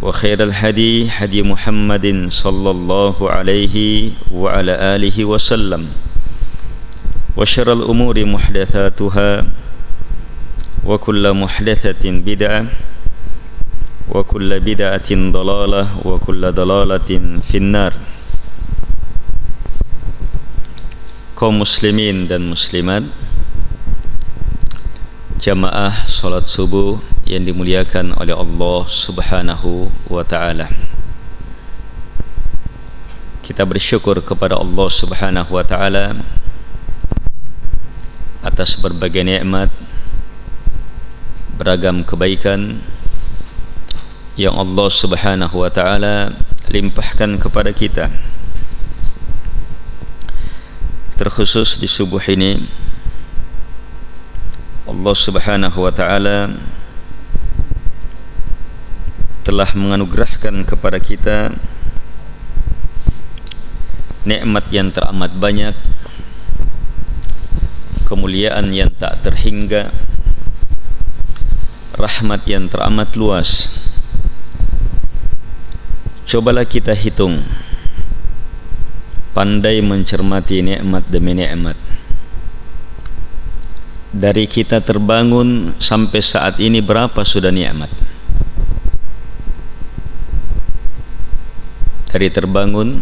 وخير 0.00 0.42
الهدي 0.42 1.12
هدي 1.12 1.42
محمد 1.44 2.32
صلى 2.32 2.70
الله 2.70 3.16
عليه 3.30 3.76
وعلى 4.32 4.74
آله 4.96 5.16
وسلم. 5.24 5.82
وشر 7.36 7.68
الأمور 7.72 8.16
محدثاتها 8.24 9.30
وكل 10.84 11.24
محدثة 11.32 12.04
بدعة 12.04 12.62
وكل 14.08 14.50
بدعة 14.60 15.10
ضلالة 15.12 15.84
وكل 16.04 16.42
ضلالة 16.52 17.10
في 17.44 17.56
النار. 17.56 17.92
kaum 21.40 21.56
muslimin 21.64 22.28
dan 22.28 22.52
muslimat 22.52 23.00
jamaah 25.40 26.04
salat 26.04 26.44
subuh 26.44 27.00
yang 27.24 27.48
dimuliakan 27.48 28.12
oleh 28.20 28.36
Allah 28.36 28.84
Subhanahu 28.84 29.88
wa 30.12 30.20
taala. 30.20 30.68
Kita 33.40 33.64
bersyukur 33.64 34.20
kepada 34.20 34.60
Allah 34.60 34.88
Subhanahu 34.92 35.56
wa 35.56 35.64
taala 35.64 36.20
atas 38.44 38.76
berbagai 38.76 39.24
nikmat 39.24 39.72
beragam 41.56 42.04
kebaikan 42.04 42.84
yang 44.36 44.60
Allah 44.60 44.92
Subhanahu 44.92 45.56
wa 45.56 45.72
taala 45.72 46.36
limpahkan 46.68 47.40
kepada 47.40 47.72
kita. 47.72 48.12
Terkhusus 51.16 51.80
di 51.80 51.88
subuh 51.88 52.20
ini 52.28 52.89
Allah 54.90 55.14
Subhanahu 55.14 55.86
wa 55.86 55.92
taala 55.94 56.50
telah 59.46 59.70
menganugerahkan 59.78 60.66
kepada 60.66 60.98
kita 60.98 61.54
nikmat 64.26 64.66
yang 64.74 64.90
teramat 64.90 65.30
banyak 65.38 65.78
kemuliaan 68.10 68.74
yang 68.74 68.90
tak 68.90 69.22
terhingga 69.22 69.94
rahmat 71.94 72.42
yang 72.50 72.66
teramat 72.66 73.14
luas. 73.14 73.70
Cobalah 76.26 76.66
kita 76.66 76.98
hitung 76.98 77.46
pandai 79.38 79.78
mencermati 79.78 80.66
nikmat 80.66 81.06
demi 81.06 81.38
nikmat 81.38 81.78
dari 84.10 84.50
kita 84.50 84.82
terbangun 84.82 85.78
sampai 85.78 86.18
saat 86.18 86.58
ini 86.58 86.82
berapa 86.82 87.22
sudah 87.22 87.54
nikmat? 87.54 87.90
Dari 92.10 92.26
terbangun 92.26 92.98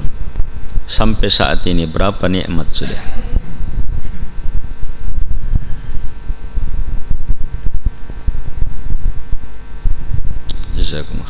sampai 0.85 1.29
saat 1.33 1.65
ini 1.65 1.89
berapa 1.89 2.29
nikmat 2.29 2.69
sudah? 2.69 3.01
Jazakum 10.77 11.25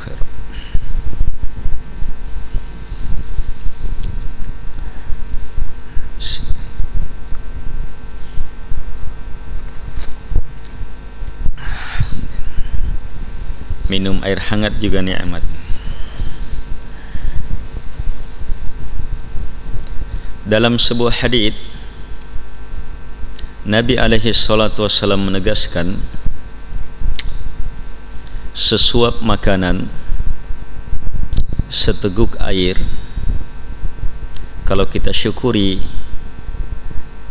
minum 13.88 14.20
air 14.24 14.38
hangat 14.38 14.76
juga 14.78 15.00
nikmat. 15.00 15.42
Dalam 20.48 20.80
sebuah 20.80 21.24
hadis 21.24 21.52
Nabi 23.68 24.00
alaihi 24.00 24.32
salatu 24.32 24.88
wasallam 24.88 25.28
menegaskan 25.28 26.00
sesuap 28.56 29.20
makanan 29.20 29.92
seteguk 31.68 32.32
air 32.40 32.80
kalau 34.64 34.88
kita 34.88 35.12
syukuri 35.12 35.84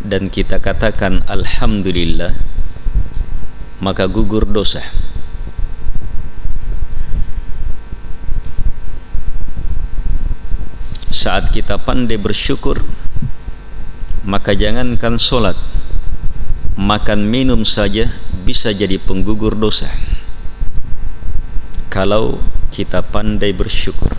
dan 0.05 0.29
kita 0.29 0.61
katakan 0.61 1.25
alhamdulillah 1.25 2.37
maka 3.81 4.05
gugur 4.05 4.45
dosa 4.45 4.85
saat 11.27 11.51
kita 11.51 11.75
pandai 11.75 12.15
bersyukur 12.15 12.79
maka 14.23 14.55
jangankan 14.55 15.19
solat 15.19 15.59
makan 16.79 17.27
minum 17.27 17.67
saja 17.67 18.07
bisa 18.47 18.71
jadi 18.71 18.95
penggugur 18.95 19.59
dosa. 19.59 19.91
Kalau 21.91 22.39
kita 22.71 23.03
pandai 23.03 23.51
bersyukur. 23.51 24.15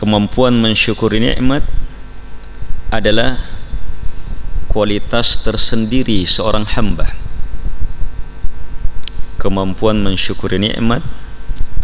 Kemampuan 0.00 0.56
mensyukuri 0.56 1.20
nikmat 1.20 1.68
adalah 2.88 3.36
kualitas 4.72 5.44
tersendiri 5.44 6.24
seorang 6.24 6.64
hamba 6.72 7.23
kemampuan 9.44 10.00
mensyukuri 10.00 10.56
nikmat 10.56 11.04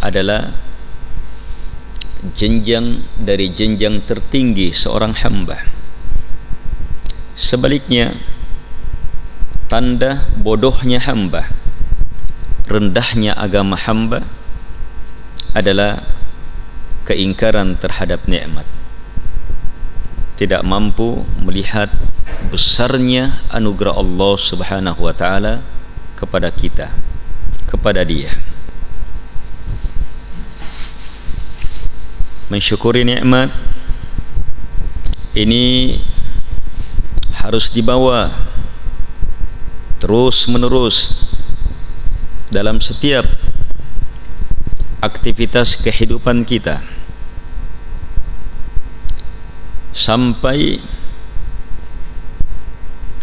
adalah 0.01 0.57
jenjang 2.33 3.05
dari 3.21 3.53
jenjang 3.53 4.01
tertinggi 4.01 4.73
seorang 4.73 5.13
hamba. 5.21 5.61
Sebaliknya 7.37 8.17
tanda 9.69 10.25
bodohnya 10.41 11.05
hamba 11.05 11.53
rendahnya 12.65 13.37
agama 13.37 13.77
hamba 13.77 14.25
adalah 15.53 16.01
keingkaran 17.05 17.77
terhadap 17.77 18.25
nikmat. 18.25 18.65
Tidak 20.41 20.65
mampu 20.65 21.29
melihat 21.37 21.93
besarnya 22.49 23.45
anugerah 23.53 24.01
Allah 24.01 24.33
Subhanahu 24.41 25.05
wa 25.05 25.13
taala 25.13 25.61
kepada 26.17 26.49
kita 26.49 27.10
kepada 27.71 28.03
dia. 28.03 28.35
Mensyukuri 32.51 33.07
nikmat 33.07 33.55
ini 35.39 35.97
harus 37.39 37.71
dibawa 37.71 38.35
terus 40.03 40.51
menerus 40.51 41.31
dalam 42.51 42.83
setiap 42.83 43.23
aktivitas 44.99 45.79
kehidupan 45.79 46.43
kita. 46.43 46.83
Sampai 49.95 50.83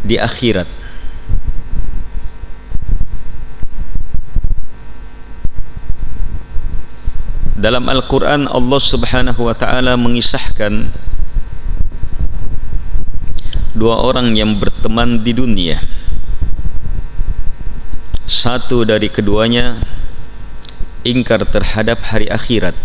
di 0.07 0.15
akhirat 0.15 0.76
dalam 7.57 7.89
Al-Quran 7.89 8.45
Allah 8.45 8.77
subhanahu 8.77 9.49
wa 9.49 9.55
ta'ala 9.57 9.97
mengisahkan 9.97 10.93
dua 13.73 13.97
orang 14.05 14.37
yang 14.37 14.61
berteman 14.61 15.25
di 15.25 15.33
dunia. 15.33 15.81
Satu 18.29 18.85
dari 18.85 19.09
keduanya 19.09 19.81
ingkar 21.01 21.41
terhadap 21.49 22.05
hari 22.13 22.29
akhirat. 22.29 22.77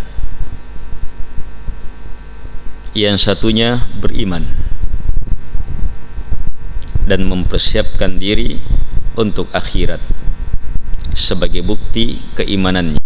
Yang 2.96 3.28
satunya 3.28 3.88
beriman 4.00 4.48
dan 7.04 7.28
mempersiapkan 7.28 8.16
diri 8.16 8.60
untuk 9.16 9.48
akhirat 9.52 10.00
sebagai 11.12 11.60
bukti 11.60 12.20
keimanannya 12.36 13.01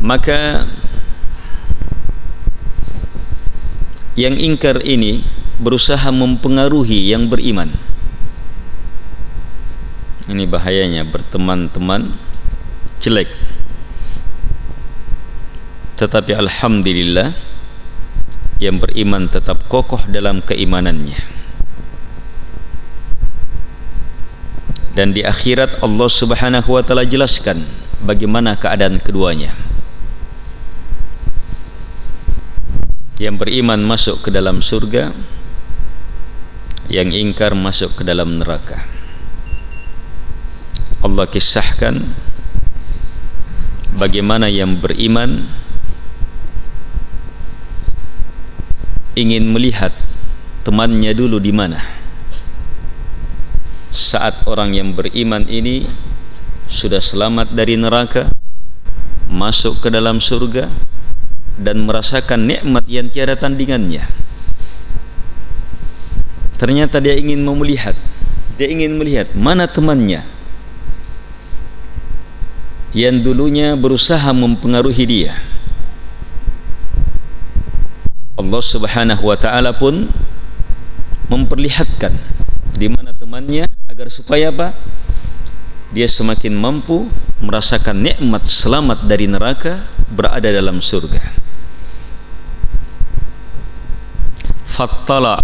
maka 0.00 0.64
yang 4.16 4.34
ingkar 4.40 4.80
ini 4.80 5.20
berusaha 5.60 6.08
mempengaruhi 6.08 7.12
yang 7.12 7.28
beriman. 7.28 7.68
Ini 10.24 10.48
bahayanya 10.48 11.04
berteman-teman 11.04 12.16
jelek. 13.04 13.28
Tetapi 16.00 16.32
alhamdulillah 16.32 17.36
yang 18.56 18.80
beriman 18.80 19.28
tetap 19.28 19.68
kokoh 19.68 20.00
dalam 20.08 20.40
keimanannya. 20.40 21.40
Dan 24.96 25.12
di 25.12 25.24
akhirat 25.24 25.84
Allah 25.84 26.08
Subhanahu 26.08 26.76
wa 26.76 26.82
taala 26.84 27.04
jelaskan 27.04 27.62
bagaimana 28.04 28.56
keadaan 28.56 29.00
keduanya 29.00 29.69
yang 33.20 33.36
beriman 33.36 33.84
masuk 33.84 34.24
ke 34.24 34.32
dalam 34.32 34.64
surga 34.64 35.12
yang 36.88 37.12
ingkar 37.12 37.52
masuk 37.52 38.00
ke 38.00 38.02
dalam 38.02 38.40
neraka. 38.40 38.80
Allah 41.04 41.28
kisahkan 41.28 42.00
bagaimana 43.92 44.48
yang 44.48 44.80
beriman 44.80 45.44
ingin 49.12 49.52
melihat 49.52 49.92
temannya 50.64 51.12
dulu 51.12 51.36
di 51.36 51.52
mana. 51.52 51.84
Saat 53.92 54.48
orang 54.48 54.72
yang 54.72 54.96
beriman 54.96 55.44
ini 55.44 55.84
sudah 56.72 57.04
selamat 57.04 57.52
dari 57.52 57.76
neraka 57.76 58.32
masuk 59.28 59.84
ke 59.84 59.88
dalam 59.92 60.24
surga 60.24 60.89
dan 61.56 61.82
merasakan 61.82 62.46
nikmat 62.46 62.84
yang 62.86 63.08
tiada 63.08 63.34
tandingannya 63.34 64.04
ternyata 66.60 67.00
dia 67.00 67.16
ingin 67.16 67.40
melihat 67.42 67.96
dia 68.60 68.68
ingin 68.68 68.94
melihat 69.00 69.32
mana 69.32 69.64
temannya 69.64 70.22
yang 72.92 73.22
dulunya 73.22 73.78
berusaha 73.78 74.30
mempengaruhi 74.34 75.04
dia 75.08 75.32
Allah 78.40 78.62
Subhanahu 78.64 79.30
wa 79.30 79.36
taala 79.36 79.70
pun 79.76 80.08
memperlihatkan 81.30 82.16
di 82.74 82.88
mana 82.88 83.12
temannya 83.12 83.68
agar 83.84 84.08
supaya 84.08 84.48
apa? 84.48 84.72
Dia 85.92 86.08
semakin 86.08 86.56
mampu 86.56 87.04
merasakan 87.44 88.00
nikmat 88.00 88.48
selamat 88.48 89.04
dari 89.04 89.28
neraka 89.28 89.84
berada 90.08 90.48
dalam 90.48 90.80
surga. 90.80 91.39
Fattala 94.80 95.36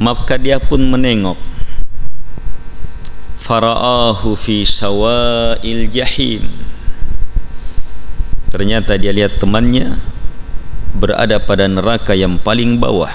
maka 0.00 0.40
dia 0.40 0.56
pun 0.56 0.80
menengok. 0.80 1.36
Faraahu 3.44 4.32
fi 4.40 4.64
sawa'il 4.64 5.84
jahim. 5.92 6.48
Ternyata 8.48 8.96
dia 8.96 9.12
lihat 9.12 9.36
temannya 9.36 10.00
berada 10.96 11.36
pada 11.44 11.68
neraka 11.68 12.16
yang 12.16 12.40
paling 12.40 12.80
bawah. 12.80 13.12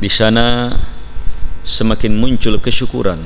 Di 0.00 0.08
sana 0.08 0.72
semakin 1.68 2.16
muncul 2.16 2.56
kesyukuran. 2.56 3.20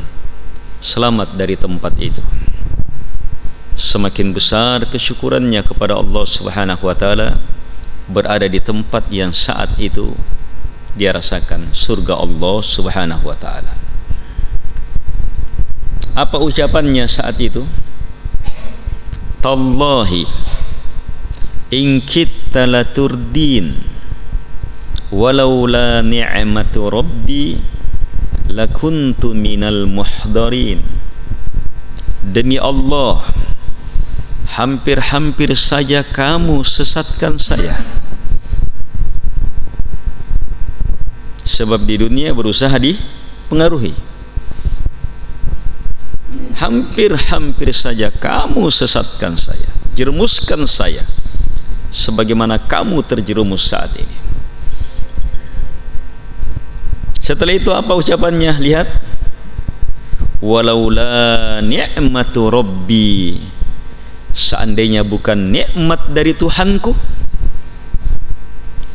Selamat 0.83 1.38
dari 1.38 1.55
tempat 1.55 1.95
itu 2.02 2.26
semakin 3.81 4.37
besar 4.37 4.85
kesyukurannya 4.85 5.65
kepada 5.65 5.97
Allah 5.97 6.25
Subhanahu 6.29 6.85
wa 6.85 6.93
taala 6.93 7.41
berada 8.13 8.45
di 8.45 8.61
tempat 8.61 9.09
yang 9.09 9.33
saat 9.33 9.73
itu 9.81 10.13
dia 10.93 11.17
rasakan 11.17 11.73
surga 11.73 12.21
Allah 12.21 12.57
Subhanahu 12.61 13.25
wa 13.25 13.37
taala. 13.41 13.73
Apa 16.13 16.37
ucapannya 16.43 17.09
saat 17.09 17.41
itu? 17.41 17.65
Tallahi 19.41 20.29
in 21.73 22.05
kitta 22.05 22.69
laturdin 22.69 23.79
walau 25.09 25.65
la 25.65 26.05
ni'matu 26.05 26.93
rabbi 26.93 27.57
lakuntu 28.51 29.33
minal 29.33 29.87
muhdarin. 29.87 30.83
Demi 32.21 32.61
Allah 32.61 33.33
hampir-hampir 34.57 35.54
saja 35.54 36.02
kamu 36.02 36.62
sesatkan 36.66 37.38
saya. 37.38 37.83
Sebab 41.47 41.85
di 41.85 42.00
dunia 42.00 42.33
berusaha 42.33 42.73
dipengaruhi. 42.78 43.95
Hampir-hampir 46.61 47.73
saja 47.73 48.12
kamu 48.12 48.69
sesatkan 48.69 49.35
saya 49.35 49.80
jerumuskan 50.00 50.64
saya 50.64 51.04
sebagaimana 51.92 52.57
kamu 52.57 53.04
terjerumus 53.04 53.69
saat 53.69 53.92
ini. 54.00 54.16
Setelah 57.21 57.54
itu 57.54 57.69
apa 57.69 57.92
ucapannya? 57.92 58.57
Lihat. 58.57 58.88
Walaula 60.40 61.61
ni'matu 61.61 62.49
rabbi 62.49 63.37
seandainya 64.35 65.03
bukan 65.03 65.51
nikmat 65.51 66.11
dari 66.11 66.33
Tuhanku 66.35 66.95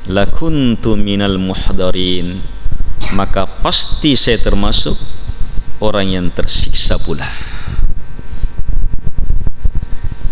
lakuntu 0.10 0.94
minal 0.98 1.38
muhdarin. 1.42 2.42
Maka 3.13 3.46
pasti 3.46 4.18
saya 4.18 4.42
termasuk 4.42 4.98
orang 5.77 6.10
yang 6.10 6.27
tersiksa 6.34 6.98
pula. 6.98 7.30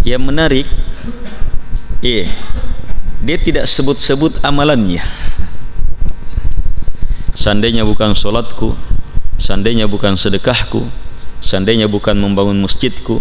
Yang 0.04 0.24
menarik 0.26 0.68
eh 2.04 2.28
dia 3.24 3.38
tidak 3.40 3.70
sebut-sebut 3.70 4.44
amalannya. 4.44 5.00
Seandainya 7.38 7.88
bukan 7.88 8.18
solatku 8.18 8.76
seandainya 9.44 9.92
bukan 9.92 10.16
sedekahku 10.16 10.88
seandainya 11.44 11.92
bukan 11.92 12.16
membangun 12.16 12.64
masjidku 12.64 13.20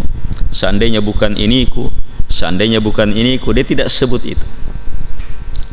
seandainya 0.55 1.03
bukan 1.03 1.35
iniku 1.35 1.91
seandainya 2.33 2.81
bukan 2.81 3.13
iniku 3.13 3.53
dia 3.53 3.61
tidak 3.61 3.93
sebut 3.93 4.25
itu. 4.25 4.45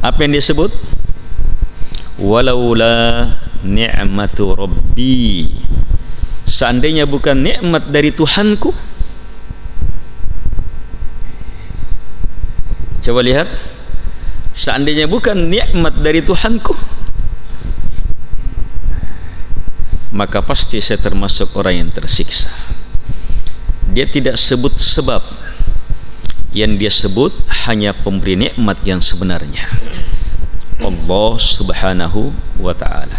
Apa 0.04 0.28
yang 0.28 0.36
dia 0.36 0.44
sebut? 0.44 0.68
Walaula 2.20 3.32
ni'matu 3.64 4.52
rabbi. 4.52 5.48
Seandainya 6.44 7.08
bukan 7.08 7.40
nikmat 7.40 7.88
dari 7.88 8.12
Tuhanku 8.12 8.76
coba 13.00 13.20
lihat. 13.24 13.48
Seandainya 14.52 15.08
bukan 15.08 15.48
nikmat 15.48 16.04
dari 16.04 16.20
Tuhanku 16.20 16.76
maka 20.10 20.42
pasti 20.42 20.82
saya 20.82 20.98
termasuk 20.98 21.54
orang 21.54 21.86
yang 21.86 21.90
tersiksa. 21.94 22.50
Dia 23.90 24.06
tidak 24.06 24.38
sebut 24.38 24.74
sebab. 24.78 25.22
Yang 26.50 26.72
dia 26.82 26.90
sebut 26.90 27.32
hanya 27.66 27.94
pemberi 27.94 28.34
nikmat 28.34 28.82
yang 28.82 28.98
sebenarnya. 28.98 29.70
Allah 30.82 31.30
subhanahu 31.38 32.34
wa 32.58 32.74
ta'ala. 32.74 33.14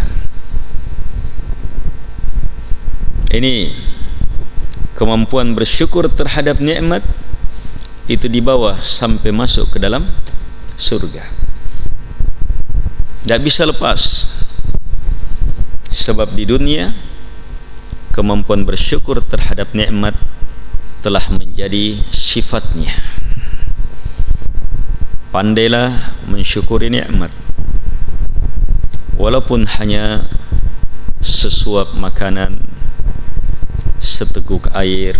Ini 3.32 3.72
kemampuan 5.00 5.56
bersyukur 5.56 6.12
terhadap 6.12 6.60
nikmat 6.60 7.08
itu 8.12 8.28
di 8.28 8.44
bawah 8.44 8.76
sampai 8.84 9.32
masuk 9.32 9.72
ke 9.72 9.78
dalam 9.80 10.04
surga. 10.76 11.24
Tak 13.24 13.40
bisa 13.40 13.64
lepas 13.64 14.31
sebab 15.92 16.32
di 16.32 16.48
dunia 16.48 16.96
kemampuan 18.16 18.64
bersyukur 18.64 19.20
terhadap 19.20 19.76
nikmat 19.76 20.16
telah 21.04 21.28
menjadi 21.28 22.00
sifatnya. 22.10 22.96
Pandailah 25.32 26.16
mensyukuri 26.28 26.92
nikmat 26.92 27.32
walaupun 29.16 29.68
hanya 29.80 30.28
sesuap 31.24 31.94
makanan 31.96 32.64
seteguk 34.02 34.68
air 34.74 35.16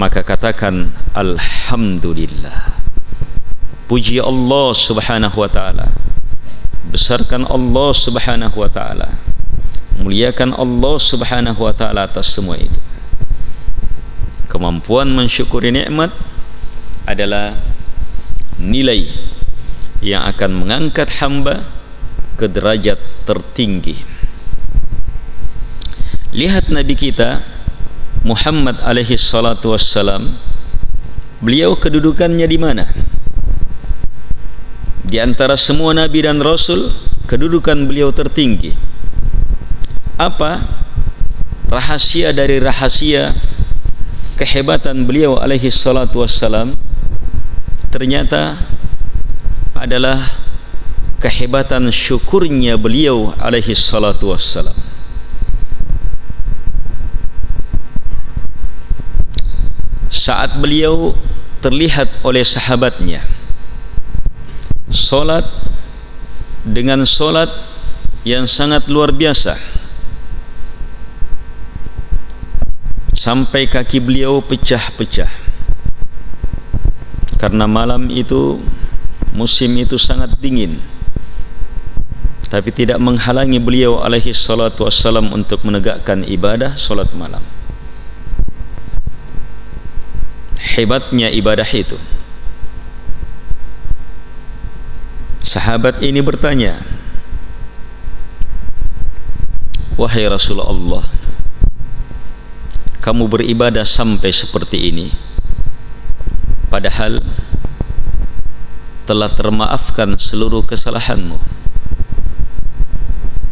maka 0.00 0.24
katakan 0.24 0.90
alhamdulillah. 1.14 2.74
Puji 3.86 4.18
Allah 4.18 4.72
subhanahu 4.72 5.36
wa 5.36 5.50
taala 5.52 5.92
besarkan 6.88 7.46
Allah 7.46 7.90
subhanahu 7.94 8.56
wa 8.58 8.70
taala. 8.70 9.14
Muliakan 10.02 10.56
Allah 10.58 10.94
subhanahu 10.98 11.60
wa 11.62 11.70
taala 11.70 12.10
atas 12.10 12.34
semua 12.34 12.58
itu. 12.58 12.80
Kemampuan 14.50 15.08
mensyukuri 15.14 15.70
nikmat 15.70 16.10
adalah 17.06 17.54
nilai 18.58 19.06
yang 20.02 20.26
akan 20.26 20.66
mengangkat 20.66 21.08
hamba 21.22 21.62
ke 22.34 22.50
derajat 22.50 22.98
tertinggi. 23.24 24.02
Lihat 26.34 26.72
nabi 26.72 26.98
kita 26.98 27.44
Muhammad 28.26 28.82
alaihi 28.82 29.18
salatu 29.18 29.74
wassalam. 29.74 30.34
Beliau 31.42 31.74
kedudukannya 31.74 32.46
di 32.46 32.58
mana 32.58 32.86
di 35.12 35.20
antara 35.20 35.60
semua 35.60 35.92
nabi 35.92 36.24
dan 36.24 36.40
rasul 36.40 36.88
kedudukan 37.28 37.84
beliau 37.84 38.08
tertinggi. 38.16 38.72
Apa? 40.16 40.64
Rahasia 41.68 42.32
dari 42.32 42.56
rahasia 42.56 43.36
kehebatan 44.40 45.04
beliau 45.04 45.36
alaihi 45.36 45.68
salatu 45.68 46.24
wassalam 46.24 46.80
ternyata 47.92 48.56
adalah 49.76 50.16
kehebatan 51.20 51.92
syukurnya 51.92 52.80
beliau 52.80 53.36
alaihi 53.36 53.76
salatu 53.76 54.32
wassalam. 54.32 54.76
Saat 60.08 60.56
beliau 60.56 61.12
terlihat 61.60 62.08
oleh 62.24 62.40
sahabatnya 62.48 63.41
solat 64.92 65.48
dengan 66.62 67.02
solat 67.08 67.48
yang 68.22 68.46
sangat 68.46 68.86
luar 68.86 69.10
biasa. 69.10 69.58
Sampai 73.16 73.66
kaki 73.66 73.98
beliau 74.02 74.44
pecah-pecah. 74.44 75.30
Karena 77.40 77.66
malam 77.66 78.06
itu 78.12 78.62
musim 79.34 79.74
itu 79.80 79.98
sangat 79.98 80.38
dingin. 80.38 80.78
Tapi 82.46 82.68
tidak 82.70 83.00
menghalangi 83.00 83.58
beliau 83.58 84.04
alaihi 84.04 84.36
salatu 84.36 84.84
wassalam 84.84 85.32
untuk 85.32 85.64
menegakkan 85.64 86.22
ibadah 86.22 86.76
solat 86.76 87.08
malam. 87.16 87.40
Hebatnya 90.76 91.32
ibadah 91.32 91.66
itu 91.72 91.96
sahabat 95.42 96.00
ini 96.00 96.22
bertanya 96.22 96.80
wahai 99.98 100.26
Rasulullah 100.26 101.04
kamu 103.02 103.26
beribadah 103.26 103.82
sampai 103.82 104.30
seperti 104.30 104.88
ini 104.94 105.10
padahal 106.70 107.20
telah 109.04 109.28
termaafkan 109.28 110.14
seluruh 110.16 110.62
kesalahanmu 110.64 111.36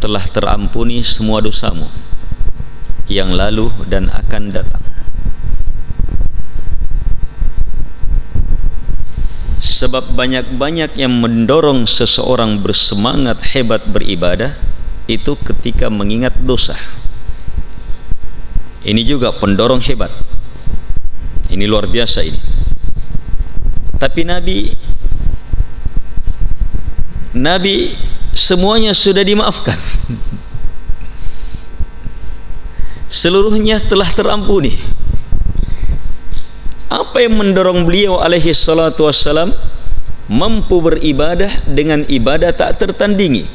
telah 0.00 0.24
terampuni 0.30 1.04
semua 1.04 1.44
dosamu 1.44 1.90
yang 3.10 3.34
lalu 3.34 3.68
dan 3.90 4.08
akan 4.08 4.54
datang 4.54 4.89
sebab 9.80 10.12
banyak-banyak 10.12 10.92
yang 11.00 11.24
mendorong 11.24 11.88
seseorang 11.88 12.60
bersemangat 12.60 13.40
hebat 13.56 13.80
beribadah 13.88 14.52
itu 15.08 15.32
ketika 15.40 15.88
mengingat 15.88 16.36
dosa. 16.44 16.76
Ini 18.84 19.00
juga 19.08 19.32
pendorong 19.32 19.80
hebat. 19.88 20.12
Ini 21.48 21.64
luar 21.64 21.88
biasa 21.88 22.20
ini. 22.20 22.36
Tapi 23.96 24.20
Nabi 24.28 24.68
Nabi 27.40 27.96
semuanya 28.36 28.92
sudah 28.92 29.24
dimaafkan. 29.24 29.80
Seluruhnya 33.08 33.80
telah 33.80 34.12
terampuni 34.12 34.76
apa 36.90 37.22
yang 37.22 37.38
mendorong 37.38 37.86
beliau 37.86 38.18
alaihi 38.18 38.50
salatu 38.50 39.06
wassalam 39.06 39.54
mampu 40.26 40.82
beribadah 40.82 41.62
dengan 41.62 42.02
ibadah 42.10 42.50
tak 42.50 42.82
tertandingi? 42.82 43.46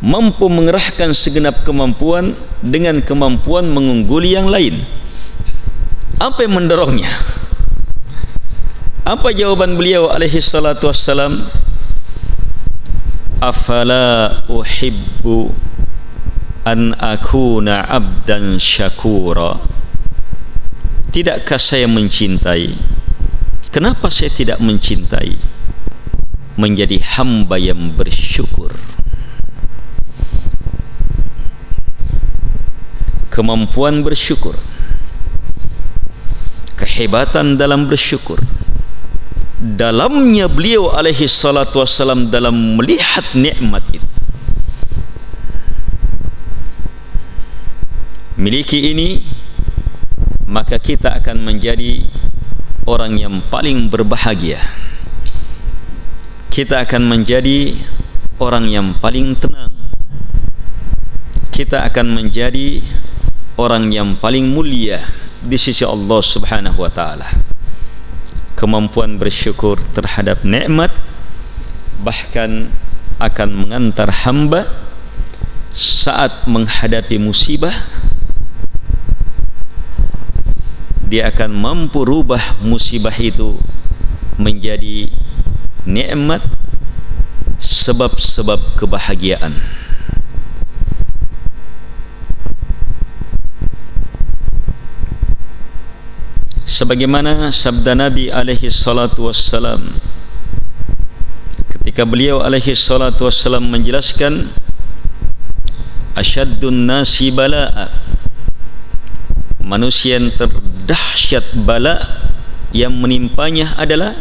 Mampu 0.00 0.48
mengerahkan 0.48 1.12
segenap 1.12 1.60
kemampuan 1.68 2.32
dengan 2.64 3.04
kemampuan 3.04 3.68
mengungguli 3.68 4.32
yang 4.32 4.48
lain? 4.48 4.80
Apa 6.16 6.48
yang 6.48 6.56
mendorongnya? 6.56 7.12
Apa 9.04 9.36
jawaban 9.36 9.76
beliau 9.76 10.08
alaihi 10.08 10.40
salatu 10.40 10.88
wassalam? 10.88 11.44
Afala 13.44 14.40
uhibbu 14.48 15.52
an 16.64 16.96
akuna 16.96 17.84
abdan 17.84 18.56
syakura 18.56 19.60
tidakkah 21.14 21.62
saya 21.62 21.86
mencintai? 21.86 22.74
Kenapa 23.70 24.10
saya 24.10 24.34
tidak 24.34 24.58
mencintai? 24.58 25.38
Menjadi 26.58 26.98
hamba 27.14 27.54
yang 27.54 27.94
bersyukur. 27.94 28.74
Kemampuan 33.30 34.02
bersyukur. 34.02 34.58
Kehebatan 36.74 37.54
dalam 37.54 37.86
bersyukur. 37.86 38.42
Dalamnya 39.58 40.50
beliau 40.50 40.90
alaihi 40.90 41.30
salatu 41.30 41.78
wassalam 41.78 42.26
dalam 42.26 42.74
melihat 42.74 43.22
nikmat 43.38 43.86
itu. 43.94 44.06
Miliki 48.34 48.90
ini 48.90 49.22
maka 50.44 50.76
kita 50.76 51.20
akan 51.20 51.44
menjadi 51.44 52.04
orang 52.84 53.16
yang 53.16 53.40
paling 53.48 53.88
berbahagia 53.88 54.60
kita 56.52 56.84
akan 56.84 57.08
menjadi 57.08 57.78
orang 58.38 58.68
yang 58.70 58.94
paling 59.00 59.34
tenang 59.36 59.74
kita 61.54 61.86
akan 61.86 62.18
menjadi 62.18 62.82
orang 63.54 63.86
yang 63.94 64.18
paling 64.18 64.50
mulia 64.50 65.06
di 65.38 65.54
sisi 65.54 65.86
Allah 65.86 66.18
Subhanahu 66.18 66.82
wa 66.82 66.90
taala. 66.90 67.30
Kemampuan 68.58 69.22
bersyukur 69.22 69.78
terhadap 69.94 70.42
nikmat 70.42 70.90
bahkan 72.02 72.74
akan 73.22 73.48
mengantar 73.54 74.10
hamba 74.26 74.66
saat 75.74 76.46
menghadapi 76.50 77.22
musibah 77.22 77.86
dia 81.08 81.28
akan 81.28 81.50
mampu 81.52 82.02
rubah 82.02 82.60
musibah 82.64 83.14
itu 83.16 83.56
menjadi 84.40 85.08
nikmat 85.84 86.42
sebab-sebab 87.60 88.76
kebahagiaan. 88.80 89.52
sebagaimana 96.74 97.54
sabda 97.54 97.94
Nabi 97.94 98.34
alaihi 98.34 98.66
salatu 98.66 99.30
wassalam 99.30 99.94
ketika 101.70 102.02
beliau 102.02 102.42
alaihi 102.42 102.74
salatu 102.74 103.30
wassalam 103.30 103.62
menjelaskan 103.70 104.50
asyaddun 106.18 106.82
nasi 106.82 107.30
bala'a 107.30 107.94
manusia 109.64 110.20
yang 110.20 110.28
terdahsyat 110.36 111.56
bala 111.64 111.96
yang 112.76 112.92
menimpanya 112.92 113.72
adalah 113.80 114.12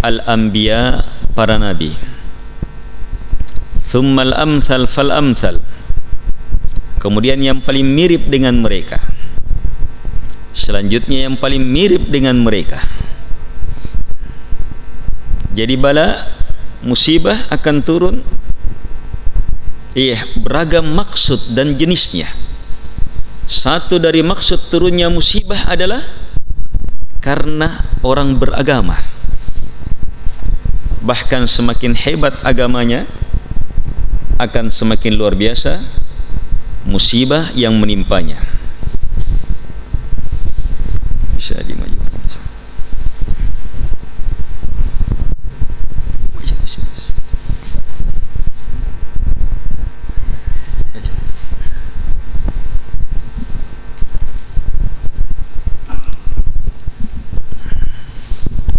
al-anbiya 0.00 1.04
para 1.36 1.60
nabi. 1.60 1.92
Thummal 3.92 4.32
amthal 4.32 4.88
fal 4.88 5.12
amthal 5.12 5.60
kemudian 6.96 7.44
yang 7.44 7.60
paling 7.60 7.84
mirip 7.84 8.24
dengan 8.32 8.56
mereka. 8.64 8.98
Selanjutnya 10.56 11.28
yang 11.28 11.36
paling 11.36 11.60
mirip 11.60 12.08
dengan 12.08 12.40
mereka. 12.40 12.80
Jadi 15.52 15.76
bala 15.76 16.24
musibah 16.80 17.52
akan 17.52 17.76
turun. 17.84 18.16
Iya 19.92 20.24
beragam 20.40 20.88
maksud 20.88 21.52
dan 21.52 21.76
jenisnya 21.76 22.41
satu 23.52 24.00
dari 24.00 24.24
maksud 24.24 24.72
turunnya 24.72 25.12
musibah 25.12 25.68
adalah 25.68 26.00
karena 27.20 27.84
orang 28.00 28.40
beragama. 28.40 28.96
Bahkan 31.04 31.44
semakin 31.44 31.92
hebat 31.92 32.40
agamanya 32.40 33.04
akan 34.40 34.72
semakin 34.72 35.12
luar 35.14 35.36
biasa 35.36 35.84
musibah 36.82 37.54
yang 37.54 37.78
menimpanya 37.78 38.42
bisa 41.42 41.58
dimajukan 41.62 42.02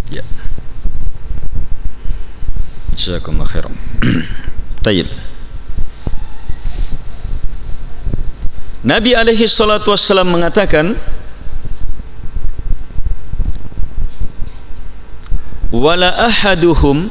ya 0.07 0.23
Jazakumullah 2.95 3.47
khairan 3.47 3.75
Tayyib 4.83 5.11
Nabi 8.93 9.17
alaihi 9.17 9.49
salatu 9.49 9.89
wassalam 9.89 10.29
mengatakan 10.29 10.93
wala 15.73 16.13
ahaduhum 16.29 17.09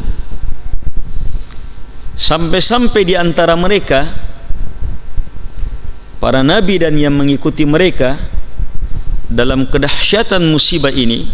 sampai-sampai 2.14 3.02
di 3.02 3.18
antara 3.18 3.58
mereka 3.58 4.14
para 6.22 6.46
nabi 6.46 6.78
dan 6.78 6.94
yang 6.94 7.18
mengikuti 7.18 7.66
mereka 7.66 8.14
dalam 9.26 9.66
kedahsyatan 9.66 10.38
musibah 10.54 10.94
ini 10.94 11.26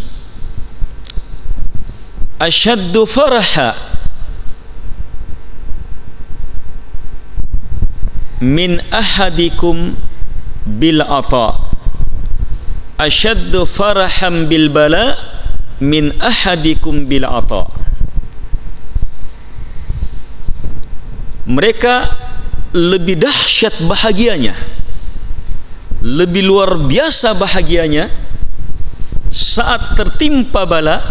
asyaddu 2.40 3.04
faraha 3.04 3.76
min 8.40 8.80
ahadikum 8.88 10.07
bil 10.68 11.00
ata. 11.00 11.57
Asyaddu 13.00 13.64
farahan 13.64 14.44
bil 14.44 14.68
bala' 14.68 15.16
min 15.81 16.12
ahadikum 16.20 17.09
bil 17.09 17.24
ata. 17.24 17.72
Mereka 21.48 21.94
lebih 22.76 23.16
dahsyat 23.16 23.81
bahagianya 23.88 24.52
lebih 26.04 26.46
luar 26.46 26.78
biasa 26.78 27.35
bahagianya 27.35 28.07
saat 29.35 29.98
tertimpa 29.98 30.62
bala 30.62 31.02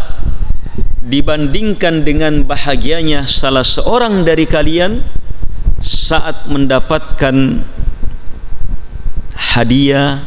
dibandingkan 1.04 2.04
dengan 2.08 2.44
bahagianya 2.48 3.28
salah 3.28 3.64
seorang 3.64 4.24
dari 4.24 4.48
kalian 4.48 5.04
saat 5.84 6.48
mendapatkan 6.48 7.64
hadiah 9.38 10.26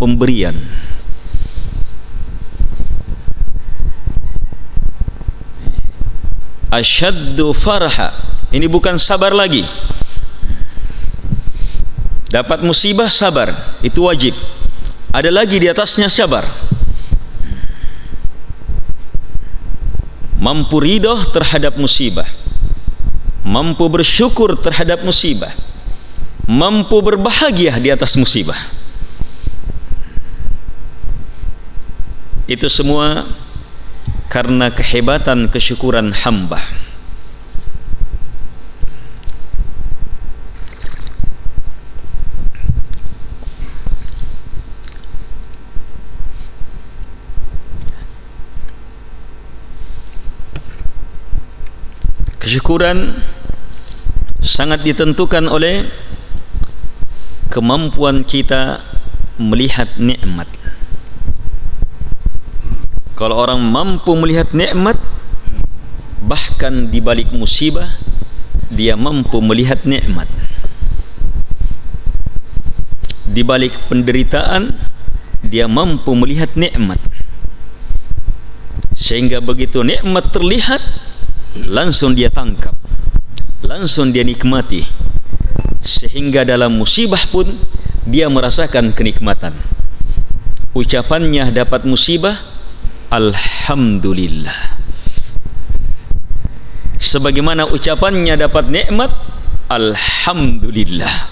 pemberian. 0.00 0.56
Asyaddu 6.72 7.52
farha. 7.52 8.16
Ini 8.48 8.64
bukan 8.64 8.96
sabar 8.96 9.36
lagi. 9.36 9.68
Dapat 12.32 12.64
musibah 12.64 13.12
sabar. 13.12 13.52
Itu 13.84 14.08
wajib. 14.08 14.32
Ada 15.12 15.28
lagi 15.28 15.60
di 15.60 15.68
atasnya 15.68 16.08
sabar. 16.08 16.48
Mampu 20.40 20.80
ridho 20.80 21.28
terhadap 21.36 21.76
musibah. 21.76 22.26
Mampu 23.44 23.84
bersyukur 23.92 24.56
terhadap 24.56 25.04
musibah 25.04 25.52
mampu 26.52 27.00
berbahagia 27.00 27.80
di 27.80 27.88
atas 27.88 28.12
musibah. 28.20 28.60
Itu 32.44 32.68
semua 32.68 33.24
karena 34.28 34.68
kehebatan 34.68 35.48
kesyukuran 35.48 36.12
hamba. 36.12 36.60
Kesyukuran 52.42 53.16
sangat 54.42 54.82
ditentukan 54.84 55.46
oleh 55.48 55.86
kemampuan 57.52 58.24
kita 58.24 58.80
melihat 59.36 59.92
nikmat. 60.00 60.48
Kalau 63.12 63.36
orang 63.36 63.60
mampu 63.60 64.16
melihat 64.16 64.56
nikmat 64.56 64.96
bahkan 66.24 66.88
di 66.88 67.04
balik 67.04 67.28
musibah 67.36 68.00
dia 68.72 68.96
mampu 68.96 69.44
melihat 69.44 69.84
nikmat. 69.84 70.32
Di 73.28 73.44
balik 73.44 73.76
penderitaan 73.92 74.72
dia 75.44 75.68
mampu 75.68 76.16
melihat 76.16 76.56
nikmat. 76.56 76.96
Sehingga 78.96 79.44
begitu 79.44 79.84
nikmat 79.84 80.32
terlihat 80.32 80.80
langsung 81.68 82.16
dia 82.16 82.32
tangkap 82.32 82.72
langsung 83.60 84.08
dia 84.10 84.24
nikmati 84.24 84.84
sehingga 85.82 86.46
dalam 86.46 86.78
musibah 86.78 87.20
pun 87.28 87.50
dia 88.06 88.30
merasakan 88.30 88.94
kenikmatan. 88.94 89.54
Ucapannya 90.72 91.52
dapat 91.52 91.84
musibah 91.84 92.40
Alhamdulillah. 93.12 94.80
Sebagaimana 96.96 97.68
ucapannya 97.68 98.40
dapat 98.40 98.72
nikmat 98.72 99.12
Alhamdulillah. 99.68 101.28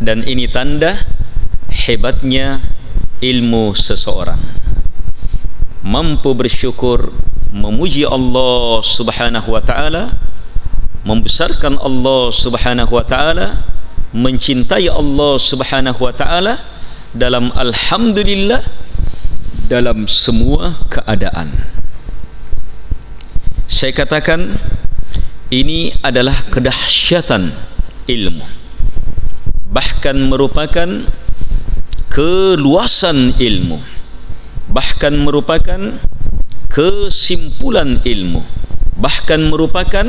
Dan 0.00 0.26
ini 0.26 0.50
tanda 0.50 0.96
Hebatnya 1.70 2.60
ilmu 3.22 3.72
seseorang. 3.72 4.42
Mampu 5.86 6.36
bersyukur 6.36 7.14
Memuji 7.50 8.06
Allah 8.06 8.78
subhanahu 8.82 9.50
wa 9.50 9.62
ta'ala 9.62 10.30
membesarkan 11.04 11.80
Allah 11.80 12.28
Subhanahu 12.28 12.92
wa 12.92 13.04
taala 13.04 13.64
mencintai 14.12 14.90
Allah 14.90 15.40
Subhanahu 15.40 16.00
wa 16.02 16.12
taala 16.12 16.60
dalam 17.16 17.48
alhamdulillah 17.56 18.60
dalam 19.70 20.04
semua 20.10 20.76
keadaan. 20.92 21.54
Saya 23.70 23.94
katakan 23.94 24.58
ini 25.48 25.94
adalah 26.02 26.36
kedahsyatan 26.50 27.54
ilmu. 28.10 28.44
Bahkan 29.70 30.16
merupakan 30.26 31.06
keluasan 32.10 33.38
ilmu. 33.38 33.78
Bahkan 34.70 35.14
merupakan 35.22 36.02
kesimpulan 36.70 37.98
ilmu 38.06 38.46
bahkan 38.94 39.42
merupakan 39.50 40.06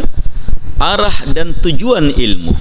arah 0.77 1.17
dan 1.33 1.57
tujuan 1.57 2.13
ilmu. 2.13 2.53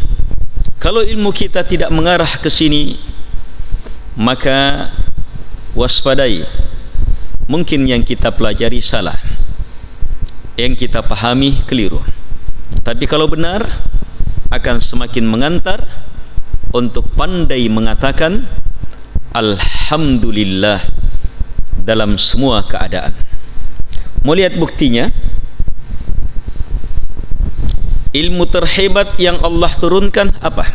Kalau 0.81 1.05
ilmu 1.05 1.29
kita 1.37 1.61
tidak 1.69 1.93
mengarah 1.93 2.41
ke 2.41 2.49
sini 2.49 2.97
maka 4.17 4.89
waspadai. 5.77 6.49
Mungkin 7.51 7.85
yang 7.85 8.01
kita 8.01 8.33
pelajari 8.33 8.81
salah. 8.81 9.19
Yang 10.55 10.87
kita 10.87 11.03
pahami 11.05 11.61
keliru. 11.67 12.01
Tapi 12.81 13.05
kalau 13.05 13.29
benar 13.29 13.67
akan 14.49 14.81
semakin 14.81 15.27
mengantar 15.29 15.85
untuk 16.71 17.11
pandai 17.19 17.67
mengatakan 17.67 18.47
alhamdulillah 19.35 20.79
dalam 21.83 22.15
semua 22.15 22.63
keadaan 22.63 23.30
mau 24.25 24.37
lihat 24.37 24.57
buktinya? 24.57 25.09
Ilmu 28.11 28.43
terhebat 28.51 29.15
yang 29.23 29.39
Allah 29.39 29.71
turunkan 29.79 30.35
apa? 30.43 30.75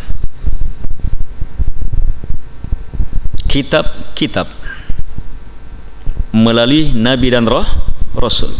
Kitab-kitab 3.52 4.48
melalui 6.36 6.92
nabi 6.96 7.32
dan 7.32 7.48
roh 7.48 7.68
rasul. 8.16 8.52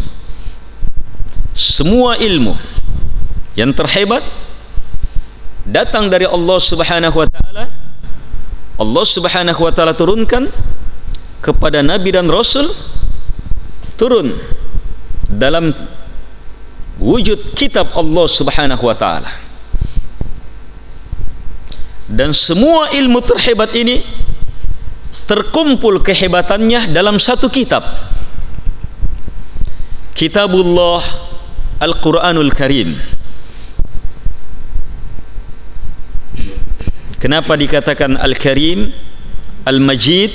Semua 1.56 2.20
ilmu 2.20 2.56
yang 3.56 3.72
terhebat 3.72 4.24
datang 5.64 6.12
dari 6.12 6.28
Allah 6.28 6.58
Subhanahu 6.60 7.16
wa 7.16 7.28
taala. 7.28 7.64
Allah 8.76 9.04
Subhanahu 9.08 9.60
wa 9.60 9.72
taala 9.72 9.96
turunkan 9.96 10.52
kepada 11.40 11.80
nabi 11.80 12.12
dan 12.12 12.28
rasul 12.28 12.72
turun 13.96 14.36
dalam 15.30 15.74
wujud 16.96 17.52
kitab 17.52 17.92
Allah 17.92 18.26
Subhanahu 18.26 18.84
wa 18.86 18.96
taala. 18.96 19.32
Dan 22.06 22.30
semua 22.30 22.94
ilmu 22.94 23.18
terhebat 23.18 23.74
ini 23.74 24.00
terkumpul 25.26 25.98
kehebatannya 26.06 26.94
dalam 26.94 27.18
satu 27.18 27.50
kitab. 27.50 27.82
Kitabullah 30.14 31.02
Al-Qur'anul 31.82 32.54
Karim. 32.54 32.96
Kenapa 37.20 37.58
dikatakan 37.58 38.16
Al-Karim, 38.16 38.94
Al-Majid? 39.66 40.30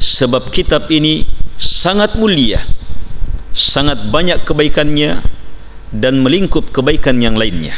Sebab 0.00 0.48
kitab 0.48 0.88
ini 0.88 1.28
sangat 1.60 2.16
mulia. 2.16 2.64
Sangat 3.50 4.08
banyak 4.08 4.46
kebaikannya 4.46 5.20
dan 5.90 6.22
melingkup 6.22 6.70
kebaikan 6.70 7.18
yang 7.18 7.34
lainnya. 7.34 7.74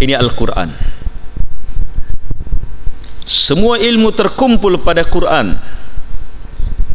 Ini 0.00 0.16
Al-Quran. 0.16 0.72
Semua 3.24 3.78
ilmu 3.80 4.10
terkumpul 4.12 4.80
pada 4.82 5.06
Quran. 5.06 5.56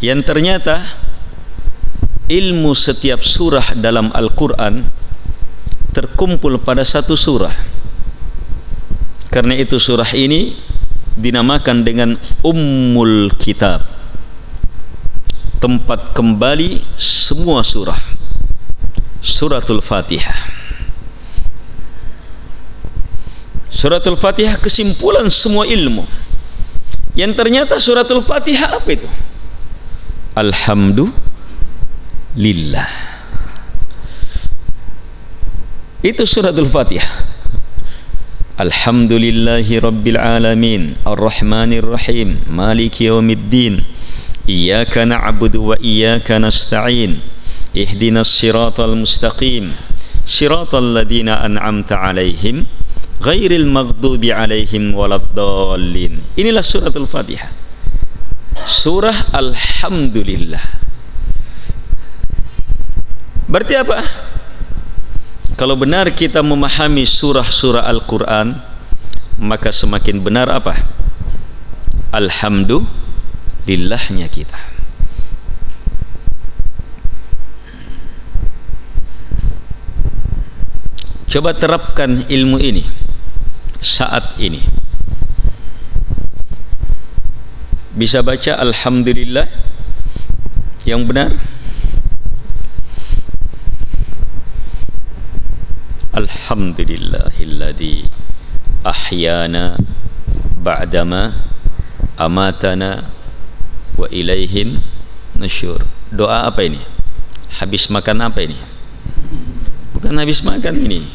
Yang 0.04 0.22
ternyata 0.28 0.84
ilmu 2.30 2.74
setiap 2.74 3.22
surah 3.22 3.74
dalam 3.78 4.10
Al-Quran 4.14 4.86
terkumpul 5.96 6.60
pada 6.60 6.84
satu 6.84 7.16
surah. 7.16 7.54
Karena 9.32 9.56
itu 9.56 9.80
surah 9.80 10.12
ini 10.12 10.54
dinamakan 11.16 11.88
dengan 11.88 12.20
Ummul 12.44 13.32
Kitab 13.40 13.88
tempat 15.66 16.14
kembali 16.14 16.86
semua 16.94 17.66
surah. 17.66 17.98
Suratul 19.18 19.82
fatihah. 19.82 20.46
Suratul 23.74 24.14
fatihah 24.14 24.62
kesimpulan 24.62 25.26
semua 25.34 25.66
ilmu. 25.66 26.06
Yang 27.18 27.34
ternyata 27.34 27.82
suratul 27.82 28.22
fatihah 28.22 28.78
apa 28.78 28.94
itu? 28.94 29.10
Alhamdulillah. 30.38 31.18
Itu 36.06 36.30
suratul 36.30 36.70
fatihah. 36.70 37.26
Alhamdulillahi 38.62 39.82
rabbil 39.82 40.22
alamin. 40.22 40.94
Arrahmanir 41.10 41.90
rahim. 41.90 42.38
Maliki 42.54 43.10
yaumiddin 43.10 43.95
iyyaka 44.49 45.07
na'budu 45.07 45.75
wa 45.75 45.77
iyyaka 45.81 46.39
nasta'in 46.41 47.21
اهدنا 47.71 48.27
الصراط 48.27 48.83
المستقيم 48.83 49.65
صراط 50.27 50.75
الذين 50.75 51.29
أنعمت 51.29 51.93
عليهم 51.93 52.67
غير 53.23 53.51
المغضوب 53.53 54.23
عليهم 54.27 54.95
ولا 54.99 55.23
الضالين 55.23 56.35
inilah 56.35 56.67
surah 56.67 56.91
al-fatihah 56.91 57.47
surah 58.67 59.31
alhamdulillah 59.39 60.65
berarti 63.47 63.75
apa 63.79 64.03
kalau 65.55 65.79
benar 65.79 66.11
kita 66.11 66.43
memahami 66.43 67.07
surah-surah 67.07 67.87
Al-Quran 67.87 68.59
maka 69.39 69.71
semakin 69.71 70.19
benar 70.19 70.51
apa 70.51 70.75
alhamdulillahnya 73.66 74.30
kita 74.30 74.62
Coba 81.26 81.52
terapkan 81.52 82.24
ilmu 82.32 82.56
ini 82.64 82.88
saat 83.84 84.40
ini. 84.40 84.64
Bisa 87.92 88.24
baca 88.24 88.56
alhamdulillah 88.56 89.44
yang 90.88 91.04
benar? 91.04 91.36
Alhamdulillahilladzi 96.16 98.08
ahyana 98.88 99.76
ba'dama 100.64 101.36
amatana 102.16 103.15
wa 103.96 104.08
ilaihin 104.12 104.80
nusyur. 105.36 105.84
Doa 106.12 106.48
apa 106.48 106.64
ini? 106.64 106.80
Habis 107.60 107.88
makan 107.92 108.28
apa 108.28 108.44
ini? 108.44 108.60
Bukan 109.96 110.16
habis 110.20 110.44
makan 110.44 110.86
ini. 110.88 111.08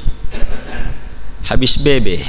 Habis 1.49 1.77
bebe. 1.81 2.25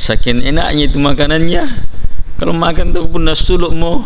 Saking 0.00 0.44
enaknya 0.44 0.92
itu 0.92 1.00
makanannya 1.00 1.88
kalau 2.36 2.52
makan 2.52 2.92
tu 2.92 3.06
pun 3.08 3.24
dah 3.24 3.32
suluk 3.32 3.72
mo 3.72 4.04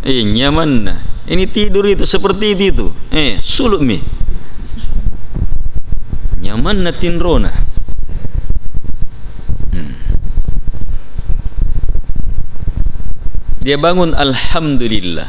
eh 0.00 0.24
nyaman 0.24 0.86
ini 1.28 1.44
tidur 1.44 1.84
itu 1.84 2.08
seperti 2.08 2.56
itu, 2.56 2.88
eh 3.12 3.36
suluk 3.44 3.84
mi. 3.84 4.00
Nyaman 6.40 6.88
na 6.88 6.90
tinrona 6.90 7.52
dia 13.60 13.76
bangun 13.76 14.16
Alhamdulillah. 14.16 15.28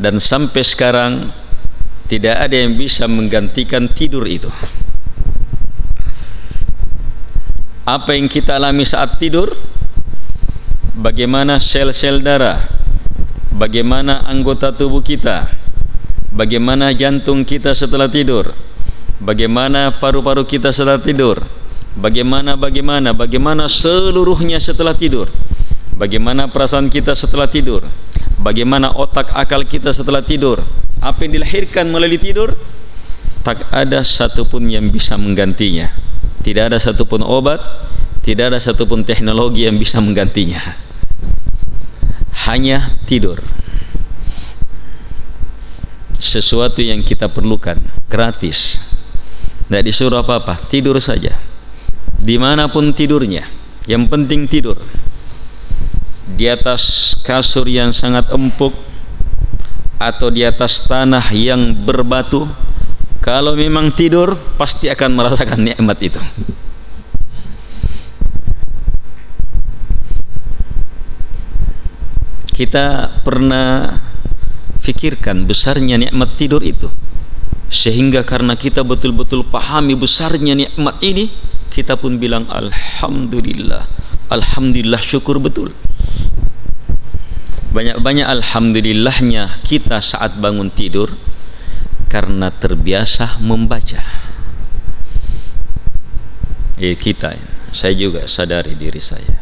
Dan 0.00 0.16
sampai 0.16 0.64
sekarang 0.64 1.12
tidak 2.08 2.48
ada 2.48 2.56
yang 2.56 2.80
bisa 2.80 3.04
menggantikan 3.04 3.92
tidur 3.92 4.24
itu. 4.24 4.48
Apa 7.84 8.16
yang 8.16 8.28
kita 8.32 8.56
alami 8.56 8.88
saat 8.88 9.20
tidur? 9.20 9.52
Bagaimana 10.96 11.60
sel-sel 11.60 12.24
darah? 12.24 12.64
Bagaimana 13.52 14.24
anggota 14.24 14.72
tubuh 14.72 15.04
kita? 15.04 15.50
Bagaimana 16.32 16.94
jantung 16.96 17.44
kita 17.44 17.76
setelah 17.76 18.08
tidur? 18.08 18.56
Bagaimana 19.18 19.92
paru-paru 19.92 20.46
kita 20.46 20.72
setelah 20.72 21.02
tidur? 21.02 21.42
Bagaimana 21.98 22.54
bagaimana? 22.54 23.10
Bagaimana 23.12 23.66
seluruhnya 23.66 24.62
setelah 24.62 24.94
tidur 24.94 25.26
bagaimana 25.98 26.46
perasaan 26.46 26.86
kita 26.88 27.12
setelah 27.18 27.50
tidur? 27.50 27.82
Bagaimana 28.38 28.94
otak 28.94 29.34
akal 29.34 29.66
kita 29.66 29.90
setelah 29.90 30.22
tidur? 30.22 30.62
Apa 31.02 31.26
yang 31.26 31.42
dilahirkan 31.42 31.90
melalui 31.90 32.22
tidur? 32.22 32.54
Tak 33.42 33.66
ada 33.74 34.06
satupun 34.06 34.70
yang 34.70 34.86
bisa 34.94 35.18
menggantinya. 35.18 35.90
Tidak 36.46 36.70
ada 36.70 36.78
satupun 36.78 37.26
obat 37.26 37.58
tidak 38.28 38.52
ada 38.52 38.60
satupun 38.60 39.08
teknologi 39.08 39.64
yang 39.64 39.80
bisa 39.80 40.04
menggantinya. 40.04 40.60
Hanya 42.44 43.00
tidur. 43.08 43.40
Sesuatu 46.20 46.84
yang 46.84 47.00
kita 47.00 47.32
perlukan 47.32 47.80
gratis. 48.12 48.84
Tidak 49.64 49.80
disuruh 49.80 50.20
apa-apa 50.20 50.60
tidur 50.68 51.00
saja. 51.00 51.40
Dimanapun 52.20 52.92
tidurnya 52.92 53.48
yang 53.88 54.04
penting 54.04 54.44
tidur 54.44 54.76
di 56.36 56.50
atas 56.50 57.14
kasur 57.24 57.64
yang 57.64 57.94
sangat 57.94 58.28
empuk 58.34 58.74
atau 59.98 60.28
di 60.28 60.44
atas 60.44 60.84
tanah 60.84 61.24
yang 61.32 61.72
berbatu 61.72 62.46
kalau 63.18 63.56
memang 63.58 63.90
tidur 63.92 64.38
pasti 64.56 64.88
akan 64.88 65.10
merasakan 65.16 65.60
nikmat 65.64 65.98
itu. 66.00 66.20
Kita 72.58 73.20
pernah 73.22 74.02
fikirkan 74.82 75.46
besarnya 75.46 76.00
nikmat 76.00 76.34
tidur 76.40 76.64
itu 76.64 76.88
sehingga 77.68 78.24
karena 78.24 78.56
kita 78.56 78.80
betul-betul 78.80 79.44
pahami 79.44 79.92
besarnya 79.92 80.56
nikmat 80.56 80.96
ini 81.04 81.28
kita 81.68 82.00
pun 82.00 82.16
bilang 82.16 82.48
alhamdulillah 82.48 83.84
alhamdulillah 84.32 84.98
syukur 85.04 85.36
betul 85.36 85.76
banyak-banyak 87.68 88.24
alhamdulillahnya 88.24 89.60
kita 89.60 90.00
saat 90.00 90.40
bangun 90.40 90.72
tidur 90.72 91.12
karena 92.08 92.48
terbiasa 92.48 93.36
membaca. 93.44 94.00
Eh 96.80 96.96
kita 96.96 97.36
saya 97.74 97.92
juga 97.92 98.24
sadari 98.24 98.72
diri 98.72 99.02
saya. 99.02 99.36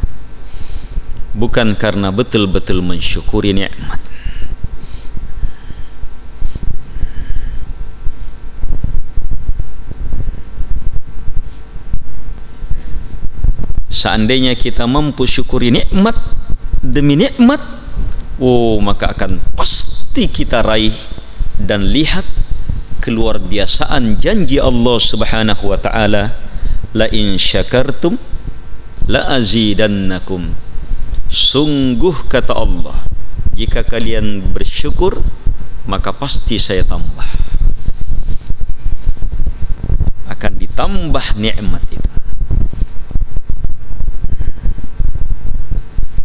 Bukan 1.37 1.77
karena 1.79 2.11
betul-betul 2.11 2.83
mensyukuri 2.83 3.55
nikmat. 3.55 4.01
Seandainya 13.93 14.55
kita 14.57 14.85
mampu 14.87 15.27
syukuri 15.27 15.73
nikmat 15.73 16.15
demi 16.79 17.19
nikmat 17.19 17.59
oh 18.37 18.77
maka 18.85 19.17
akan 19.17 19.41
pasti 19.57 20.29
kita 20.29 20.61
raih 20.61 20.95
dan 21.57 21.89
lihat 21.89 22.25
keluar 23.01 23.41
biasaan 23.41 24.21
janji 24.21 24.61
Allah 24.61 24.97
Subhanahu 25.01 25.73
wa 25.73 25.79
taala 25.81 26.37
la 26.93 27.07
in 27.13 27.41
syakartum 27.41 28.21
la 29.09 29.25
azidannakum. 29.37 30.53
Sungguh 31.27 32.27
kata 32.29 32.55
Allah 32.55 33.09
jika 33.57 33.83
kalian 33.83 34.53
bersyukur 34.53 35.25
maka 35.89 36.13
pasti 36.13 36.59
saya 36.59 36.83
tambah. 36.83 37.29
Akan 40.27 40.59
ditambah 40.59 41.39
nikmat 41.39 41.85
itu 41.89 42.16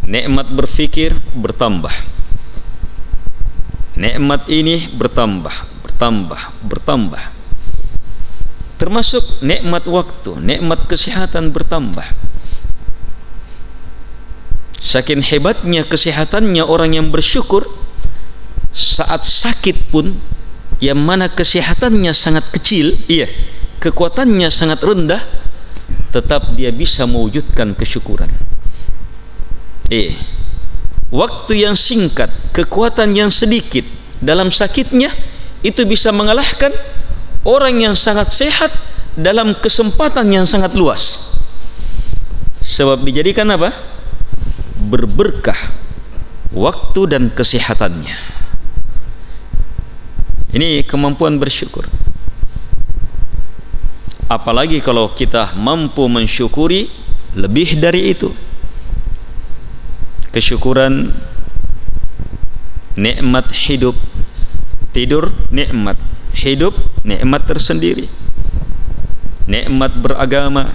nikmat 0.06 0.50
berfikir 0.50 1.18
bertambah. 1.36 1.92
Nikmat 3.98 4.48
ini 4.48 4.88
bertambah 4.90 5.52
bertambah 6.02 6.40
bertambah. 6.66 7.22
Termasuk 8.80 9.22
nikmat 9.44 9.86
waktu 9.86 10.42
nikmat 10.42 10.90
kesehatan 10.90 11.54
bertambah. 11.54 12.06
Saking 14.82 15.22
hebatnya 15.22 15.86
kesehatannya 15.86 16.66
orang 16.66 16.98
yang 16.98 17.14
bersyukur 17.14 17.70
saat 18.74 19.22
sakit 19.22 19.94
pun 19.94 20.18
yang 20.82 20.98
mana 20.98 21.30
kesehatannya 21.30 22.10
sangat 22.10 22.50
kecil 22.50 22.98
iya 23.06 23.30
kekuatannya 23.78 24.50
sangat 24.50 24.82
rendah 24.82 25.22
tetap 26.10 26.58
dia 26.58 26.74
bisa 26.74 27.06
mewujudkan 27.06 27.76
kesyukuran 27.78 28.32
eh 29.92 30.16
waktu 31.12 31.68
yang 31.68 31.76
singkat 31.76 32.32
kekuatan 32.56 33.12
yang 33.12 33.28
sedikit 33.28 33.84
dalam 34.24 34.48
sakitnya 34.48 35.12
itu 35.60 35.84
bisa 35.84 36.08
mengalahkan 36.08 36.72
orang 37.44 37.76
yang 37.76 37.92
sangat 37.92 38.32
sehat 38.32 38.72
dalam 39.12 39.52
kesempatan 39.52 40.24
yang 40.32 40.48
sangat 40.48 40.72
luas. 40.72 41.36
Sebab 42.64 43.04
dijadikan 43.04 43.44
apa? 43.52 43.74
Berberkah 44.88 45.58
waktu 46.56 47.00
dan 47.12 47.28
kesehatannya. 47.28 48.16
Ini 50.56 50.84
kemampuan 50.88 51.36
bersyukur. 51.36 51.84
Apalagi 54.32 54.80
kalau 54.80 55.12
kita 55.12 55.52
mampu 55.60 56.08
mensyukuri 56.08 56.88
lebih 57.36 57.76
dari 57.76 58.16
itu 58.16 58.32
kesyukuran 60.32 61.12
nikmat 62.96 63.52
hidup. 63.52 63.94
Tidur 64.92 65.32
nikmat. 65.52 66.00
Hidup 66.32 66.76
nikmat 67.04 67.44
tersendiri. 67.44 68.08
Nikmat 69.44 69.92
beragama. 70.00 70.72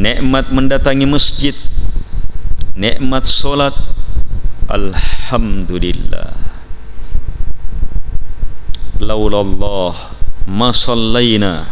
Nikmat 0.00 0.48
mendatangi 0.48 1.04
masjid. 1.04 1.56
Nikmat 2.72 3.28
solat. 3.28 3.76
Alhamdulillah. 4.72 6.32
Laula 9.00 9.38
Allah 9.44 9.94
ma 10.48 10.72
sallaina. 10.72 11.68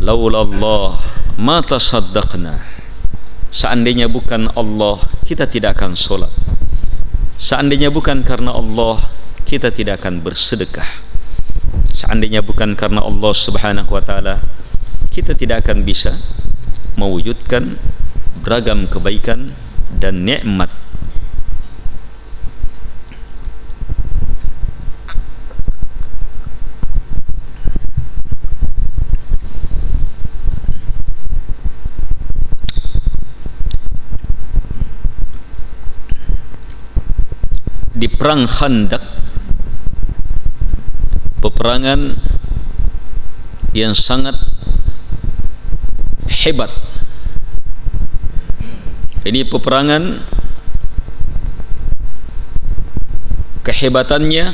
Laula 0.00 0.48
Allah 0.48 0.98
ma 1.36 1.60
tasaddaqna 1.60 2.71
seandainya 3.52 4.08
bukan 4.08 4.48
Allah 4.56 5.04
kita 5.28 5.44
tidak 5.46 5.78
akan 5.78 5.92
solat. 5.94 6.32
Seandainya 7.36 7.92
bukan 7.92 8.24
karena 8.24 8.56
Allah 8.56 9.12
kita 9.44 9.68
tidak 9.68 10.02
akan 10.02 10.24
bersedekah. 10.24 10.88
Seandainya 11.92 12.40
bukan 12.40 12.72
karena 12.74 13.04
Allah 13.04 13.32
subhanahu 13.36 13.92
wa 13.92 14.02
ta'ala 14.02 14.40
kita 15.12 15.36
tidak 15.36 15.68
akan 15.68 15.84
bisa 15.84 16.16
mewujudkan 16.96 17.76
beragam 18.40 18.88
kebaikan 18.88 19.52
dan 20.00 20.24
nikmat 20.24 20.72
di 38.02 38.10
perang 38.10 38.50
Khandak 38.50 38.98
peperangan 41.38 42.18
yang 43.70 43.94
sangat 43.94 44.34
hebat. 46.26 46.74
Ini 49.22 49.46
peperangan 49.46 50.18
kehebatannya 53.62 54.50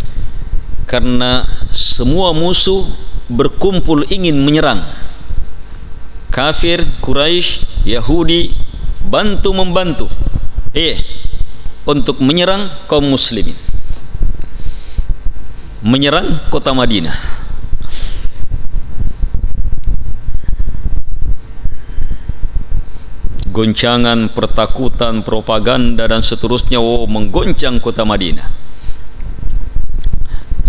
karena 0.90 1.44
semua 1.76 2.32
musuh 2.32 2.88
berkumpul 3.28 4.08
ingin 4.08 4.40
menyerang. 4.40 4.88
Kafir 6.32 6.88
Quraisy 7.04 7.84
Yahudi 7.84 8.56
bantu 9.04 9.52
membantu. 9.52 10.08
Eh 10.72 11.19
untuk 11.88 12.20
menyerang 12.20 12.68
kaum 12.86 13.06
muslimin. 13.08 13.56
Menyerang 15.80 16.44
kota 16.52 16.76
Madinah. 16.76 17.16
Goncangan 23.50 24.30
pertakutan 24.30 25.26
propaganda 25.26 26.06
dan 26.06 26.22
seterusnya 26.22 26.78
oh 26.78 27.08
menggoncang 27.08 27.80
kota 27.82 28.04
Madinah. 28.04 28.46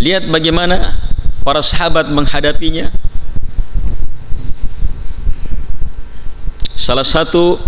Lihat 0.02 0.26
bagaimana 0.32 0.98
para 1.46 1.62
sahabat 1.62 2.10
menghadapinya. 2.10 2.90
Salah 6.74 7.06
satu 7.06 7.62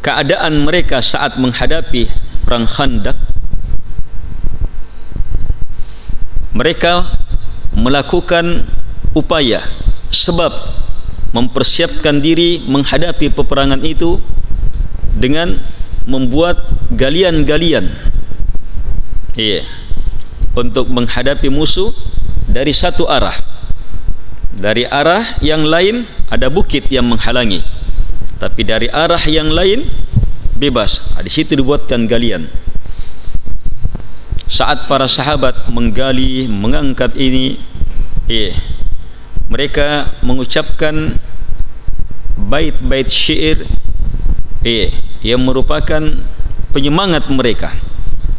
keadaan 0.00 0.64
mereka 0.64 1.04
saat 1.04 1.36
menghadapi 1.36 2.25
perang 2.46 2.64
Khandak 2.70 3.18
mereka 6.56 7.04
melakukan 7.76 8.64
upaya 9.12 9.60
sebab 10.08 10.48
mempersiapkan 11.36 12.16
diri 12.24 12.64
menghadapi 12.64 13.28
peperangan 13.28 13.84
itu 13.84 14.16
dengan 15.12 15.60
membuat 16.08 16.64
galian-galian. 16.96 17.92
Iya. 19.36 19.68
Untuk 20.56 20.88
menghadapi 20.88 21.52
musuh 21.52 21.92
dari 22.48 22.72
satu 22.72 23.04
arah. 23.04 23.36
Dari 24.56 24.88
arah 24.88 25.36
yang 25.44 25.68
lain 25.68 26.08
ada 26.32 26.48
bukit 26.48 26.88
yang 26.88 27.04
menghalangi. 27.04 27.60
Tapi 28.40 28.64
dari 28.64 28.88
arah 28.88 29.20
yang 29.28 29.52
lain 29.52 29.84
bebas. 30.56 31.00
Di 31.20 31.30
situ 31.30 31.54
dibuatkan 31.56 32.08
galian. 32.08 32.48
Saat 34.46 34.88
para 34.88 35.04
sahabat 35.10 35.68
menggali 35.68 36.48
mengangkat 36.48 37.12
ini 37.18 37.60
eh 38.30 38.54
mereka 39.46 40.10
mengucapkan 40.24 41.18
bait-bait 42.36 43.06
syair 43.10 43.66
eh 44.64 44.90
yang 45.20 45.44
merupakan 45.44 46.02
penyemangat 46.72 47.28
mereka. 47.28 47.70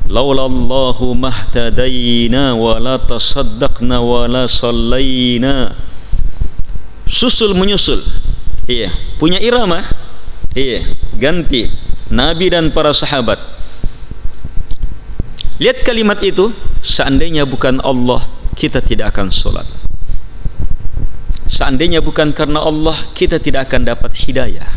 Laulallahu 0.07 1.11
mahtadaina 1.13 2.55
wa 2.55 2.79
la 2.79 2.95
tasaddaqna 2.97 3.99
wa 3.99 4.23
la 4.25 4.47
sallaina. 4.47 5.75
Susul 7.07 7.55
menyusul. 7.55 7.99
Iya 8.67 8.91
punya 9.17 9.39
irama 9.41 9.81
iya 10.53 10.85
ganti 11.17 11.71
nabi 12.11 12.51
dan 12.51 12.71
para 12.71 12.91
sahabat. 12.95 13.39
Lihat 15.57 15.81
kalimat 15.81 16.21
itu 16.21 16.53
seandainya 16.85 17.43
bukan 17.49 17.81
Allah 17.81 18.29
kita 18.53 18.81
tidak 18.81 19.15
akan 19.15 19.33
solat. 19.33 19.65
Seandainya 21.47 22.03
bukan 22.03 22.35
karena 22.35 22.61
Allah 22.61 22.93
kita 23.17 23.41
tidak 23.41 23.71
akan 23.71 23.87
dapat 23.87 24.13
hidayah. 24.27 24.67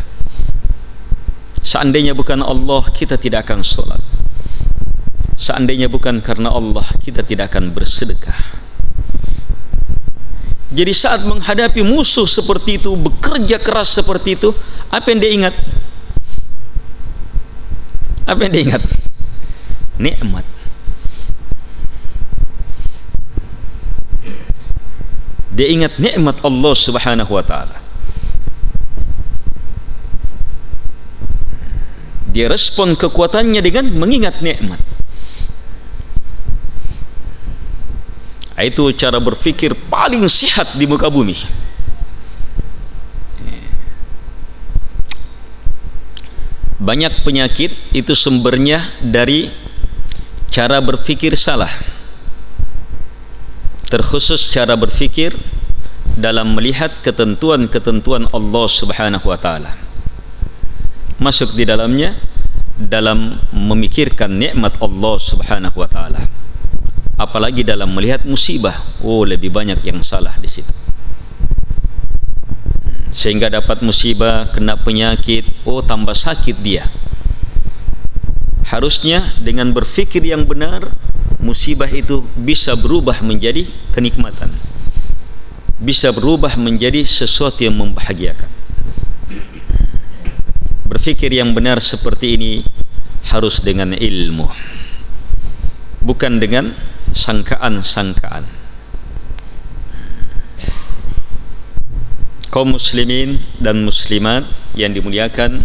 Seandainya 1.61 2.17
bukan 2.17 2.41
Allah 2.41 2.89
kita 2.89 3.21
tidak 3.21 3.45
akan 3.45 3.61
solat. 3.61 4.01
Seandainya 5.37 5.89
bukan 5.89 6.21
karena 6.21 6.49
Allah 6.49 6.85
kita 7.01 7.21
tidak 7.21 7.53
akan 7.53 7.73
bersedekah. 7.73 8.61
Jadi 10.71 10.93
saat 10.95 11.27
menghadapi 11.27 11.83
musuh 11.83 12.23
seperti 12.23 12.79
itu 12.79 12.95
bekerja 12.95 13.59
keras 13.59 13.91
seperti 13.91 14.39
itu 14.39 14.55
apa 14.87 15.11
yang 15.11 15.19
dia 15.19 15.31
ingat 15.35 15.55
apa 18.25 18.39
yang 18.45 18.51
dia 18.53 18.63
ingat? 18.65 18.83
Nikmat. 20.01 20.45
Dia 25.51 25.67
ingat 25.67 25.99
nikmat 26.01 26.41
Allah 26.41 26.73
subhanahu 26.73 27.31
wa 27.37 27.43
ta'ala. 27.43 27.77
Dia 32.31 32.47
respon 32.47 32.95
kekuatannya 32.95 33.59
dengan 33.59 33.91
mengingat 33.91 34.39
nikmat. 34.39 34.79
Itu 38.61 38.93
cara 38.93 39.17
berfikir 39.17 39.73
paling 39.89 40.21
sihat 40.29 40.77
di 40.77 40.85
muka 40.85 41.09
bumi 41.09 41.33
banyak 46.81 47.21
penyakit 47.21 47.77
itu 47.93 48.17
sumbernya 48.17 48.81
dari 49.05 49.53
cara 50.49 50.81
berfikir 50.81 51.37
salah. 51.37 51.69
Terkhusus 53.85 54.49
cara 54.49 54.73
berfikir 54.73 55.37
dalam 56.17 56.57
melihat 56.57 56.89
ketentuan-ketentuan 57.05 58.25
Allah 58.33 58.65
Subhanahu 58.65 59.29
wa 59.29 59.37
taala. 59.37 59.77
Masuk 61.21 61.53
di 61.53 61.69
dalamnya 61.69 62.17
dalam 62.81 63.37
memikirkan 63.53 64.33
nikmat 64.33 64.81
Allah 64.81 65.15
Subhanahu 65.21 65.77
wa 65.77 65.85
taala. 65.85 66.25
Apalagi 67.21 67.61
dalam 67.61 67.93
melihat 67.93 68.25
musibah. 68.25 68.81
Oh 69.05 69.21
lebih 69.21 69.53
banyak 69.53 69.77
yang 69.85 70.01
salah 70.01 70.33
di 70.41 70.49
situ 70.49 70.80
sehingga 73.11 73.51
dapat 73.51 73.83
musibah 73.83 74.47
kena 74.55 74.79
penyakit 74.79 75.43
oh 75.67 75.83
tambah 75.83 76.15
sakit 76.15 76.57
dia. 76.63 76.87
Harusnya 78.71 79.35
dengan 79.43 79.75
berfikir 79.75 80.23
yang 80.23 80.47
benar 80.47 80.95
musibah 81.43 81.91
itu 81.91 82.23
bisa 82.39 82.71
berubah 82.79 83.19
menjadi 83.19 83.67
kenikmatan. 83.91 84.47
Bisa 85.75 86.15
berubah 86.15 86.55
menjadi 86.55 87.03
sesuatu 87.03 87.67
yang 87.67 87.75
membahagiakan. 87.75 88.47
Berfikir 90.87 91.35
yang 91.35 91.51
benar 91.51 91.83
seperti 91.83 92.39
ini 92.39 92.53
harus 93.27 93.59
dengan 93.59 93.91
ilmu. 93.91 94.47
Bukan 95.99 96.39
dengan 96.39 96.71
sangkaan-sangkaan 97.11 98.60
kaum 102.51 102.75
muslimin 102.75 103.39
dan 103.63 103.87
muslimat 103.87 104.43
yang 104.75 104.91
dimuliakan 104.91 105.63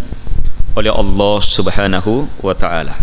oleh 0.71 0.87
Allah 0.87 1.37
Subhanahu 1.43 2.31
wa 2.39 2.55
taala. 2.55 2.95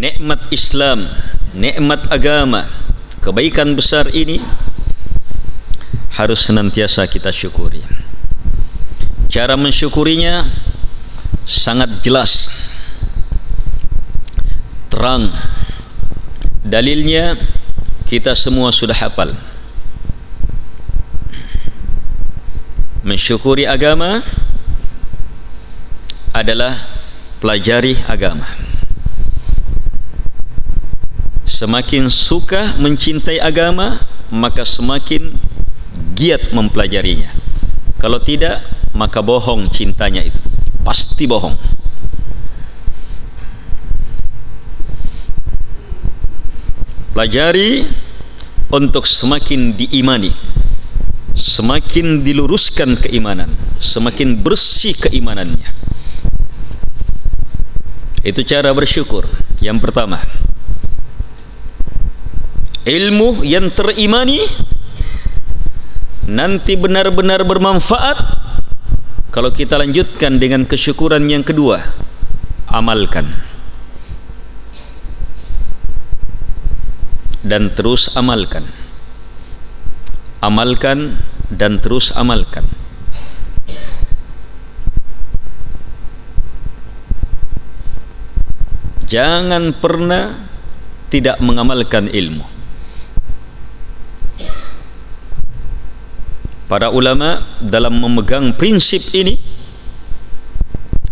Nikmat 0.00 0.48
Islam 0.48 1.04
nikmat 1.52 2.08
agama 2.08 2.70
kebaikan 3.20 3.76
besar 3.76 4.08
ini 4.14 4.40
harus 6.16 6.40
senantiasa 6.40 7.04
kita 7.04 7.28
syukuri. 7.28 7.84
Cara 9.28 9.60
mensyukurinya 9.60 10.48
sangat 11.44 12.00
jelas 12.00 12.48
terang. 14.88 15.30
Dalilnya 16.64 17.36
kita 18.08 18.32
semua 18.32 18.72
sudah 18.72 18.96
hafal. 18.96 19.36
Mensyukuri 23.04 23.64
agama 23.64 24.20
adalah 26.34 26.76
pelajari 27.40 27.96
agama. 28.04 28.44
Semakin 31.48 32.12
suka 32.12 32.76
mencintai 32.76 33.40
agama 33.40 34.04
maka 34.28 34.68
semakin 34.68 35.32
giat 36.12 36.52
mempelajarinya. 36.52 37.32
Kalau 37.96 38.20
tidak 38.20 38.60
maka 38.92 39.24
bohong 39.24 39.72
cintanya 39.72 40.20
itu. 40.20 40.38
Pasti 40.84 41.24
bohong 41.24 41.56
pelajari 47.18 47.82
untuk 48.70 49.02
semakin 49.02 49.74
diimani 49.74 50.30
semakin 51.34 52.22
diluruskan 52.22 52.94
keimanan 52.94 53.50
semakin 53.82 54.38
bersih 54.38 54.94
keimanannya. 54.94 55.66
Itu 58.22 58.46
cara 58.46 58.70
bersyukur. 58.70 59.26
Yang 59.58 59.82
pertama 59.82 60.22
ilmu 62.86 63.42
yang 63.42 63.66
terimani 63.74 64.38
nanti 66.30 66.78
benar-benar 66.78 67.42
bermanfaat 67.42 68.18
kalau 69.34 69.50
kita 69.50 69.74
lanjutkan 69.74 70.38
dengan 70.38 70.62
kesyukuran 70.62 71.26
yang 71.26 71.42
kedua 71.42 71.82
amalkan 72.70 73.26
dan 77.48 77.72
terus 77.72 78.12
amalkan. 78.12 78.68
Amalkan 80.44 81.16
dan 81.48 81.80
terus 81.80 82.12
amalkan. 82.12 82.68
Jangan 89.08 89.72
pernah 89.72 90.36
tidak 91.08 91.40
mengamalkan 91.40 92.12
ilmu. 92.12 92.44
Para 96.68 96.92
ulama 96.92 97.48
dalam 97.64 97.96
memegang 97.96 98.52
prinsip 98.52 99.00
ini 99.16 99.40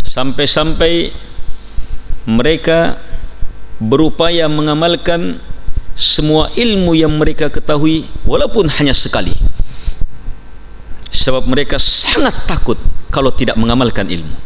sampai-sampai 0.05 1.09
mereka 2.29 3.01
berupaya 3.81 4.53
mengamalkan 4.53 5.41
semua 5.97 6.53
ilmu 6.53 6.93
yang 6.93 7.11
mereka 7.17 7.49
ketahui 7.49 8.05
walaupun 8.29 8.69
hanya 8.79 8.93
sekali. 8.93 9.33
Sebab 11.09 11.49
mereka 11.49 11.81
sangat 11.81 12.37
takut 12.45 12.77
kalau 13.09 13.33
tidak 13.33 13.57
mengamalkan 13.57 14.07
ilmu. 14.07 14.37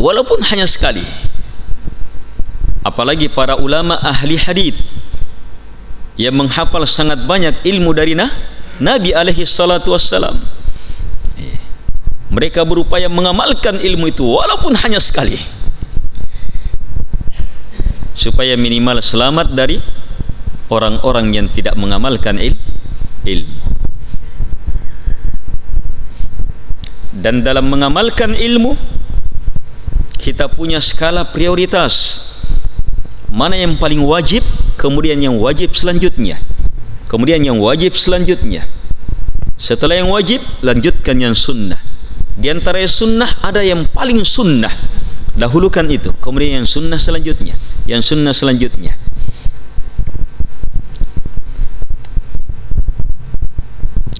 Walaupun 0.00 0.42
hanya 0.50 0.66
sekali 0.66 1.04
apalagi 2.82 3.30
para 3.30 3.54
ulama 3.54 3.94
ahli 4.02 4.34
hadith 4.34 4.74
yang 6.18 6.34
menghafal 6.34 6.82
sangat 6.84 7.22
banyak 7.24 7.54
ilmu 7.62 7.94
dari 7.94 8.18
Nabi 8.82 9.14
alaihi 9.14 9.46
salatu 9.46 9.94
wassalam 9.94 10.42
mereka 12.32 12.64
berupaya 12.64 13.12
mengamalkan 13.12 13.76
ilmu 13.76 14.08
itu 14.08 14.24
walaupun 14.24 14.72
hanya 14.80 14.96
sekali. 14.96 15.36
Supaya 18.16 18.56
minimal 18.56 19.04
selamat 19.04 19.52
dari 19.52 19.76
orang-orang 20.72 21.36
yang 21.36 21.46
tidak 21.52 21.76
mengamalkan 21.76 22.40
il 22.40 22.56
ilmu. 23.28 23.60
Dan 27.12 27.44
dalam 27.44 27.68
mengamalkan 27.68 28.32
ilmu 28.32 28.80
kita 30.16 30.48
punya 30.48 30.80
skala 30.80 31.28
prioritas. 31.28 32.24
Mana 33.28 33.60
yang 33.60 33.76
paling 33.76 34.00
wajib 34.00 34.40
kemudian 34.80 35.20
yang 35.20 35.36
wajib 35.36 35.76
selanjutnya. 35.76 36.40
Kemudian 37.12 37.44
yang 37.44 37.60
wajib 37.60 37.92
selanjutnya. 37.92 38.64
Setelah 39.60 40.00
yang 40.00 40.08
wajib 40.08 40.40
lanjutkan 40.64 41.20
yang 41.20 41.36
sunnah 41.36 41.91
di 42.36 42.48
antara 42.48 42.80
sunnah 42.88 43.28
ada 43.44 43.60
yang 43.60 43.84
paling 43.88 44.24
sunnah. 44.24 44.72
Dahulukan 45.32 45.88
itu 45.88 46.12
kemudian 46.20 46.60
yang 46.60 46.68
sunnah 46.68 47.00
selanjutnya 47.00 47.56
yang 47.88 48.04
sunnah 48.04 48.36
selanjutnya. 48.36 48.94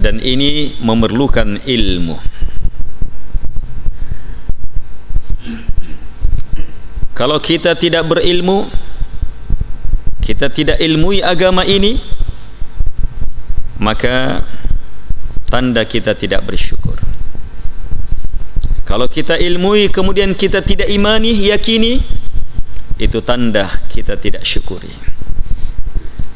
Dan 0.02 0.18
ini 0.18 0.74
memerlukan 0.82 1.62
ilmu. 1.62 2.18
Kalau 7.14 7.38
kita 7.38 7.78
tidak 7.78 8.08
berilmu 8.10 8.66
kita 10.22 10.50
tidak 10.50 10.78
ilmui 10.82 11.22
agama 11.22 11.62
ini 11.62 11.98
maka 13.78 14.42
tanda 15.50 15.82
kita 15.86 16.14
tidak 16.18 16.46
bersyukur 16.46 16.81
kalau 18.92 19.08
kita 19.08 19.40
ilmui 19.40 19.88
kemudian 19.88 20.36
kita 20.36 20.60
tidak 20.60 20.84
imani 20.84 21.32
yakini 21.48 22.04
itu 23.00 23.24
tanda 23.24 23.80
kita 23.88 24.20
tidak 24.20 24.44
syukuri. 24.44 24.92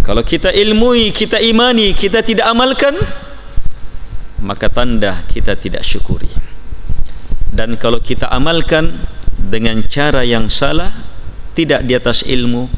Kalau 0.00 0.24
kita 0.24 0.56
ilmui 0.56 1.12
kita 1.12 1.36
imani 1.36 1.92
kita 1.92 2.24
tidak 2.24 2.48
amalkan 2.48 2.96
maka 4.40 4.72
tanda 4.72 5.20
kita 5.28 5.52
tidak 5.52 5.84
syukuri. 5.84 6.32
Dan 7.52 7.76
kalau 7.76 8.00
kita 8.00 8.32
amalkan 8.32 9.04
dengan 9.36 9.84
cara 9.92 10.24
yang 10.24 10.48
salah 10.48 10.96
tidak 11.52 11.84
di 11.84 11.92
atas 11.92 12.24
ilmu 12.24 12.72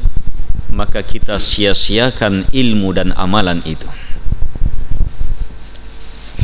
maka 0.75 1.07
kita 1.07 1.39
sia-siakan 1.39 2.51
ilmu 2.51 2.91
dan 2.91 3.15
amalan 3.15 3.63
itu. 3.63 3.87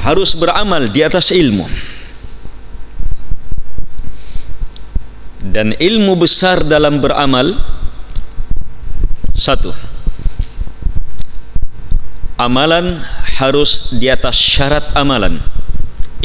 Harus 0.07 0.39
beramal 0.39 0.88
di 0.88 1.03
atas 1.03 1.36
ilmu 1.36 1.95
dan 5.46 5.78
ilmu 5.78 6.18
besar 6.18 6.66
dalam 6.66 6.98
beramal 6.98 7.54
satu 9.38 9.70
amalan 12.41 12.98
harus 13.38 13.93
di 13.93 14.10
atas 14.10 14.36
syarat 14.36 14.89
amalan 14.98 15.38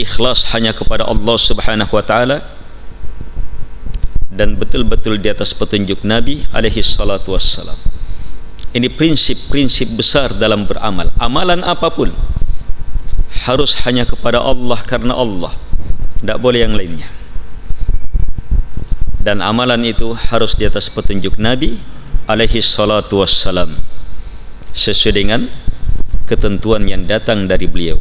ikhlas 0.00 0.48
hanya 0.56 0.72
kepada 0.72 1.04
Allah 1.04 1.36
Subhanahu 1.36 1.92
wa 1.92 2.04
taala 2.04 2.40
dan 4.30 4.56
betul-betul 4.56 5.20
di 5.20 5.28
atas 5.28 5.52
petunjuk 5.52 6.06
Nabi 6.06 6.46
alaihi 6.54 6.80
salatu 6.80 7.34
wassalam. 7.36 7.76
Ini 8.70 8.86
prinsip-prinsip 8.86 9.98
besar 9.98 10.30
dalam 10.30 10.62
beramal. 10.64 11.10
Amalan 11.18 11.66
apapun 11.66 12.14
harus 13.42 13.74
hanya 13.82 14.06
kepada 14.06 14.38
Allah 14.38 14.78
karena 14.86 15.18
Allah. 15.18 15.50
Tidak 16.22 16.38
boleh 16.38 16.62
yang 16.62 16.78
lainnya. 16.78 17.19
Dan 19.20 19.44
amalan 19.44 19.84
itu 19.84 20.16
harus 20.16 20.56
di 20.56 20.64
atas 20.64 20.88
petunjuk 20.88 21.36
Nabi 21.36 21.76
alaihi 22.24 22.64
salatu 22.64 23.20
wassalam. 23.20 23.76
Sesuai 24.72 25.12
dengan 25.12 25.44
ketentuan 26.24 26.88
yang 26.88 27.04
datang 27.04 27.44
dari 27.44 27.68
beliau. 27.68 28.00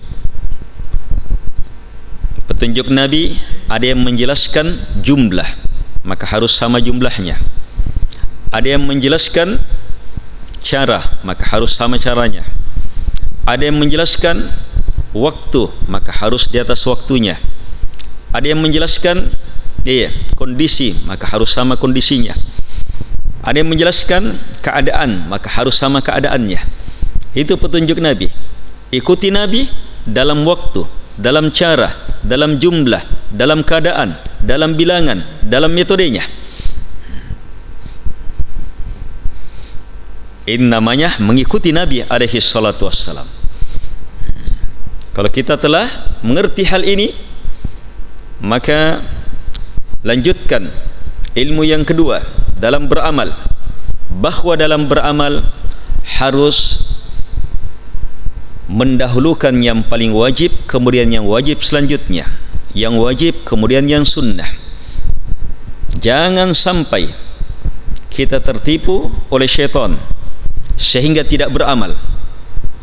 Petunjuk 2.47 2.87
Nabi 2.87 3.35
ada 3.69 3.85
yang 3.85 4.01
menjelaskan 4.01 4.79
jumlah 5.05 5.45
maka 6.03 6.25
harus 6.25 6.55
sama 6.57 6.81
jumlahnya 6.81 7.37
ada 8.49 8.65
yang 8.65 8.81
menjelaskan 8.81 9.61
cara 10.65 11.21
maka 11.21 11.45
harus 11.53 11.77
sama 11.77 12.01
caranya 12.01 12.41
ada 13.45 13.61
yang 13.61 13.77
menjelaskan 13.77 14.49
waktu 15.13 15.69
maka 15.85 16.09
harus 16.09 16.49
di 16.49 16.57
atas 16.57 16.81
waktunya 16.89 17.37
ada 18.33 18.45
yang 18.49 18.61
menjelaskan 18.61 19.29
iya 19.85 20.09
kondisi 20.35 20.95
maka 21.07 21.27
harus 21.27 21.51
sama 21.51 21.75
kondisinya. 21.75 22.35
Ada 23.39 23.63
yang 23.63 23.71
menjelaskan 23.71 24.35
keadaan 24.59 25.31
maka 25.31 25.47
harus 25.47 25.79
sama 25.79 26.03
keadaannya. 26.03 26.59
Itu 27.37 27.55
petunjuk 27.55 27.99
nabi. 28.03 28.27
Ikuti 28.89 29.29
nabi 29.29 29.69
dalam 30.03 30.43
waktu 30.43 30.83
dalam 31.19 31.51
cara 31.51 31.93
dalam 32.23 32.59
jumlah 32.59 33.03
dalam 33.31 33.61
keadaan 33.63 34.15
dalam 34.39 34.75
bilangan 34.75 35.23
dalam 35.43 35.71
metodenya. 35.71 36.23
Ini 40.49 40.65
namanya 40.65 41.13
mengikuti 41.21 41.69
Nabi 41.69 42.01
alaihi 42.09 42.41
salatu 42.41 42.89
wassalam. 42.89 43.27
Kalau 45.13 45.29
kita 45.29 45.61
telah 45.61 45.85
mengerti 46.25 46.65
hal 46.65 46.81
ini 46.81 47.13
maka 48.41 49.03
lanjutkan 50.03 50.71
ilmu 51.35 51.67
yang 51.67 51.83
kedua 51.83 52.23
dalam 52.55 52.87
beramal. 52.87 53.31
Bahawa 54.09 54.57
dalam 54.57 54.89
beramal 54.89 55.45
harus 56.19 56.81
mendahulukan 58.69 59.53
yang 59.61 59.85
paling 59.85 60.11
wajib 60.11 60.51
kemudian 60.65 61.09
yang 61.09 61.25
wajib 61.25 61.61
selanjutnya. 61.61 62.27
Yang 62.73 62.93
wajib 63.01 63.33
kemudian 63.45 63.85
yang 63.89 64.05
sunnah. 64.05 64.49
Jangan 65.99 66.55
sampai 66.55 67.11
kita 68.09 68.41
tertipu 68.41 69.11
oleh 69.29 69.47
syaitan 69.47 69.99
sehingga 70.79 71.27
tidak 71.27 71.51
beramal 71.51 71.93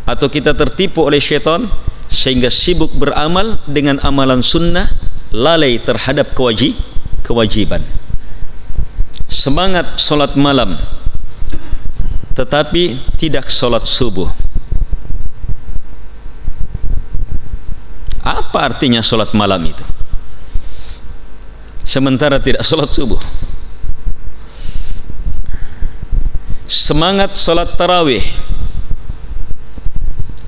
atau 0.04 0.28
kita 0.30 0.52
tertipu 0.52 1.08
oleh 1.08 1.18
syaitan 1.18 1.66
sehingga 2.06 2.52
sibuk 2.52 2.94
beramal 2.94 3.58
dengan 3.66 3.98
amalan 4.04 4.44
sunnah 4.44 4.92
lalai 5.34 5.80
terhadap 5.82 6.36
kewajib 6.36 6.76
kewajiban. 7.26 7.82
Semangat 9.26 9.98
solat 9.98 10.38
malam 10.38 10.78
tetapi 12.38 12.94
tidak 13.18 13.50
solat 13.50 13.82
subuh. 13.82 14.30
Apa 18.22 18.70
artinya 18.70 19.02
solat 19.02 19.34
malam 19.34 19.66
itu? 19.66 19.82
Sementara 21.82 22.38
tidak 22.38 22.62
solat 22.62 22.94
subuh. 22.94 23.18
Semangat 26.66 27.34
solat 27.34 27.74
tarawih 27.74 28.22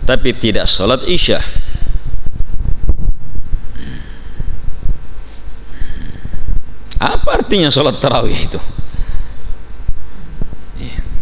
tapi 0.03 0.33
tidak 0.33 0.65
solat 0.65 1.05
isya 1.05 1.39
apa 6.99 7.31
artinya 7.39 7.71
solat 7.71 8.03
tarawih 8.03 8.35
itu? 8.35 8.59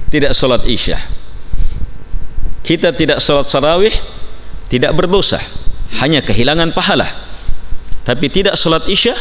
Tidak 0.08 0.32
solat 0.32 0.64
isya. 0.64 0.96
Kita 2.64 2.96
tidak 2.96 3.20
solat 3.20 3.44
tarawih 3.44 3.92
tidak 4.72 4.96
berdosa. 4.96 5.36
Hanya 6.00 6.24
kehilangan 6.24 6.72
pahala. 6.72 7.04
Tapi 8.08 8.26
tidak 8.32 8.56
solat 8.56 8.88
isya 8.88 9.12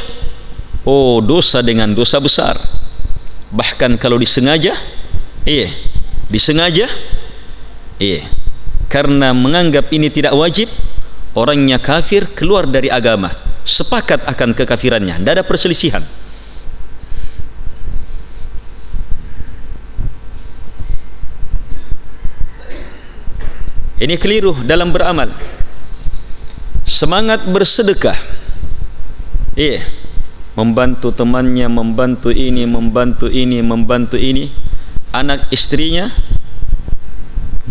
oh 0.88 1.20
dosa 1.20 1.60
dengan 1.60 1.92
dosa 1.92 2.24
besar. 2.24 2.56
Bahkan 3.52 4.00
kalau 4.00 4.16
disengaja 4.16 4.80
iya 5.44 5.70
disengaja 6.32 6.88
iya. 8.00 8.32
Karena 8.88 9.36
menganggap 9.36 9.92
ini 9.92 10.08
tidak 10.08 10.32
wajib 10.40 10.72
orangnya 11.36 11.84
kafir 11.84 12.32
keluar 12.32 12.64
dari 12.64 12.88
agama. 12.88 13.36
Sepakat 13.68 14.24
akan 14.24 14.56
kekafirannya. 14.56 15.20
Tidak 15.20 15.34
ada 15.36 15.44
perselisihan 15.44 16.06
ini 24.00 24.16
keliru 24.20 24.56
dalam 24.68 24.92
beramal. 24.92 25.32
Semangat 26.84 27.48
bersedekah. 27.48 28.18
Iya. 29.56 29.88
Membantu 30.56 31.12
temannya 31.12 31.68
membantu 31.68 32.32
ini 32.32 32.64
membantu 32.64 33.28
ini 33.28 33.60
membantu 33.60 34.16
ini. 34.16 34.52
Anak 35.16 35.48
istrinya 35.48 36.12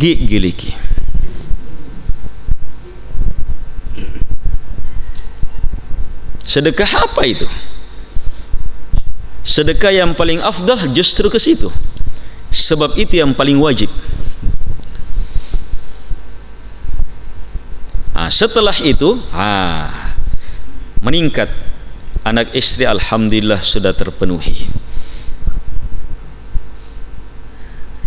gigiliki 0.01 0.73
sedekah 6.55 7.11
apa 7.11 7.27
itu? 7.27 7.51
Sedekah 9.43 9.91
yang 9.91 10.15
paling 10.15 10.39
afdal 10.39 10.87
justru 10.95 11.27
ke 11.27 11.43
situ. 11.43 11.67
Sebab 12.55 12.95
itu 12.95 13.19
yang 13.19 13.35
paling 13.35 13.59
wajib 13.59 13.91
ha, 18.15 18.31
setelah 18.31 18.75
itu 18.81 19.19
ha, 19.35 19.91
meningkat 21.03 21.51
anak 22.25 22.55
istri 22.57 22.89
Alhamdulillah 22.89 23.61
sudah 23.61 23.93
terpenuhi. 23.93 24.71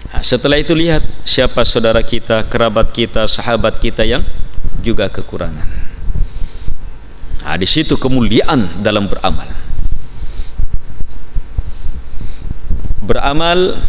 Ha, 0.10 0.24
setelah 0.26 0.58
itu 0.58 0.74
lihat 0.74 1.06
siapa 1.28 1.62
saudara 1.68 2.02
kita 2.02 2.48
kerabat 2.48 2.90
kita 2.96 3.30
sahabat 3.30 3.78
kita 3.78 4.08
yang 4.08 4.26
juga 4.82 5.12
kekurangan. 5.12 5.68
Ha, 7.46 7.56
di 7.60 7.68
situ 7.68 8.00
kemuliaan 8.00 8.82
dalam 8.82 9.06
beramal. 9.06 9.48
Beramal 13.04 13.80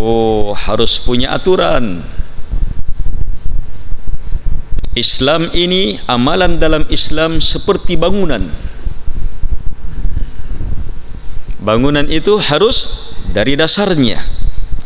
oh 0.00 0.56
harus 0.56 0.96
punya 0.96 1.36
aturan 1.36 2.00
Islam 4.92 5.48
ini 5.56 5.96
amalan 6.04 6.60
dalam 6.60 6.84
Islam 6.92 7.40
seperti 7.40 7.96
bangunan. 7.96 8.52
Bangunan 11.62 12.04
itu 12.10 12.36
harus 12.42 13.08
dari 13.32 13.56
dasarnya 13.56 14.20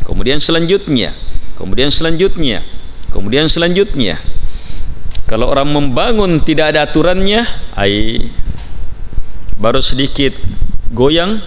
kemudian 0.07 0.39
selanjutnya 0.39 1.11
kemudian 1.59 1.91
selanjutnya 1.91 2.63
kemudian 3.11 3.51
selanjutnya. 3.51 4.21
Kalau 5.27 5.51
orang 5.51 5.67
membangun 5.67 6.39
tidak 6.39 6.71
ada 6.71 6.87
aturannya 6.87 7.43
ai 7.75 8.31
baru 9.59 9.83
sedikit 9.83 10.31
goyang 10.87 11.43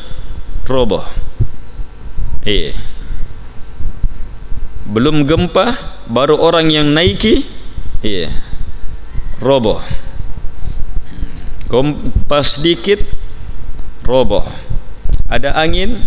roboh. 0.68 1.08
Eh 2.44 2.76
belum 4.90 5.24
gempa 5.24 5.78
baru 6.10 6.36
orang 6.36 6.66
yang 6.68 6.90
naiki 6.90 7.46
iya 8.02 8.26
eh 8.26 8.49
roboh. 9.40 9.80
Kompas 11.66 12.60
sedikit 12.60 13.00
roboh. 14.04 14.44
Ada 15.26 15.56
angin 15.56 16.04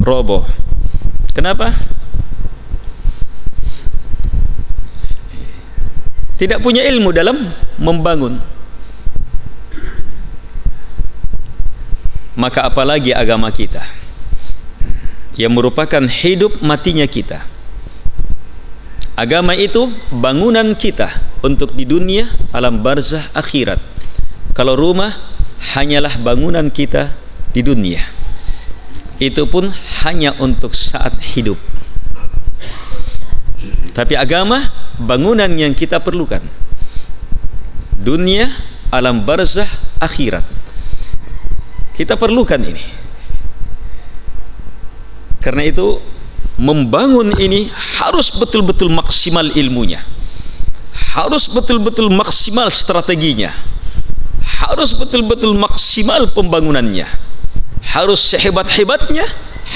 roboh. 0.00 0.48
Kenapa? 1.36 1.76
Tidak 6.40 6.64
punya 6.64 6.80
ilmu 6.88 7.12
dalam 7.12 7.52
membangun. 7.76 8.40
Maka 12.40 12.64
apalagi 12.64 13.12
agama 13.12 13.52
kita? 13.52 13.84
Yang 15.36 15.52
merupakan 15.52 16.04
hidup 16.08 16.64
matinya 16.64 17.04
kita. 17.04 17.44
Agama 19.20 19.52
itu 19.52 19.92
bangunan 20.08 20.72
kita 20.72 21.29
untuk 21.40 21.72
di 21.72 21.88
dunia 21.88 22.28
alam 22.52 22.80
barzah 22.84 23.32
akhirat. 23.32 23.80
Kalau 24.52 24.76
rumah 24.76 25.16
hanyalah 25.76 26.20
bangunan 26.20 26.68
kita 26.68 27.12
di 27.52 27.64
dunia. 27.64 28.00
Itu 29.20 29.44
pun 29.48 29.68
hanya 30.04 30.32
untuk 30.40 30.72
saat 30.72 31.12
hidup. 31.36 31.56
Tapi 33.92 34.16
agama 34.16 34.72
bangunan 34.96 35.50
yang 35.52 35.76
kita 35.76 36.00
perlukan. 36.00 36.40
Dunia 38.00 38.48
alam 38.88 39.20
barzah 39.24 39.68
akhirat. 40.00 40.44
Kita 41.92 42.16
perlukan 42.16 42.60
ini. 42.64 42.84
Karena 45.40 45.68
itu 45.68 46.00
membangun 46.60 47.32
ini 47.40 47.68
harus 48.00 48.32
betul-betul 48.36 48.92
maksimal 48.92 49.48
ilmunya 49.56 50.04
harus 51.16 51.50
betul-betul 51.50 52.10
maksimal 52.12 52.70
strateginya. 52.70 53.54
Harus 54.60 54.92
betul-betul 54.92 55.56
maksimal 55.56 56.28
pembangunannya. 56.30 57.08
Harus 57.80 58.22
sehebat-hebatnya 58.30 59.24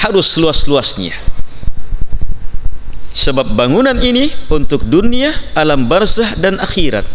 harus 0.05 0.37
luas-luasnya 0.37 1.15
sebab 3.15 3.55
bangunan 3.55 3.95
ini 4.03 4.35
untuk 4.51 4.83
dunia 4.83 5.31
alam 5.55 5.87
barzah 5.87 6.35
dan 6.35 6.59
akhirat. 6.59 7.07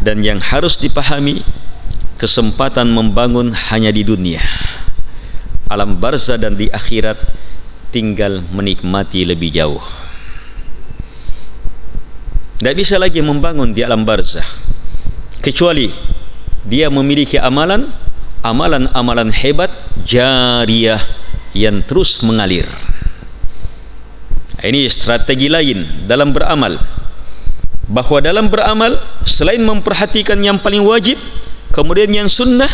Dan 0.00 0.24
yang 0.24 0.40
harus 0.40 0.80
dipahami 0.80 1.44
kesempatan 2.16 2.88
membangun 2.88 3.52
hanya 3.52 3.92
di 3.92 4.02
dunia. 4.02 4.40
Alam 5.68 6.00
barzah 6.00 6.40
dan 6.40 6.56
di 6.56 6.72
akhirat 6.72 7.20
tinggal 7.92 8.40
menikmati 8.56 9.28
lebih 9.28 9.52
jauh 9.52 10.07
tidak 12.58 12.74
bisa 12.74 12.98
lagi 12.98 13.22
membangun 13.22 13.70
di 13.70 13.86
alam 13.86 14.02
barzah. 14.02 14.44
Kecuali 15.38 15.86
dia 16.66 16.90
memiliki 16.90 17.38
amalan 17.38 17.86
amalan-amalan 18.42 19.30
hebat 19.30 19.70
jariah 20.02 20.98
yang 21.54 21.78
terus 21.86 22.18
mengalir. 22.26 22.66
Ini 24.58 24.90
strategi 24.90 25.46
lain 25.46 26.10
dalam 26.10 26.34
beramal. 26.34 26.82
Bahawa 27.86 28.20
dalam 28.26 28.50
beramal 28.50 28.98
selain 29.22 29.62
memperhatikan 29.62 30.42
yang 30.42 30.58
paling 30.58 30.82
wajib 30.82 31.16
kemudian 31.72 32.10
yang 32.12 32.28
sunnah 32.28 32.68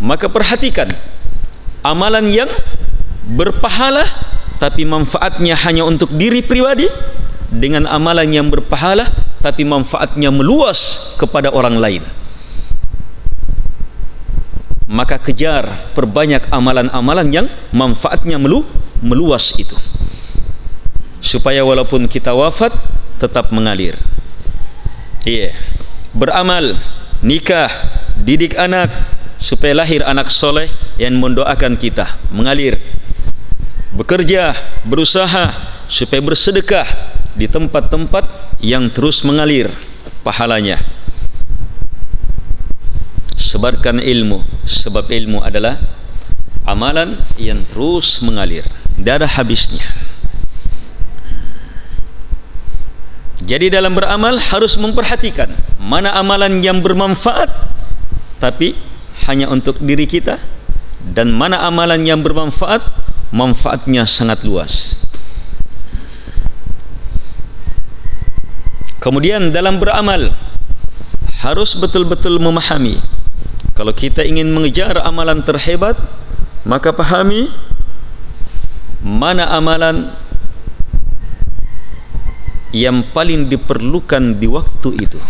maka 0.00 0.30
perhatikan 0.30 0.88
amalan 1.84 2.32
yang 2.32 2.48
berpahala 3.28 4.06
tapi 4.56 4.88
manfaatnya 4.88 5.52
hanya 5.68 5.84
untuk 5.84 6.08
diri 6.16 6.40
pribadi 6.40 6.88
dengan 7.48 7.88
amalan 7.88 8.28
yang 8.28 8.46
berpahala 8.52 9.08
tapi 9.40 9.64
manfaatnya 9.64 10.28
meluas 10.28 11.12
kepada 11.16 11.48
orang 11.52 11.80
lain. 11.80 12.04
Maka 14.88 15.20
kejar 15.20 15.92
perbanyak 15.92 16.48
amalan-amalan 16.48 17.28
yang 17.28 17.46
manfaatnya 17.76 18.40
melu 18.40 18.64
meluas 19.04 19.52
itu. 19.60 19.76
Supaya 21.20 21.60
walaupun 21.60 22.08
kita 22.08 22.32
wafat 22.32 22.72
tetap 23.20 23.52
mengalir. 23.52 23.98
Iya. 25.28 25.52
Yeah. 25.52 25.54
beramal 26.16 26.80
nikah 27.20 27.68
didik 28.16 28.56
anak 28.56 28.88
supaya 29.38 29.84
lahir 29.84 30.02
anak 30.02 30.32
soleh 30.32 30.72
yang 30.96 31.20
mendoakan 31.20 31.76
kita 31.78 32.18
mengalir. 32.32 32.80
Bekerja 33.94 34.54
berusaha 34.88 35.52
supaya 35.86 36.20
bersedekah 36.22 36.86
di 37.38 37.46
tempat-tempat 37.46 38.58
yang 38.58 38.90
terus 38.90 39.22
mengalir 39.22 39.70
pahalanya. 40.26 40.82
Sebarkan 43.38 44.02
ilmu. 44.02 44.42
Sebab 44.66 45.08
ilmu 45.08 45.40
adalah 45.40 45.80
amalan 46.66 47.16
yang 47.40 47.62
terus 47.70 48.20
mengalir. 48.20 48.66
Tidak 48.98 49.14
ada 49.22 49.28
habisnya. 49.30 49.86
Jadi 53.48 53.72
dalam 53.72 53.96
beramal 53.96 54.36
harus 54.36 54.76
memperhatikan 54.76 55.48
mana 55.80 56.12
amalan 56.20 56.60
yang 56.60 56.84
bermanfaat 56.84 57.48
tapi 58.36 58.76
hanya 59.24 59.48
untuk 59.48 59.80
diri 59.80 60.04
kita 60.04 60.36
dan 61.16 61.32
mana 61.32 61.64
amalan 61.64 62.04
yang 62.04 62.20
bermanfaat 62.20 62.84
manfaatnya 63.32 64.04
sangat 64.04 64.44
luas 64.44 65.00
Kemudian 68.98 69.54
dalam 69.54 69.78
beramal 69.78 70.34
harus 71.42 71.78
betul-betul 71.78 72.42
memahami. 72.42 72.98
Kalau 73.78 73.94
kita 73.94 74.26
ingin 74.26 74.50
mengejar 74.50 74.98
amalan 74.98 75.38
terhebat 75.46 75.94
maka 76.66 76.90
pahami 76.90 77.46
mana 78.98 79.46
amalan 79.54 80.10
yang 82.74 83.06
paling 83.14 83.46
diperlukan 83.48 84.36
di 84.36 84.46
waktu 84.50 84.90
itu. 84.98 85.20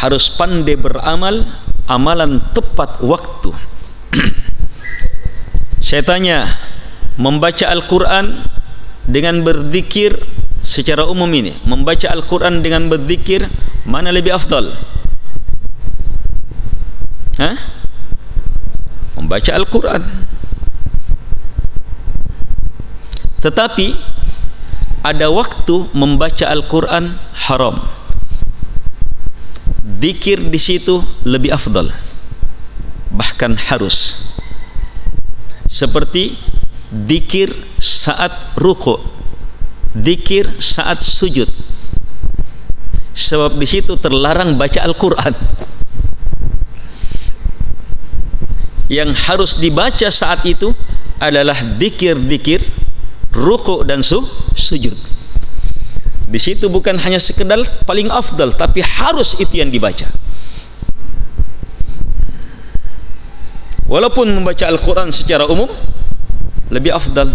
Harus 0.00 0.32
pandai 0.32 0.76
beramal 0.76 1.44
amalan 1.88 2.40
tepat 2.54 3.02
waktu. 3.02 3.50
Saya 5.86 6.06
tanya 6.06 6.38
membaca 7.18 7.66
Al-Quran 7.66 8.46
dengan 9.10 9.42
berzikir 9.42 10.14
secara 10.62 11.04
umum 11.10 11.28
ini 11.34 11.58
membaca 11.66 12.06
Al-Quran 12.08 12.62
dengan 12.62 12.86
berzikir 12.86 13.50
mana 13.82 14.14
lebih 14.14 14.30
afdal? 14.32 14.70
Ha? 17.42 17.80
membaca 19.30 19.54
Al-Quran. 19.54 20.02
Tetapi 23.38 23.94
ada 25.06 25.30
waktu 25.30 25.86
membaca 25.94 26.50
Al-Quran 26.50 27.14
haram. 27.46 27.78
Zikir 30.00 30.42
di 30.50 30.58
situ 30.58 30.98
lebih 31.22 31.54
afdal. 31.54 31.94
Bahkan 33.14 33.70
harus. 33.70 34.26
Seperti 35.70 36.34
zikir 36.90 37.54
saat 37.78 38.34
ruku. 38.58 38.98
Zikir 39.94 40.58
saat 40.62 41.02
sujud. 41.02 41.50
Sebab 43.14 43.58
di 43.58 43.66
situ 43.66 43.98
terlarang 43.98 44.54
baca 44.54 44.82
Al-Quran. 44.82 45.34
Yang 48.90 49.10
harus 49.30 49.52
dibaca 49.58 50.10
saat 50.10 50.42
itu 50.46 50.74
adalah 51.22 51.54
dikir-dikir 51.78 52.64
ruku 53.30 53.86
dan 53.86 54.02
su 54.02 54.18
sujud. 54.58 54.98
Di 56.30 56.38
situ 56.38 56.70
bukan 56.70 56.94
hanya 57.02 57.18
sekedar 57.18 57.58
paling 57.86 58.06
afdal 58.10 58.54
tapi 58.54 58.82
harus 58.82 59.34
itu 59.38 59.58
yang 59.58 59.70
dibaca. 59.70 60.06
Walaupun 63.90 64.30
membaca 64.30 64.70
Al-Quran 64.70 65.10
secara 65.10 65.50
umum 65.50 65.66
lebih 66.70 66.94
afdal 66.94 67.34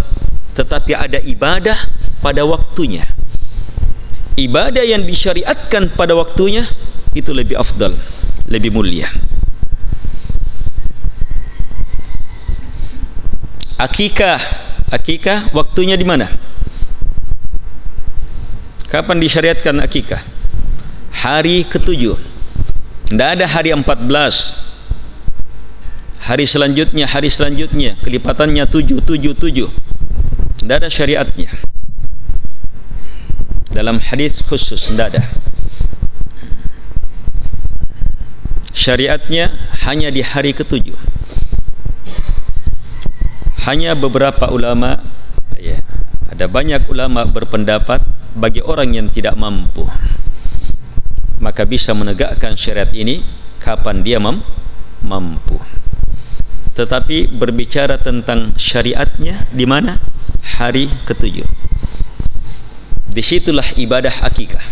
tetapi 0.55 0.95
ada 0.95 1.19
ibadah 1.19 1.75
pada 2.23 2.47
waktunya. 2.47 3.03
Ibadah 4.35 4.83
yang 4.83 5.03
disyariatkan 5.03 5.95
pada 5.95 6.15
waktunya 6.15 6.67
itu 7.15 7.31
lebih 7.31 7.59
afdal 7.59 7.95
lebih 8.47 8.71
mulia. 8.71 9.07
Akikah 13.75 14.39
akikah 14.91 15.51
waktunya 15.51 15.99
di 15.99 16.07
mana? 16.07 16.31
Kapan 18.87 19.19
disyariatkan 19.19 19.75
akikah? 19.83 20.23
Hari 21.11 21.67
ketujuh. 21.67 22.15
Tidak 23.11 23.29
ada 23.39 23.45
hari 23.47 23.75
empat 23.75 23.99
belas 24.07 24.64
hari 26.25 26.49
selanjutnya 26.49 27.05
hari 27.05 27.29
selanjutnya. 27.29 27.97
Kelipatannya 28.01 28.65
tujuh 28.65 28.99
tujuh 29.05 29.33
tujuh. 29.37 29.69
Tidak 30.61 30.75
ada 30.81 30.89
syariatnya. 30.89 31.53
Dalam 33.69 34.01
hadis 34.01 34.41
khusus 34.41 34.81
tidak 34.89 35.13
ada. 35.13 35.23
Syariatnya 38.73 39.53
hanya 39.85 40.09
di 40.09 40.25
hari 40.25 40.51
ketujuh. 40.51 40.97
Hanya 43.65 43.97
beberapa 43.97 44.49
ulama 44.53 45.01
ya 45.57 45.81
ada 46.29 46.45
banyak 46.45 46.85
ulama 46.89 47.25
berpendapat 47.25 48.05
bagi 48.37 48.61
orang 48.61 48.93
yang 48.93 49.07
tidak 49.09 49.37
mampu. 49.37 49.85
Maka 51.41 51.65
bisa 51.65 51.93
menegakkan 51.93 52.57
syariat 52.57 52.89
ini 52.93 53.21
kapan 53.61 54.01
dia 54.01 54.17
mem 54.17 54.41
mampu 55.05 55.61
tetapi 56.75 57.31
berbicara 57.31 57.95
tentang 57.97 58.51
syariatnya 58.59 59.47
di 59.49 59.63
mana 59.63 59.97
hari 60.59 60.91
ketujuh 61.07 61.47
disitulah 63.15 63.65
ibadah 63.79 64.13
akikah 64.27 64.63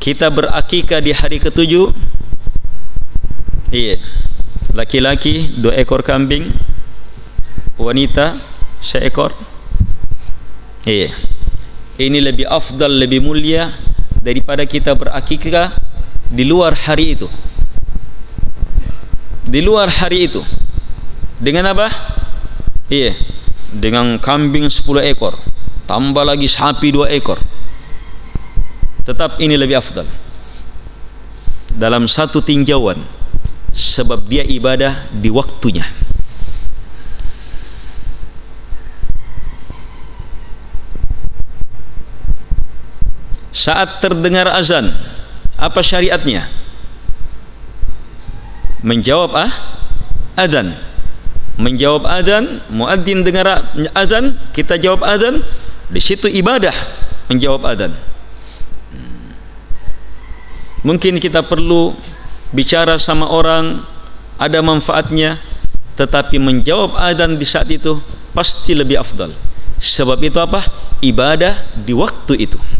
kita 0.00 0.32
berakikah 0.32 1.04
di 1.04 1.12
hari 1.12 1.36
ketujuh 1.36 1.92
Iya. 3.70 4.02
Laki-laki 4.74 5.46
dua 5.54 5.78
ekor 5.78 6.02
kambing, 6.02 6.50
wanita 7.78 8.34
seekor. 8.82 9.30
Iya. 10.82 11.14
Ini 11.94 12.18
lebih 12.18 12.50
afdal, 12.50 12.90
lebih 12.98 13.22
mulia 13.22 13.70
daripada 14.18 14.66
kita 14.66 14.98
berakikah 14.98 15.70
di 16.28 16.44
luar 16.44 16.76
hari 16.76 17.16
itu. 17.16 17.30
Di 19.48 19.64
luar 19.64 19.88
hari 19.88 20.28
itu. 20.28 20.44
Dengan 21.40 21.72
apa? 21.72 21.88
Iya. 22.92 23.16
Dengan 23.70 24.18
kambing 24.18 24.66
sepuluh 24.66 25.00
ekor, 25.00 25.38
tambah 25.86 26.26
lagi 26.26 26.50
sapi 26.50 26.90
dua 26.90 27.06
ekor. 27.08 27.38
Tetap 29.06 29.38
ini 29.38 29.54
lebih 29.54 29.78
afdal. 29.78 30.04
Dalam 31.70 32.10
satu 32.10 32.42
tinjauan 32.42 32.98
sebab 33.70 34.26
dia 34.26 34.42
ibadah 34.42 35.06
di 35.14 35.30
waktunya 35.30 35.86
saat 43.60 44.00
terdengar 44.00 44.48
azan 44.50 44.88
apa 45.60 45.84
syariatnya? 45.84 46.48
Menjawab 48.80 49.36
ah 49.36 49.52
azan. 50.40 50.72
Menjawab 51.60 52.08
azan 52.08 52.64
muadzin 52.72 53.20
dengar 53.20 53.68
azan 53.92 54.40
kita 54.56 54.80
jawab 54.80 55.04
azan 55.04 55.44
di 55.92 56.00
situ 56.00 56.24
ibadah 56.32 56.72
menjawab 57.28 57.68
azan. 57.68 57.92
Mungkin 60.80 61.20
kita 61.20 61.44
perlu 61.44 61.92
bicara 62.56 62.96
sama 62.96 63.28
orang 63.28 63.84
ada 64.40 64.64
manfaatnya 64.64 65.36
tetapi 66.00 66.40
menjawab 66.40 66.96
adzan 66.96 67.36
di 67.36 67.44
saat 67.44 67.68
itu 67.68 68.00
pasti 68.32 68.72
lebih 68.72 68.96
afdal. 68.96 69.36
Sebab 69.76 70.16
itu 70.24 70.40
apa? 70.40 70.64
Ibadah 71.04 71.76
di 71.76 71.92
waktu 71.92 72.48
itu 72.48 72.79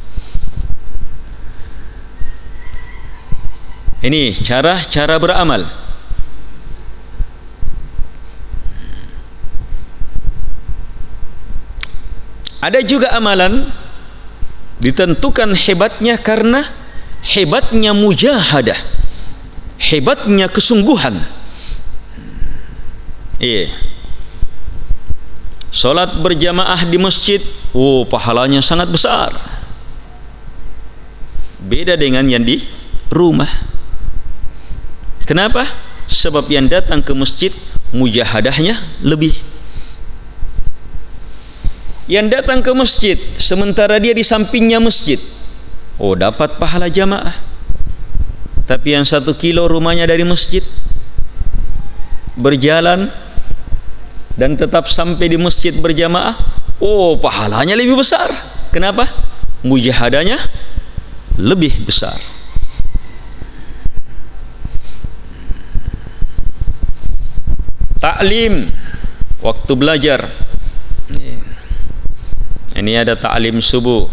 ini 4.00 4.32
cara-cara 4.36 5.16
beramal. 5.20 5.68
Ada 12.60 12.84
juga 12.84 13.16
amalan 13.16 13.72
ditentukan 14.84 15.56
hebatnya 15.56 16.20
karena 16.20 16.68
hebatnya 17.24 17.96
mujahadah 17.96 19.00
hebatnya 19.80 20.46
kesungguhan. 20.52 21.16
Iya. 23.40 23.72
Solat 25.72 26.20
berjamaah 26.20 26.84
di 26.84 27.00
masjid 27.00 27.40
oh 27.72 28.04
pahalanya 28.04 28.60
sangat 28.60 28.92
besar. 28.92 29.32
Beda 31.64 31.96
dengan 31.96 32.28
yang 32.28 32.44
di 32.44 32.60
rumah 33.08 33.69
kenapa? 35.30 35.62
sebab 36.10 36.50
yang 36.50 36.66
datang 36.66 36.98
ke 37.06 37.14
masjid 37.14 37.54
mujahadahnya 37.94 38.82
lebih 38.98 39.30
yang 42.10 42.26
datang 42.26 42.58
ke 42.58 42.74
masjid 42.74 43.14
sementara 43.38 44.02
dia 44.02 44.10
di 44.10 44.26
sampingnya 44.26 44.82
masjid 44.82 45.22
oh 46.02 46.18
dapat 46.18 46.58
pahala 46.58 46.90
jamaah 46.90 47.38
tapi 48.66 48.98
yang 48.98 49.06
satu 49.06 49.38
kilo 49.38 49.70
rumahnya 49.70 50.10
dari 50.10 50.26
masjid 50.26 50.66
berjalan 52.34 53.14
dan 54.34 54.58
tetap 54.58 54.90
sampai 54.90 55.30
di 55.30 55.38
masjid 55.38 55.70
berjamaah 55.70 56.34
oh 56.82 57.14
pahalanya 57.22 57.78
lebih 57.78 57.94
besar 57.94 58.26
kenapa? 58.74 59.06
mujahadanya 59.62 60.42
lebih 61.38 61.86
besar 61.86 62.18
taklim 68.00 68.72
waktu 69.44 69.72
belajar. 69.76 70.26
Ini 72.74 73.04
ada 73.04 73.14
taklim 73.14 73.60
subuh. 73.60 74.08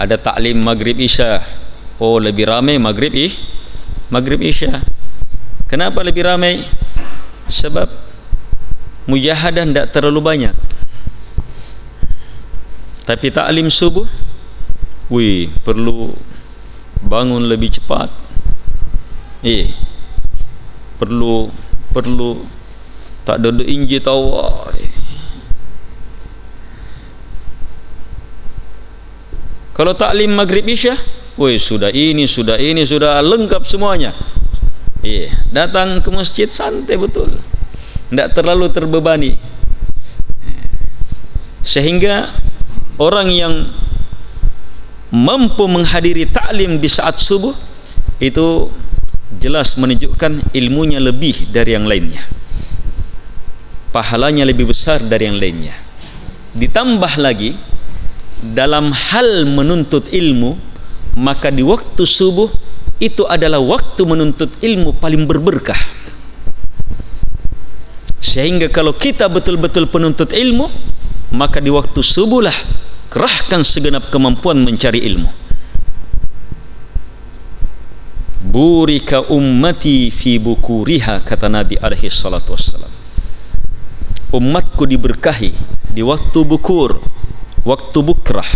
Ada 0.00 0.16
taklim 0.16 0.62
maghrib 0.62 0.96
isya. 0.96 1.44
Oh 2.00 2.16
lebih 2.16 2.48
ramai 2.48 2.80
maghrib 2.80 3.12
ih 3.12 3.50
Maghrib 4.10 4.42
Isya. 4.42 4.82
Kenapa 5.70 6.02
lebih 6.02 6.26
ramai? 6.26 6.66
Sebab 7.46 7.86
Mujahadah 9.06 9.64
tidak 9.70 9.86
terlalu 9.94 10.18
banyak. 10.18 10.54
Tapi 13.06 13.26
taklim 13.30 13.70
subuh 13.70 14.06
Wih, 15.10 15.50
perlu 15.62 16.14
Bangun 17.06 17.46
lebih 17.46 17.70
cepat. 17.70 18.10
Eh 19.46 19.70
Perlu 20.98 21.50
Perlu 21.94 22.42
tak 23.30 23.38
ada 23.38 23.54
duk 23.54 23.68
inji 23.70 24.02
tau 24.02 24.42
kalau 29.70 29.94
taklim 29.94 30.34
maghrib 30.34 30.66
isya 30.66 30.98
woi 31.38 31.62
sudah 31.62 31.94
ini 31.94 32.26
sudah 32.26 32.58
ini 32.58 32.82
sudah 32.82 33.22
lengkap 33.22 33.62
semuanya. 33.62 34.10
Eh 35.06 35.30
datang 35.54 36.02
ke 36.02 36.10
masjid 36.10 36.50
santai 36.50 36.98
betul. 36.98 37.30
Tidak 38.10 38.34
terlalu 38.34 38.66
terbebani. 38.68 39.38
Sehingga 41.62 42.34
orang 42.98 43.30
yang 43.30 43.54
mampu 45.14 45.70
menghadiri 45.70 46.26
taklim 46.26 46.82
di 46.82 46.90
saat 46.90 47.22
subuh 47.22 47.54
itu 48.18 48.68
jelas 49.38 49.78
menunjukkan 49.78 50.50
ilmunya 50.50 50.98
lebih 50.98 51.48
dari 51.54 51.78
yang 51.78 51.86
lainnya 51.86 52.39
pahalanya 53.90 54.46
lebih 54.46 54.70
besar 54.70 55.02
dari 55.02 55.26
yang 55.26 55.38
lainnya. 55.38 55.74
Ditambah 56.54 57.14
lagi 57.18 57.54
dalam 58.40 58.90
hal 58.90 59.44
menuntut 59.46 60.08
ilmu 60.10 60.56
maka 61.18 61.50
di 61.50 61.60
waktu 61.60 62.02
subuh 62.06 62.48
itu 63.02 63.26
adalah 63.26 63.58
waktu 63.60 64.02
menuntut 64.06 64.50
ilmu 64.62 64.96
paling 64.98 65.26
berberkah. 65.26 65.78
Sehingga 68.20 68.70
kalau 68.70 68.94
kita 68.94 69.26
betul-betul 69.26 69.90
penuntut 69.90 70.30
ilmu 70.30 70.70
maka 71.34 71.58
di 71.58 71.70
waktu 71.70 71.98
subuhlah 71.98 72.54
kerahkan 73.10 73.66
segenap 73.66 74.06
kemampuan 74.10 74.62
mencari 74.62 75.02
ilmu. 75.02 75.30
Burika 78.50 79.30
ummati 79.30 80.10
fi 80.10 80.38
bukuriha 80.42 81.22
kata 81.22 81.46
Nabi 81.46 81.78
alaihi 81.78 82.10
salatu 82.10 82.58
wassalam 82.58 82.89
umatku 84.30 84.86
diberkahi 84.86 85.50
di 85.90 86.02
waktu 86.06 86.46
bukur 86.46 87.02
waktu 87.66 87.98
bukrah. 88.00 88.46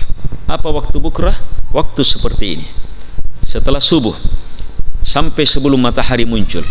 Apa 0.47 0.70
waktu 0.70 0.97
bukrah? 1.03 1.35
Waktu 1.75 2.07
seperti 2.07 2.61
ini. 2.61 2.66
Setelah 3.43 3.83
subuh 3.83 4.14
sampai 5.05 5.45
sebelum 5.45 5.83
matahari 5.83 6.25
muncul 6.25 6.62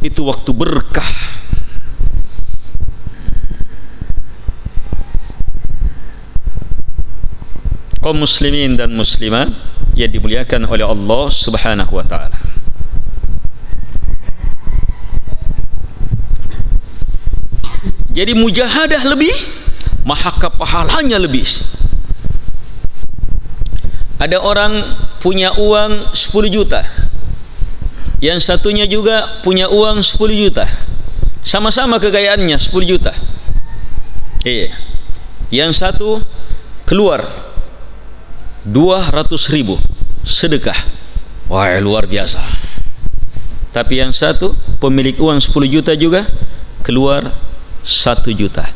itu 0.00 0.20
waktu 0.22 0.50
berkah. 0.54 1.10
Kaum 7.98 8.22
muslimin 8.22 8.78
dan 8.78 8.94
muslimat 8.94 9.50
yang 9.98 10.06
dimuliakan 10.14 10.70
oleh 10.70 10.86
Allah 10.86 11.26
Subhanahu 11.26 11.98
wa 11.98 12.06
taala 12.06 12.55
jadi 18.16 18.32
mujahadah 18.32 19.04
lebih 19.12 19.32
maka 20.08 20.48
pahalanya 20.48 21.20
lebih. 21.20 21.44
Ada 24.16 24.40
orang 24.40 24.96
punya 25.20 25.52
uang 25.60 26.16
10 26.16 26.48
juta 26.48 26.80
yang 28.24 28.40
satunya 28.40 28.88
juga 28.88 29.44
punya 29.44 29.68
uang 29.68 30.00
10 30.00 30.16
juta. 30.32 30.64
Sama-sama 31.44 32.00
kekayaannya 32.00 32.56
10 32.56 32.88
juta. 32.88 33.12
Iya. 34.40 34.72
Yang 35.52 35.84
satu 35.84 36.24
keluar 36.88 37.28
200 38.64 39.52
ribu 39.52 39.76
sedekah. 40.24 40.78
Wah 41.52 41.70
luar 41.78 42.08
biasa. 42.08 42.40
Tapi 43.70 44.00
yang 44.00 44.16
satu 44.16 44.56
pemilik 44.80 45.14
uang 45.20 45.38
10 45.38 45.52
juta 45.68 45.92
juga 45.92 46.24
keluar 46.80 47.30
satu 47.86 48.34
juta. 48.34 48.66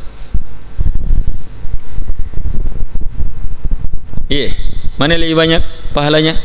Iya. 4.31 4.55
Mana 4.95 5.19
lebih 5.19 5.35
banyak 5.35 5.59
pahalanya? 5.91 6.39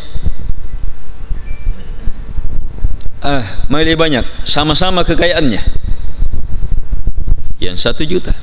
Ah 3.22 3.46
mana 3.70 3.86
lebih 3.86 4.02
banyak? 4.02 4.26
Sama-sama 4.50 5.06
kekayaannya. 5.06 5.62
Yang 7.62 7.78
satu 7.86 8.02
juta. 8.02 8.34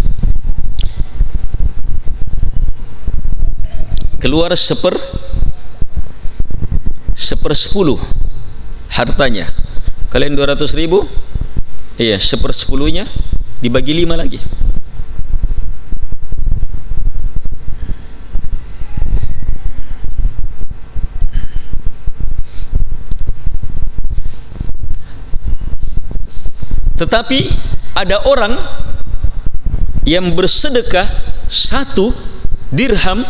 Keluar 4.23 4.55
seper 4.55 4.95
seper 7.19 7.53
sepuluh 7.59 7.99
hartanya. 8.95 9.51
Kalian 10.15 10.39
dua 10.39 10.55
ratus 10.55 10.79
ribu? 10.79 11.03
Iya 11.99 12.23
seper 12.23 12.55
sepuluhnya 12.55 13.11
dibagi 13.63 13.95
lima 13.95 14.19
lagi 14.19 14.43
tetapi 26.99 27.51
ada 27.95 28.27
orang 28.27 28.59
yang 30.03 30.35
bersedekah 30.35 31.07
satu 31.47 32.11
dirham 32.75 33.23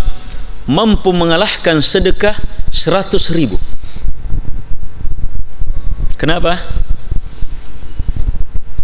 mampu 0.65 1.13
mengalahkan 1.13 1.85
sedekah 1.85 2.33
seratus 2.73 3.29
ribu 3.37 3.61
kenapa? 6.17 6.57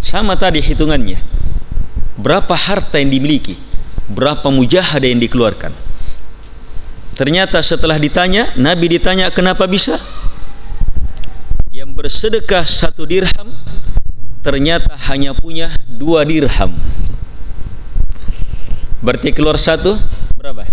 Sama 0.09 0.33
tadi 0.33 0.57
hitungannya. 0.57 1.21
Berapa 2.17 2.57
harta 2.57 2.97
yang 2.97 3.13
dimiliki? 3.13 3.53
Berapa 4.09 4.49
mujahadah 4.49 5.05
yang 5.05 5.21
dikeluarkan? 5.21 5.69
Ternyata 7.13 7.61
setelah 7.61 8.01
ditanya 8.01 8.49
Nabi 8.57 8.97
ditanya 8.97 9.29
kenapa 9.29 9.69
bisa? 9.69 10.01
Yang 11.69 11.93
bersedekah 11.93 12.65
satu 12.65 13.05
dirham 13.05 13.53
ternyata 14.41 14.97
hanya 15.13 15.37
punya 15.37 15.69
dua 15.85 16.25
dirham. 16.25 16.73
Berarti 19.05 19.29
keluar 19.29 19.61
satu 19.61 19.93
berapa? 20.33 20.65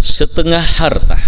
Setengah 0.00 0.64
harta. 0.80 1.20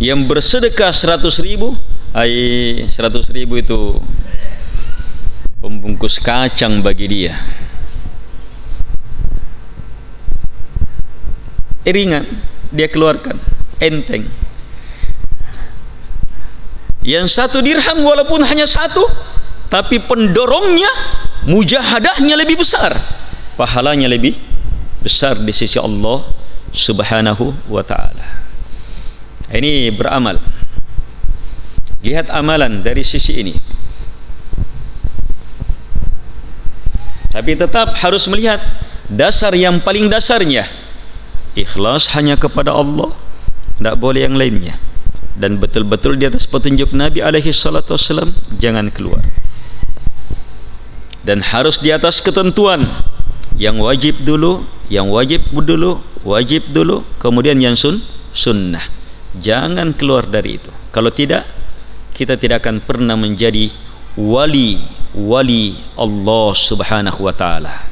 Yang 0.00 0.20
bersedekah 0.24 0.96
seratus 0.96 1.44
ribu 1.44 1.76
ay 2.16 2.32
seratus 2.88 3.28
ribu 3.28 3.60
itu 3.60 4.00
pembungkus 5.60 6.16
kacang 6.16 6.80
bagi 6.80 7.04
dia. 7.12 7.36
Ringan. 11.84 12.24
Dia 12.72 12.88
keluarkan. 12.88 13.36
Enteng. 13.78 14.26
Yang 17.04 17.36
satu 17.36 17.62
dirham 17.62 18.02
walaupun 18.02 18.42
hanya 18.42 18.66
satu 18.66 19.06
tapi 19.70 20.00
pendorongnya 20.02 20.90
mujahadahnya 21.46 22.34
lebih 22.34 22.64
besar. 22.64 22.96
Pahalanya 23.60 24.10
lebih 24.10 24.34
besar 25.04 25.38
di 25.38 25.52
sisi 25.54 25.78
Allah 25.78 26.26
subhanahu 26.74 27.54
wa 27.70 27.84
ta'ala. 27.86 28.26
Ini 29.54 29.94
beramal 29.94 30.42
lihat 32.06 32.30
amalan 32.30 32.86
dari 32.86 33.02
sisi 33.02 33.42
ini. 33.42 33.54
Tapi 37.34 37.52
tetap 37.58 37.98
harus 37.98 38.30
melihat 38.30 38.62
dasar 39.10 39.52
yang 39.58 39.82
paling 39.82 40.06
dasarnya. 40.06 40.70
Ikhlas 41.58 42.14
hanya 42.14 42.38
kepada 42.38 42.70
Allah 42.72 43.12
tidak 43.76 43.96
boleh 43.98 44.24
yang 44.24 44.38
lainnya. 44.38 44.78
Dan 45.36 45.60
betul-betul 45.60 46.16
di 46.16 46.24
atas 46.24 46.48
petunjuk 46.48 46.96
Nabi 46.96 47.20
alaihi 47.20 47.52
salatu 47.52 47.92
wasallam 47.92 48.32
jangan 48.56 48.88
keluar. 48.88 49.20
Dan 51.26 51.44
harus 51.44 51.76
di 51.82 51.92
atas 51.92 52.24
ketentuan 52.24 52.88
yang 53.58 53.76
wajib 53.82 54.22
dulu 54.24 54.64
yang 54.88 55.10
wajib 55.10 55.42
dulu 55.52 55.98
wajib 56.22 56.70
dulu 56.72 57.04
kemudian 57.20 57.60
yang 57.60 57.76
sun 57.76 58.00
sunnah. 58.32 58.84
Jangan 59.36 59.92
keluar 59.92 60.24
dari 60.24 60.56
itu. 60.56 60.72
Kalau 60.88 61.12
tidak 61.12 61.44
kita 62.16 62.40
tidak 62.40 62.64
akan 62.64 62.80
pernah 62.80 63.12
menjadi 63.12 63.68
wali 64.16 64.80
wali 65.12 65.76
Allah 66.00 66.48
Subhanahu 66.56 67.20
wa 67.20 67.34
taala. 67.36 67.84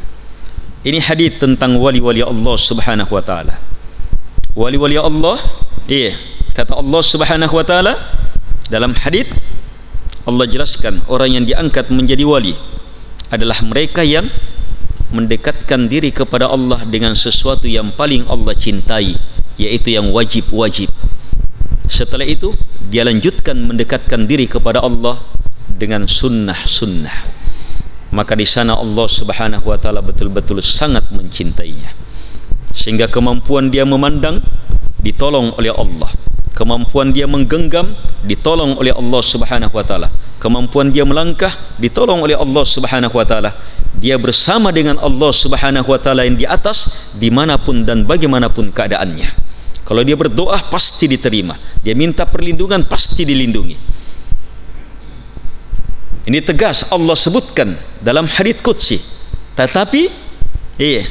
Ini 0.85 1.01
hadis 1.01 1.37
tentang 1.41 1.77
wali-wali 1.77 2.25
Allah 2.25 2.57
Subhanahu 2.57 3.13
wa 3.13 3.21
taala. 3.25 3.57
Wali-wali 4.57 4.97
Allah, 5.01 5.41
iya, 5.89 6.17
kata 6.57 6.77
Allah 6.77 7.03
Subhanahu 7.05 7.53
wa 7.53 7.65
taala 7.65 8.01
dalam 8.73 8.97
hadis 8.97 9.29
Allah 10.25 10.49
jelaskan 10.49 11.05
orang 11.09 11.37
yang 11.37 11.45
diangkat 11.45 11.93
menjadi 11.93 12.25
wali 12.25 12.57
adalah 13.29 13.61
mereka 13.61 14.01
yang 14.01 14.29
mendekatkan 15.13 15.85
diri 15.89 16.09
kepada 16.13 16.49
Allah 16.49 16.81
dengan 16.89 17.13
sesuatu 17.13 17.69
yang 17.69 17.93
paling 17.93 18.25
Allah 18.25 18.57
cintai 18.57 19.17
yaitu 19.61 19.93
yang 19.93 20.09
wajib-wajib. 20.13 20.89
Setelah 21.85 22.25
itu 22.25 22.57
dia 22.89 23.05
lanjutkan 23.05 23.57
mendekatkan 23.61 24.25
diri 24.25 24.49
kepada 24.49 24.81
Allah 24.81 25.21
dengan 25.69 26.09
sunnah-sunnah. 26.09 27.45
Maka 28.15 28.39
di 28.39 28.47
sana 28.47 28.79
Allah 28.79 29.07
Subhanahu 29.11 29.67
wa 29.67 29.77
taala 29.77 29.99
betul-betul 29.99 30.63
sangat 30.63 31.11
mencintainya. 31.11 31.91
Sehingga 32.71 33.11
kemampuan 33.11 33.75
dia 33.75 33.83
memandang 33.83 34.41
ditolong 35.03 35.51
oleh 35.59 35.75
Allah. 35.75 36.11
Kemampuan 36.55 37.11
dia 37.11 37.27
menggenggam 37.27 37.99
ditolong 38.23 38.79
oleh 38.79 38.95
Allah 38.95 39.23
Subhanahu 39.23 39.75
wa 39.75 39.83
taala. 39.83 40.09
Kemampuan 40.39 40.95
dia 40.95 41.03
melangkah 41.03 41.53
ditolong 41.83 42.23
oleh 42.23 42.39
Allah 42.39 42.63
Subhanahu 42.63 43.15
wa 43.19 43.27
taala. 43.27 43.51
Dia 43.99 44.15
bersama 44.19 44.71
dengan 44.71 44.99
Allah 45.03 45.31
Subhanahu 45.35 45.91
wa 45.91 45.99
taala 45.99 46.23
yang 46.23 46.39
di 46.39 46.47
atas 46.47 47.11
dimanapun 47.19 47.83
dan 47.83 48.07
bagaimanapun 48.07 48.71
keadaannya 48.71 49.54
kalau 49.85 50.01
dia 50.01 50.17
berdoa 50.17 50.57
pasti 50.73 51.05
diterima. 51.05 51.61
Dia 51.85 51.93
minta 51.93 52.25
perlindungan 52.25 52.89
pasti 52.89 53.29
dilindungi. 53.29 53.77
Ini 56.25 56.41
tegas 56.41 56.89
Allah 56.89 57.13
sebutkan 57.13 57.77
dalam 58.01 58.25
hadis 58.25 58.65
qudsi. 58.65 58.97
Tetapi 59.53 60.09
iya 60.81 61.05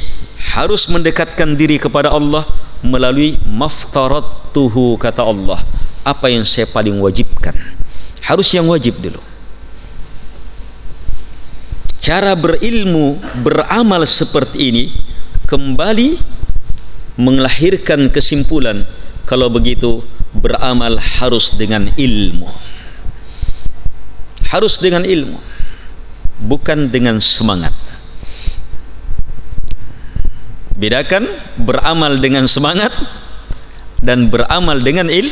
harus 0.58 0.90
mendekatkan 0.90 1.54
diri 1.54 1.78
kepada 1.78 2.10
Allah 2.10 2.42
melalui 2.82 3.38
maftaratuhu 3.46 4.98
kata 4.98 5.22
Allah. 5.22 5.62
Apa 6.02 6.28
yang 6.28 6.42
saya 6.42 6.66
paling 6.66 6.98
wajibkan? 6.98 7.54
Harus 8.26 8.50
yang 8.52 8.66
wajib 8.66 8.98
dulu. 8.98 9.22
Cara 12.04 12.36
berilmu 12.36 13.16
beramal 13.40 14.04
seperti 14.04 14.68
ini 14.68 14.84
kembali 15.48 16.33
melahirkan 17.14 18.10
kesimpulan 18.10 18.82
kalau 19.24 19.46
begitu 19.50 20.02
beramal 20.34 20.98
harus 20.98 21.54
dengan 21.54 21.90
ilmu. 21.94 22.50
Harus 24.50 24.78
dengan 24.78 25.02
ilmu 25.02 25.38
bukan 26.42 26.90
dengan 26.90 27.18
semangat. 27.22 27.72
Bedakan 30.74 31.30
beramal 31.62 32.18
dengan 32.18 32.50
semangat 32.50 32.90
dan 34.02 34.26
beramal 34.28 34.82
dengan 34.82 35.06
il 35.06 35.30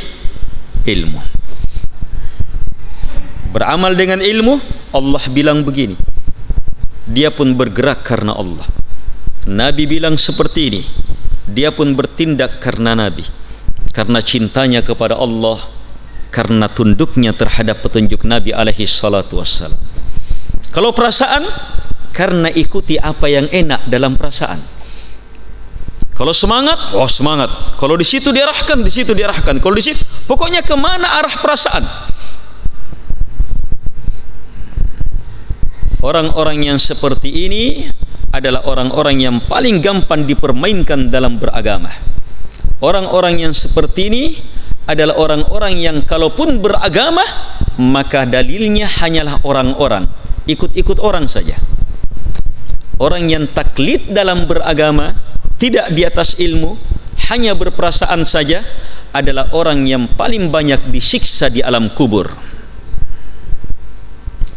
ilmu. 0.87 1.19
Beramal 3.53 3.93
dengan 3.99 4.23
ilmu 4.23 4.63
Allah 4.95 5.23
bilang 5.35 5.67
begini. 5.67 5.99
Dia 7.11 7.35
pun 7.35 7.53
bergerak 7.59 8.07
karena 8.07 8.33
Allah. 8.33 8.65
Nabi 9.45 9.91
bilang 9.91 10.15
seperti 10.15 10.61
ini 10.71 10.83
dia 11.49 11.75
pun 11.75 11.95
bertindak 11.97 12.63
karena 12.63 12.95
Nabi 12.95 13.27
karena 13.91 14.23
cintanya 14.23 14.81
kepada 14.81 15.19
Allah 15.19 15.63
karena 16.33 16.71
tunduknya 16.71 17.35
terhadap 17.37 17.85
petunjuk 17.85 18.25
Nabi 18.25 18.55
alaihi 18.55 18.89
salatu 18.89 19.43
wassalam 19.43 19.79
kalau 20.73 20.95
perasaan 20.95 21.45
karena 22.13 22.49
ikuti 22.53 22.97
apa 23.01 23.29
yang 23.29 23.49
enak 23.51 23.89
dalam 23.89 24.15
perasaan 24.17 24.83
kalau 26.13 26.37
semangat, 26.37 26.93
oh 26.93 27.09
semangat. 27.09 27.49
Kalau 27.81 27.97
di 27.97 28.05
situ 28.05 28.31
diarahkan, 28.31 28.85
di 28.85 28.93
situ 28.93 29.17
diarahkan. 29.17 29.59
Kalau 29.59 29.75
di 29.75 29.83
situ, 29.83 30.05
pokoknya 30.29 30.61
kemana 30.61 31.19
arah 31.19 31.35
perasaan? 31.41 31.83
Orang-orang 36.05 36.67
yang 36.67 36.79
seperti 36.83 37.51
ini 37.51 37.91
adalah 38.33 38.65
orang-orang 38.65 39.21
yang 39.21 39.37
paling 39.45 39.85
gampang 39.85 40.25
dipermainkan 40.25 41.13
dalam 41.13 41.37
beragama. 41.37 41.93
Orang-orang 42.81 43.45
yang 43.45 43.53
seperti 43.53 44.09
ini 44.09 44.25
adalah 44.89 45.21
orang-orang 45.21 45.79
yang 45.79 46.03
kalaupun 46.03 46.59
beragama, 46.59 47.23
maka 47.79 48.25
dalilnya 48.25 48.89
hanyalah 48.89 49.39
orang-orang. 49.45 50.09
Ikut-ikut 50.49 50.99
orang 50.99 51.29
saja. 51.29 51.61
Orang 52.99 53.31
yang 53.31 53.47
taklid 53.53 54.11
dalam 54.11 54.49
beragama, 54.49 55.15
tidak 55.61 55.95
di 55.95 56.03
atas 56.03 56.35
ilmu 56.41 56.75
hanya 57.31 57.55
berperasaan 57.55 58.27
saja 58.27 58.67
adalah 59.15 59.53
orang 59.55 59.85
yang 59.87 60.09
paling 60.11 60.49
banyak 60.51 60.91
disiksa 60.91 61.53
di 61.53 61.63
alam 61.63 61.93
kubur 61.93 62.52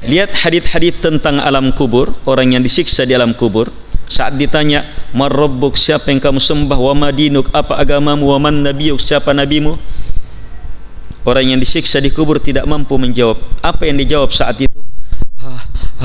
lihat 0.08 0.32
hadith-hadith 0.34 1.01
tentang 1.03 1.41
alam 1.41 1.74
kubur 1.76 2.14
orang 2.26 2.58
yang 2.58 2.64
disiksa 2.64 3.06
di 3.06 3.14
alam 3.14 3.34
kubur. 3.34 3.70
Saat 4.06 4.38
ditanya 4.38 4.86
marrabbuk 5.18 5.74
siapa 5.74 6.14
yang 6.14 6.22
kamu 6.22 6.38
sembah? 6.38 6.78
Wa 6.78 6.93
madinuk 6.93 7.49
apa 7.49 7.82
agamamu? 7.82 8.30
Wa 8.30 8.38
man 8.38 8.62
nabiyuk? 8.62 9.01
Siapa 9.01 9.34
nabimu? 9.34 9.74
Orang 11.26 11.45
yang 11.49 11.58
disiksa 11.58 11.97
di 11.97 12.14
kubur 12.14 12.38
tidak 12.38 12.70
mampu 12.70 13.01
menjawab. 13.01 13.41
Apa 13.66 13.89
yang 13.89 13.97
dijawab 13.97 14.30
saat 14.30 14.62
itu? 14.62 14.78
Ha, 15.41 15.49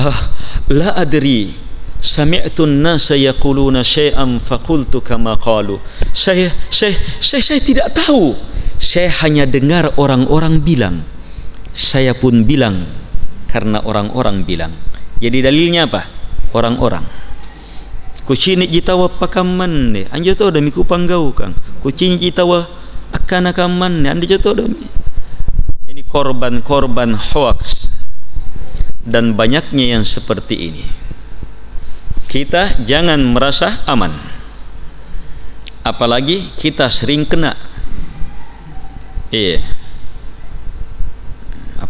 ha, 0.00 0.12
la 0.72 0.96
adri. 0.96 1.52
Sami'tu 2.00 2.64
an-nasa 2.64 3.12
yaquluna 3.20 3.84
shay'an 3.84 4.40
faqultu 4.40 5.04
kama 5.04 5.36
qalu. 5.36 5.76
Saya 6.16 6.48
saya 6.72 6.96
saya 7.20 7.44
saya 7.44 7.60
tidak 7.60 7.92
tahu. 7.92 8.32
Saya 8.80 9.12
hanya 9.20 9.44
dengar 9.44 9.92
orang-orang 10.00 10.64
bilang. 10.64 11.04
Saya 11.76 12.16
pun 12.16 12.48
bilang 12.48 12.99
karena 13.50 13.82
orang-orang 13.82 14.46
bilang. 14.46 14.70
Jadi 15.18 15.42
dalilnya 15.42 15.90
apa? 15.90 16.06
Orang-orang. 16.54 17.02
Kucini 18.22 18.70
jitawa 18.70 19.10
pakaman 19.10 19.90
ne 19.90 20.02
anja 20.14 20.38
to 20.38 20.54
da 20.54 20.62
miku 20.62 20.86
panggau 20.86 21.34
kang. 21.34 21.50
Kucini 21.82 22.14
jitawa 22.14 22.70
akan 23.10 23.50
akaman 23.50 24.06
ne 24.06 24.08
anja 24.14 24.38
to 24.38 24.54
da 24.54 24.64
ini 25.90 26.06
korban-korban 26.06 27.18
hoax 27.18 27.90
dan 29.02 29.34
banyaknya 29.34 29.98
yang 29.98 30.06
seperti 30.06 30.70
ini. 30.70 30.86
Kita 32.30 32.78
jangan 32.86 33.18
merasa 33.18 33.82
aman. 33.90 34.14
Apalagi 35.82 36.54
kita 36.54 36.86
sering 36.86 37.26
kena. 37.26 37.58
Iya 39.34 39.79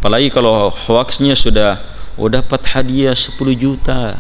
apalagi 0.01 0.33
kalau 0.33 0.73
hoaxnya 0.73 1.37
sudah 1.37 1.77
oh 2.17 2.33
dapat 2.33 2.65
hadiah 2.73 3.13
10 3.13 3.37
juta 3.55 4.17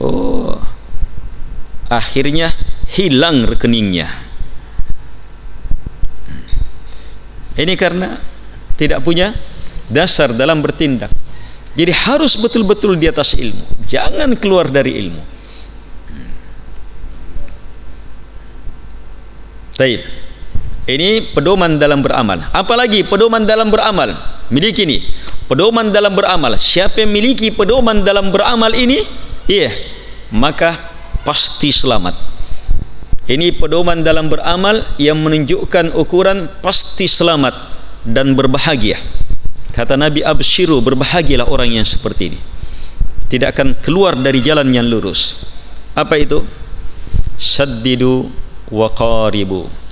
oh 0.00 0.56
akhirnya 1.92 2.50
hilang 2.88 3.44
rekeningnya 3.44 4.08
ini 7.60 7.76
karena 7.76 8.18
tidak 8.74 9.04
punya 9.04 9.36
dasar 9.92 10.32
dalam 10.32 10.64
bertindak 10.64 11.12
jadi 11.74 11.90
harus 11.90 12.38
betul-betul 12.38 12.94
di 12.94 13.10
atas 13.10 13.34
ilmu. 13.34 13.66
Jangan 13.90 14.38
keluar 14.38 14.70
dari 14.70 14.94
ilmu. 14.94 15.22
Baik. 19.74 20.06
Ini 20.84 21.32
pedoman 21.32 21.80
dalam 21.80 22.04
beramal. 22.04 22.44
Apalagi 22.52 23.08
pedoman 23.08 23.48
dalam 23.48 23.72
beramal. 23.72 24.12
Miliki 24.52 24.84
ini. 24.84 25.00
Pedoman 25.48 25.88
dalam 25.88 26.12
beramal. 26.12 26.60
Siapa 26.60 27.04
yang 27.04 27.12
miliki 27.12 27.48
pedoman 27.48 28.04
dalam 28.04 28.28
beramal 28.28 28.72
ini? 28.76 29.00
Iya. 29.48 29.72
Maka 30.28 30.76
pasti 31.24 31.72
selamat. 31.72 32.12
Ini 33.24 33.56
pedoman 33.56 34.04
dalam 34.04 34.28
beramal 34.28 34.84
yang 35.00 35.16
menunjukkan 35.24 35.96
ukuran 35.96 36.52
pasti 36.60 37.08
selamat 37.08 37.56
dan 38.04 38.36
berbahagia. 38.36 39.00
Kata 39.72 39.96
Nabi 39.96 40.20
Abshiru 40.20 40.84
berbahagialah 40.84 41.48
orang 41.48 41.80
yang 41.80 41.88
seperti 41.88 42.36
ini. 42.36 42.40
Tidak 43.32 43.48
akan 43.48 43.80
keluar 43.80 44.12
dari 44.12 44.44
jalan 44.44 44.68
yang 44.68 44.84
lurus. 44.84 45.48
Apa 45.96 46.20
itu? 46.20 46.44
Saddidu 47.40 48.28
wa 48.68 48.92
qaribu. 48.92 49.83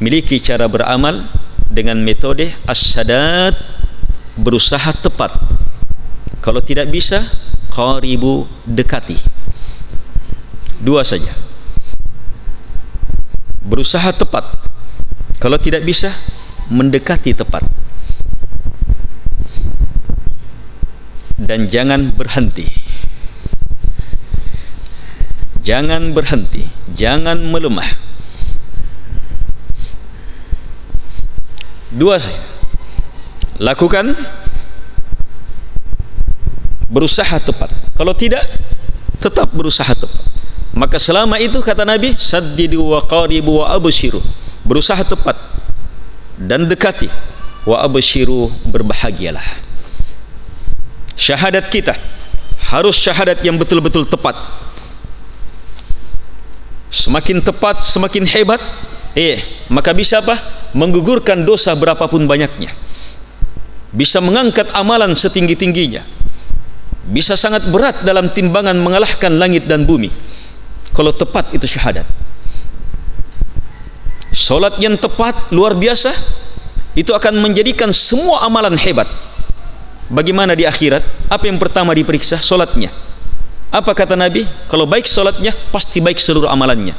Miliki 0.00 0.40
cara 0.40 0.64
beramal 0.66 1.28
dengan 1.68 2.00
metode 2.00 2.50
as-sadat 2.64 3.52
berusaha 4.40 4.90
tepat. 4.96 5.36
Kalau 6.40 6.64
tidak 6.64 6.88
bisa, 6.88 7.20
qaribu 7.68 8.48
dekati. 8.64 9.20
Dua 10.80 11.04
saja. 11.04 11.36
Berusaha 13.60 14.08
tepat. 14.16 14.48
Kalau 15.36 15.60
tidak 15.60 15.84
bisa, 15.84 16.08
mendekati 16.72 17.36
tepat. 17.36 17.68
dan 21.50 21.66
jangan 21.66 22.14
berhenti 22.14 22.68
jangan 25.64 26.12
berhenti 26.12 26.68
jangan 26.94 27.42
melemah 27.42 27.96
dua 31.94 32.22
saya. 32.22 32.38
Lakukan 33.60 34.16
berusaha 36.90 37.36
tepat. 37.38 37.70
Kalau 37.94 38.16
tidak 38.16 38.42
tetap 39.20 39.52
berusaha 39.52 39.92
tepat. 39.92 40.24
Maka 40.70 40.96
selama 41.02 41.36
itu 41.42 41.58
kata 41.60 41.84
Nabi 41.84 42.16
saddidu 42.16 42.94
wa 42.94 43.02
qaribu 43.04 43.62
wa 43.62 43.74
abshiru. 43.74 44.22
Berusaha 44.64 45.02
tepat 45.04 45.36
dan 46.40 46.64
dekati. 46.66 47.10
Wa 47.68 47.84
abshiru 47.84 48.48
berbahagialah. 48.64 49.44
Syahadat 51.20 51.68
kita 51.68 51.94
harus 52.72 52.96
syahadat 52.96 53.44
yang 53.44 53.60
betul-betul 53.60 54.08
tepat. 54.08 54.38
Semakin 56.90 57.44
tepat 57.44 57.84
semakin 57.84 58.24
hebat 58.26 58.58
eh 59.14 59.42
maka 59.70 59.94
bisa 59.94 60.22
apa? 60.22 60.38
Menggugurkan 60.74 61.42
dosa 61.42 61.74
berapapun 61.74 62.26
banyaknya. 62.26 62.70
Bisa 63.90 64.22
mengangkat 64.22 64.70
amalan 64.70 65.14
setinggi-tingginya. 65.18 66.06
Bisa 67.10 67.34
sangat 67.34 67.66
berat 67.66 68.06
dalam 68.06 68.30
timbangan 68.30 68.78
mengalahkan 68.78 69.34
langit 69.34 69.66
dan 69.66 69.82
bumi. 69.82 70.10
Kalau 70.94 71.10
tepat 71.10 71.50
itu 71.50 71.66
syahadat. 71.66 72.06
Solat 74.30 74.78
yang 74.78 74.94
tepat 74.94 75.50
luar 75.50 75.74
biasa 75.74 76.14
itu 76.94 77.10
akan 77.10 77.42
menjadikan 77.42 77.90
semua 77.90 78.46
amalan 78.46 78.78
hebat. 78.78 79.10
Bagaimana 80.10 80.54
di 80.54 80.66
akhirat? 80.66 81.02
Apa 81.30 81.50
yang 81.50 81.58
pertama 81.58 81.94
diperiksa? 81.94 82.38
Solatnya. 82.42 82.94
Apa 83.70 83.94
kata 83.94 84.18
Nabi? 84.18 84.46
Kalau 84.66 84.86
baik 84.86 85.06
solatnya 85.06 85.54
pasti 85.70 86.02
baik 86.02 86.18
seluruh 86.18 86.50
amalannya. 86.50 86.94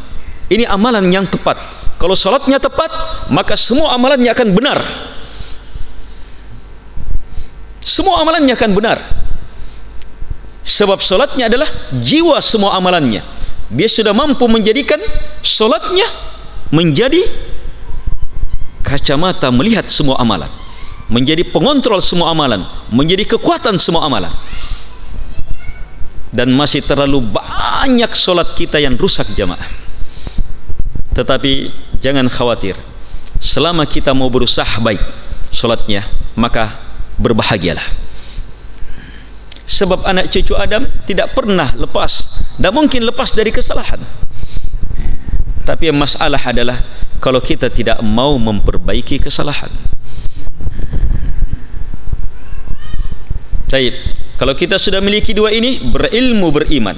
Ini 0.47 0.67
amalan 0.67 1.07
yang 1.11 1.27
tepat 1.27 1.59
kalau 2.01 2.17
solatnya 2.17 2.57
tepat 2.57 2.89
maka 3.29 3.53
semua 3.53 3.93
amalannya 3.93 4.33
akan 4.33 4.49
benar. 4.57 4.81
Semua 7.77 8.25
amalannya 8.25 8.57
akan 8.57 8.71
benar. 8.73 8.97
Sebab 10.65 10.97
solatnya 10.97 11.45
adalah 11.45 11.69
jiwa 11.93 12.41
semua 12.41 12.73
amalannya. 12.73 13.21
Dia 13.69 13.85
sudah 13.85 14.17
mampu 14.17 14.49
menjadikan 14.49 14.97
solatnya 15.45 16.09
menjadi 16.73 17.21
kacamata 18.81 19.53
melihat 19.53 19.85
semua 19.85 20.17
amalan 20.17 20.49
menjadi 21.05 21.45
pengontrol 21.45 22.01
semua 22.01 22.33
amalan 22.33 22.65
menjadi 22.89 23.37
kekuatan 23.37 23.77
semua 23.77 24.09
amalan. 24.09 24.33
Dan 26.33 26.49
masih 26.57 26.81
terlalu 26.81 27.21
banyak 27.21 28.09
solat 28.17 28.57
kita 28.57 28.81
yang 28.81 28.97
rusak 28.97 29.29
jamaah 29.37 29.80
tetapi 31.11 31.71
jangan 31.99 32.27
khawatir. 32.31 32.75
Selama 33.41 33.89
kita 33.89 34.13
mau 34.13 34.29
berusaha 34.29 34.77
baik 34.79 35.01
solatnya 35.51 36.07
maka 36.37 36.79
berbahagialah. 37.19 37.83
Sebab 39.71 40.03
anak 40.03 40.27
cucu 40.29 40.51
Adam 40.53 40.83
tidak 41.07 41.31
pernah 41.31 41.71
lepas 41.79 42.43
tidak 42.59 42.73
mungkin 42.75 43.01
lepas 43.07 43.33
dari 43.33 43.49
kesalahan. 43.49 43.97
Tapi 45.65 45.89
yang 45.89 45.97
masalah 45.97 46.41
adalah 46.41 46.77
kalau 47.21 47.41
kita 47.41 47.69
tidak 47.69 48.01
mau 48.01 48.35
memperbaiki 48.37 49.21
kesalahan. 49.21 49.71
Baik 53.71 53.95
kalau 54.35 54.53
kita 54.57 54.75
sudah 54.75 54.99
memiliki 54.99 55.31
dua 55.31 55.49
ini 55.49 55.79
berilmu 55.79 56.51
beriman. 56.51 56.97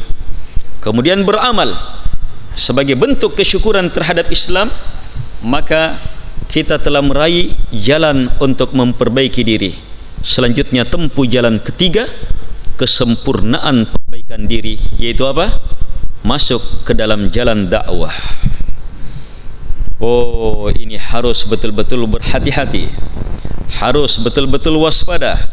Kemudian 0.83 1.23
beramal 1.23 1.75
sebagai 2.53 2.93
bentuk 2.93 3.33
kesyukuran 3.33 3.89
terhadap 3.89 4.29
Islam 4.29 4.69
maka 5.43 5.97
kita 6.47 6.77
telah 6.77 7.01
meraih 7.01 7.51
jalan 7.73 8.29
untuk 8.37 8.77
memperbaiki 8.77 9.41
diri. 9.41 9.73
Selanjutnya 10.23 10.87
tempuh 10.87 11.27
jalan 11.27 11.59
ketiga 11.59 12.07
kesempurnaan 12.79 13.89
perbaikan 13.89 14.45
diri 14.47 14.79
yaitu 15.01 15.25
apa? 15.27 15.49
Masuk 16.23 16.63
ke 16.87 16.95
dalam 16.95 17.27
jalan 17.33 17.67
dakwah. 17.67 18.13
Oh 19.99 20.71
ini 20.71 20.95
harus 20.95 21.43
betul-betul 21.43 22.07
berhati-hati. 22.07 22.87
Harus 23.83 24.21
betul-betul 24.21 24.79
waspada. 24.79 25.49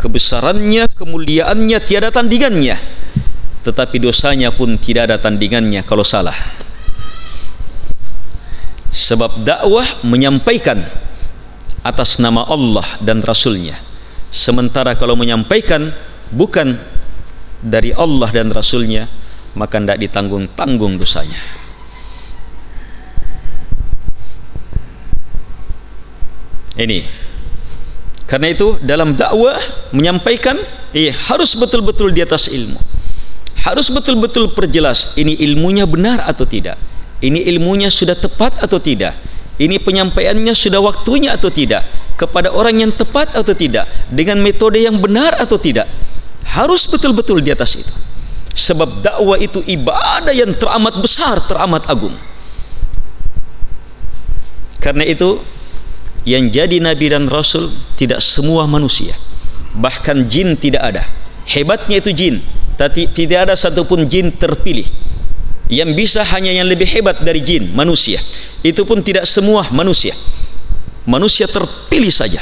Kebesarannya 0.00 0.88
kemuliaannya 0.94 1.78
tiada 1.82 2.08
tandingannya 2.14 2.76
tetapi 3.66 3.98
dosanya 3.98 4.54
pun 4.54 4.78
tidak 4.78 5.10
ada 5.10 5.18
tandingannya 5.18 5.82
kalau 5.82 6.06
salah. 6.06 6.38
Sebab 8.94 9.42
dakwah 9.42 10.06
menyampaikan 10.06 10.86
atas 11.82 12.22
nama 12.22 12.46
Allah 12.46 12.86
dan 13.02 13.26
Rasulnya. 13.26 13.74
Sementara 14.30 14.94
kalau 14.94 15.18
menyampaikan 15.18 15.90
bukan 16.30 16.78
dari 17.58 17.90
Allah 17.90 18.30
dan 18.30 18.54
Rasulnya 18.54 19.10
maka 19.58 19.82
tidak 19.82 19.98
ditanggung-tanggung 19.98 21.02
dosanya. 21.02 21.42
Ini. 26.78 27.02
Karena 28.30 28.46
itu 28.52 28.78
dalam 28.78 29.18
dakwah 29.18 29.58
menyampaikan 29.90 30.54
eh, 30.94 31.10
harus 31.10 31.54
betul-betul 31.58 32.14
di 32.14 32.22
atas 32.22 32.46
ilmu 32.50 32.95
harus 33.66 33.90
betul-betul 33.90 34.54
perjelas 34.54 35.18
ini 35.18 35.34
ilmunya 35.42 35.90
benar 35.90 36.22
atau 36.22 36.46
tidak. 36.46 36.78
Ini 37.18 37.50
ilmunya 37.50 37.90
sudah 37.90 38.14
tepat 38.14 38.62
atau 38.62 38.78
tidak. 38.78 39.18
Ini 39.58 39.82
penyampaiannya 39.82 40.54
sudah 40.54 40.78
waktunya 40.78 41.34
atau 41.34 41.50
tidak. 41.50 41.82
Kepada 42.14 42.54
orang 42.54 42.86
yang 42.86 42.92
tepat 42.94 43.34
atau 43.34 43.50
tidak. 43.58 43.90
Dengan 44.06 44.38
metode 44.38 44.78
yang 44.78 45.02
benar 45.02 45.34
atau 45.42 45.58
tidak. 45.58 45.90
Harus 46.46 46.86
betul-betul 46.86 47.42
di 47.42 47.50
atas 47.50 47.74
itu. 47.74 47.90
Sebab 48.54 49.02
dakwah 49.02 49.36
itu 49.42 49.58
ibadah 49.66 50.30
yang 50.30 50.54
teramat 50.54 51.02
besar 51.02 51.42
teramat 51.42 51.90
agung. 51.90 52.14
Karena 54.78 55.02
itu 55.02 55.42
yang 56.22 56.54
jadi 56.54 56.78
nabi 56.78 57.10
dan 57.10 57.26
rasul 57.26 57.74
tidak 57.98 58.22
semua 58.22 58.70
manusia. 58.70 59.18
Bahkan 59.74 60.30
jin 60.30 60.54
tidak 60.54 60.94
ada. 60.94 61.02
Hebatnya 61.50 61.98
itu 61.98 62.14
jin 62.14 62.36
tapi 62.76 63.08
tidak 63.08 63.48
ada 63.50 63.54
satupun 63.56 64.04
jin 64.04 64.28
terpilih 64.36 64.84
yang 65.66 65.96
bisa 65.96 66.22
hanya 66.22 66.54
yang 66.54 66.68
lebih 66.68 66.86
hebat 66.86 67.18
dari 67.24 67.42
jin 67.42 67.72
manusia. 67.74 68.22
Itu 68.62 68.86
pun 68.86 69.02
tidak 69.02 69.26
semua 69.26 69.66
manusia. 69.74 70.14
Manusia 71.08 71.48
terpilih 71.50 72.12
saja. 72.12 72.38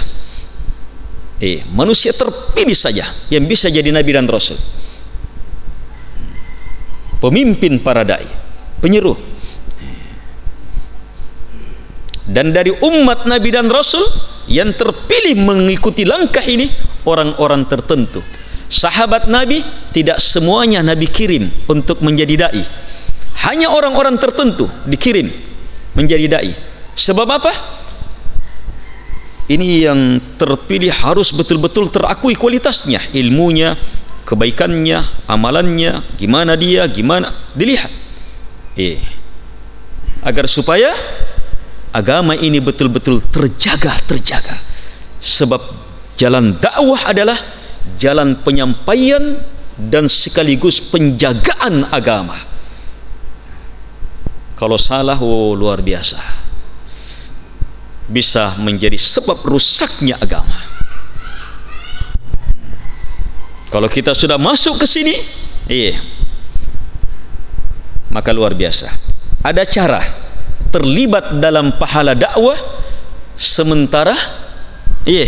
Eh 1.39 1.65
manusia 1.73 2.11
terpilih 2.13 2.77
saja 2.77 3.07
yang 3.31 3.47
bisa 3.47 3.71
jadi 3.71 3.89
nabi 3.89 4.11
dan 4.13 4.27
rasul. 4.29 4.59
Pemimpin 7.23 7.81
para 7.81 8.05
dai 8.05 8.29
penyeru. 8.83 9.17
Dan 12.25 12.57
dari 12.57 12.73
umat 12.73 13.29
nabi 13.29 13.53
dan 13.53 13.69
rasul 13.69 14.05
yang 14.49 14.73
terpilih 14.73 15.37
mengikuti 15.37 16.05
langkah 16.05 16.45
ini 16.45 16.69
orang-orang 17.05 17.69
tertentu 17.69 18.21
sahabat 18.75 19.31
nabi 19.31 19.63
tidak 19.95 20.19
semuanya 20.19 20.83
nabi 20.83 21.07
kirim 21.07 21.47
untuk 21.71 22.03
menjadi 22.03 22.51
dai. 22.51 22.65
Hanya 23.47 23.71
orang-orang 23.71 24.19
tertentu 24.19 24.67
dikirim 24.83 25.31
menjadi 25.95 26.27
dai. 26.27 26.53
Sebab 26.99 27.29
apa? 27.31 27.53
Ini 29.47 29.67
yang 29.87 30.01
terpilih 30.41 30.91
harus 30.91 31.31
betul-betul 31.31 31.93
terakui 31.93 32.35
kualitasnya 32.35 32.99
ilmunya 33.15 33.77
kebaikannya 34.25 35.29
amalannya 35.31 36.03
gimana 36.19 36.59
dia 36.59 36.89
gimana. 36.91 37.31
Dilihat. 37.55 37.93
Eh 38.75 38.99
agar 40.25 40.49
supaya 40.49 40.97
agama 41.93 42.33
ini 42.35 42.59
betul-betul 42.59 43.21
terjaga 43.29 43.93
terjaga 44.09 44.57
sebab 45.21 45.61
jalan 46.17 46.57
dakwah 46.57 47.13
adalah 47.13 47.37
jalan 48.01 48.39
penyampaian 48.41 49.41
dan 49.75 50.07
sekaligus 50.07 50.79
penjagaan 50.79 51.89
agama 51.91 52.39
kalau 54.55 54.79
salah 54.79 55.19
oh 55.19 55.53
luar 55.53 55.83
biasa 55.83 56.45
bisa 58.09 58.57
menjadi 58.61 59.01
sebab 59.01 59.41
rusaknya 59.49 60.21
agama. 60.21 60.61
Kalau 63.73 63.91
kita 63.91 64.15
sudah 64.15 64.39
masuk 64.39 64.79
ke 64.79 64.87
sini, 64.87 65.17
iya, 65.67 65.99
maka 68.13 68.31
luar 68.31 68.55
biasa. 68.55 68.87
Ada 69.43 69.67
cara 69.67 70.03
terlibat 70.71 71.43
dalam 71.43 71.75
pahala 71.75 72.15
dakwah 72.15 72.55
sementara, 73.35 74.15
iya, 75.03 75.27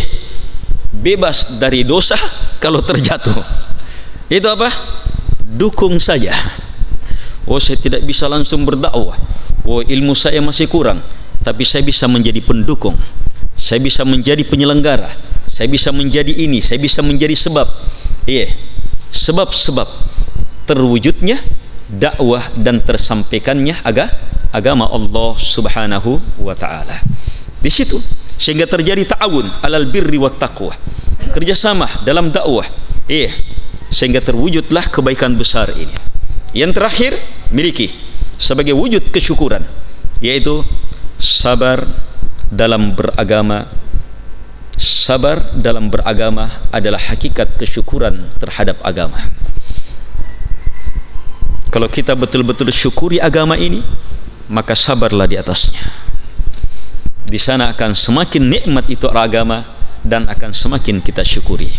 bebas 1.00 1.60
dari 1.60 1.84
dosa 1.84 2.16
kalau 2.62 2.80
terjatuh. 2.80 3.40
Itu 4.32 4.48
apa? 4.48 4.72
Dukung 5.46 6.00
saja. 6.00 6.34
Oh 7.46 7.62
saya 7.62 7.78
tidak 7.78 8.02
bisa 8.02 8.26
langsung 8.26 8.66
berdakwah. 8.66 9.14
Oh 9.62 9.82
ilmu 9.82 10.16
saya 10.18 10.42
masih 10.42 10.66
kurang 10.66 10.98
tapi 11.46 11.62
saya 11.62 11.86
bisa 11.86 12.10
menjadi 12.10 12.42
pendukung 12.42 12.98
saya 13.54 13.78
bisa 13.78 14.02
menjadi 14.02 14.42
penyelenggara 14.42 15.14
saya 15.46 15.70
bisa 15.70 15.94
menjadi 15.94 16.34
ini 16.34 16.58
saya 16.58 16.82
bisa 16.82 17.06
menjadi 17.06 17.38
sebab 17.38 17.70
iya 18.26 18.50
sebab-sebab 19.14 19.86
terwujudnya 20.66 21.38
dakwah 21.86 22.50
dan 22.58 22.82
tersampaikannya 22.82 23.78
aga, 23.86 24.10
agama 24.50 24.90
Allah 24.90 25.38
Subhanahu 25.38 26.18
wa 26.42 26.58
taala 26.58 26.98
di 27.62 27.70
situ 27.70 28.02
sehingga 28.36 28.68
terjadi 28.68 29.16
ta'awun 29.16 29.64
alal 29.64 29.88
birri 29.88 30.20
wat 30.20 30.36
taqwa. 30.36 30.76
Kerjasama 31.32 32.04
dalam 32.04 32.32
dakwah. 32.32 32.68
Yeah. 33.06 33.32
sehingga 33.86 34.18
terwujudlah 34.18 34.90
kebaikan 34.90 35.38
besar 35.38 35.70
ini. 35.74 35.92
Yang 36.52 36.72
terakhir 36.76 37.12
miliki. 37.54 37.92
Sebagai 38.36 38.76
wujud 38.76 39.08
kesyukuran 39.08 39.64
yaitu 40.20 40.60
sabar 41.16 41.84
dalam 42.52 42.92
beragama. 42.92 43.68
Sabar 44.76 45.40
dalam 45.56 45.88
beragama 45.88 46.68
adalah 46.68 47.00
hakikat 47.00 47.56
kesyukuran 47.56 48.28
terhadap 48.36 48.76
agama. 48.84 49.16
Kalau 51.72 51.88
kita 51.88 52.12
betul-betul 52.12 52.68
syukuri 52.68 53.16
agama 53.16 53.56
ini 53.56 53.80
maka 54.52 54.76
sabarlah 54.76 55.24
di 55.24 55.40
atasnya 55.40 56.05
di 57.26 57.38
sana 57.42 57.74
akan 57.74 57.90
semakin 57.92 58.46
nikmat 58.46 58.86
itu 58.86 59.10
agama 59.10 59.66
dan 60.06 60.30
akan 60.30 60.54
semakin 60.54 61.02
kita 61.02 61.26
syukuri. 61.26 61.74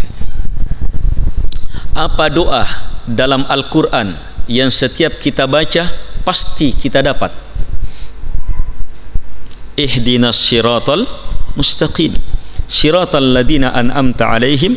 Apa 1.95 2.27
doa 2.27 2.67
dalam 3.07 3.47
Al-Quran 3.47 4.13
yang 4.51 4.67
setiap 4.67 5.17
kita 5.17 5.47
baca 5.47 5.87
pasti 6.27 6.75
kita 6.75 6.99
dapat? 6.99 7.31
Ihdinas 9.79 10.35
siratal 10.35 11.07
mustaqim. 11.55 12.11
Siratal 12.67 13.31
ladina 13.31 13.71
an'amta 13.71 14.27
alaihim 14.27 14.75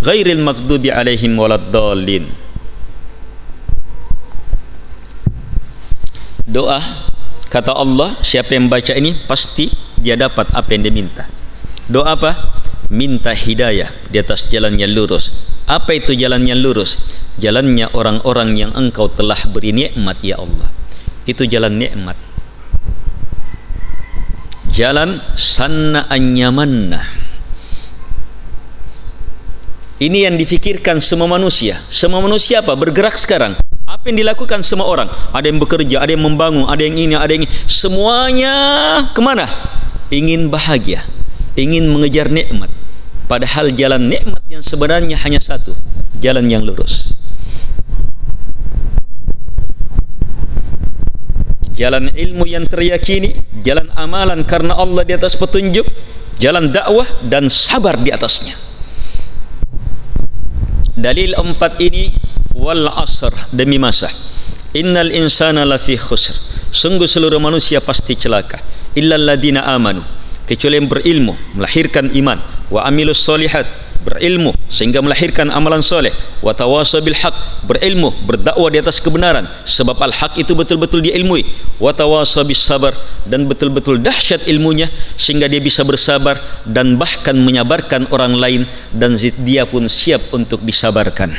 ghairil 0.00 0.38
maghdubi 0.38 0.94
alaihim 0.94 1.34
waladdallin. 1.34 2.30
Doa 6.46 6.78
kata 7.52 7.76
Allah 7.76 8.16
siapa 8.24 8.56
yang 8.56 8.72
baca 8.72 8.96
ini 8.96 9.12
pasti 9.28 9.68
dia 10.00 10.16
dapat 10.16 10.48
apa 10.56 10.72
yang 10.72 10.88
dia 10.88 10.94
minta. 10.94 11.28
Doa 11.84 12.16
apa? 12.16 12.32
Minta 12.88 13.36
hidayah 13.36 13.92
di 14.08 14.16
atas 14.16 14.48
jalan 14.48 14.80
yang 14.80 14.96
lurus. 14.96 15.28
Apa 15.68 15.92
itu 15.92 16.16
jalan 16.16 16.48
yang 16.48 16.64
lurus? 16.64 16.96
Jalannya 17.36 17.92
orang-orang 17.92 18.56
yang 18.56 18.72
engkau 18.72 19.12
telah 19.12 19.36
beri 19.52 19.76
nikmat 19.76 20.16
ya 20.24 20.40
Allah. 20.40 20.72
Itu 21.28 21.44
jalan 21.44 21.76
nikmat. 21.76 22.16
Jalan 24.72 25.20
sanna 25.36 26.08
anyamanna 26.08 27.04
ini 30.02 30.26
yang 30.26 30.34
difikirkan 30.34 30.98
semua 30.98 31.30
manusia. 31.30 31.78
Semua 31.86 32.18
manusia 32.18 32.58
apa? 32.58 32.74
Bergerak 32.74 33.14
sekarang 33.14 33.54
apa 33.86 34.04
yang 34.08 34.22
dilakukan 34.22 34.62
semua 34.62 34.86
orang? 34.86 35.08
Ada 35.34 35.46
yang 35.50 35.58
bekerja 35.58 35.96
ada 36.02 36.10
yang 36.14 36.22
membangun 36.22 36.66
ada 36.70 36.82
yang 36.82 36.96
ini 36.96 37.14
ada 37.14 37.30
yang 37.30 37.44
ini. 37.44 37.50
Semuanya 37.66 38.54
kemana? 39.14 39.46
Ingin 40.12 40.52
bahagia 40.52 41.02
ingin 41.56 41.88
mengejar 41.92 42.32
nikmat. 42.32 42.72
Padahal 43.28 43.72
jalan 43.72 44.12
nikmat 44.12 44.44
yang 44.48 44.60
sebenarnya 44.60 45.16
hanya 45.24 45.40
satu 45.40 45.72
jalan 46.20 46.44
yang 46.48 46.64
lurus. 46.64 47.16
Jalan 51.72 52.12
ilmu 52.12 52.44
yang 52.44 52.68
teryakini 52.68 53.42
jalan 53.64 53.88
amalan 53.96 54.44
karena 54.44 54.76
Allah 54.76 55.08
di 55.08 55.16
atas 55.16 55.40
petunjuk 55.40 55.88
jalan 56.36 56.68
dakwah 56.68 57.08
dan 57.24 57.48
sabar 57.48 57.96
di 57.96 58.12
atasnya. 58.12 58.54
Dalil 60.92 61.32
empat 61.32 61.80
ini 61.80 62.12
wal 62.54 62.88
asr 62.88 63.32
demi 63.52 63.80
masa. 63.80 64.08
Innal 64.72 65.12
insana 65.12 65.68
lafi 65.68 66.00
khusr. 66.00 66.32
Sungguh 66.72 67.04
seluruh 67.04 67.36
manusia 67.36 67.84
pasti 67.84 68.16
celaka. 68.16 68.56
Illa 68.96 69.20
alladhina 69.20 69.68
amanu. 69.68 70.00
Kecuali 70.48 70.80
yang 70.80 70.88
berilmu 70.88 71.36
melahirkan 71.56 72.08
iman. 72.16 72.40
Wa 72.72 72.88
amilus 72.88 73.20
solihat 73.20 73.68
berilmu 74.02 74.56
sehingga 74.72 75.04
melahirkan 75.04 75.52
amalan 75.52 75.84
soleh. 75.84 76.10
Wa 76.40 76.56
tawasa 76.56 77.04
haq 77.04 77.36
berilmu 77.68 78.16
berdakwah 78.24 78.72
di 78.72 78.80
atas 78.80 79.04
kebenaran. 79.04 79.44
Sebab 79.68 80.00
al 80.00 80.16
haq 80.16 80.40
itu 80.40 80.56
betul-betul 80.56 81.04
diilmui 81.04 81.44
wa 81.76 81.92
tawasa 81.92 82.40
bis 82.40 82.64
sabar 82.64 82.96
dan 83.28 83.44
betul-betul 83.44 84.00
dahsyat 84.00 84.48
ilmunya 84.48 84.88
sehingga 85.20 85.46
dia 85.52 85.60
bisa 85.60 85.84
bersabar 85.84 86.40
dan 86.64 86.96
bahkan 86.96 87.36
menyabarkan 87.36 88.08
orang 88.08 88.38
lain 88.38 88.62
dan 88.90 89.14
dia 89.44 89.68
pun 89.68 89.84
siap 89.86 90.32
untuk 90.32 90.64
disabarkan 90.64 91.34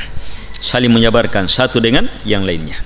saling 0.64 0.88
menyabarkan 0.88 1.51
satu 1.51 1.84
dengan 1.84 2.07
yang 2.24 2.47
lainnya. 2.47 2.80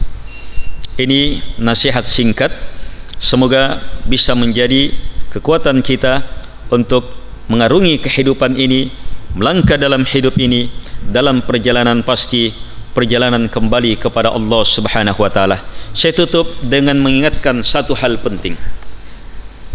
Ini 0.98 1.46
nasihat 1.62 2.02
singkat. 2.10 2.50
Semoga 3.22 3.78
bisa 4.10 4.34
menjadi 4.34 4.90
kekuatan 5.30 5.86
kita 5.86 6.26
untuk 6.74 7.06
mengarungi 7.46 8.02
kehidupan 8.02 8.58
ini 8.58 8.90
melangkah 9.38 9.78
dalam 9.78 10.02
hidup 10.10 10.34
ini 10.42 10.74
dalam 11.06 11.46
perjalanan 11.46 12.02
pasti 12.02 12.50
perjalanan 12.98 13.46
kembali 13.46 14.02
kepada 14.02 14.34
Allah 14.34 14.62
Subhanahu 14.66 15.22
wa 15.22 15.30
taala. 15.30 15.62
Saya 15.94 16.18
tutup 16.18 16.50
dengan 16.66 16.98
mengingatkan 16.98 17.62
satu 17.62 17.94
hal 17.94 18.18
penting 18.18 18.58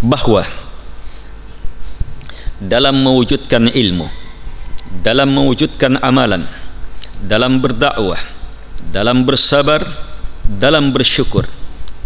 bahawa 0.02 0.42
dalam 2.58 2.98
mewujudkan 2.98 3.70
ilmu 3.70 4.06
dalam 5.02 5.30
mewujudkan 5.34 5.98
amalan 6.02 6.46
dalam 7.22 7.62
berdakwah 7.62 8.18
dalam 8.90 9.22
bersabar 9.22 9.86
dalam 10.42 10.90
bersyukur 10.90 11.46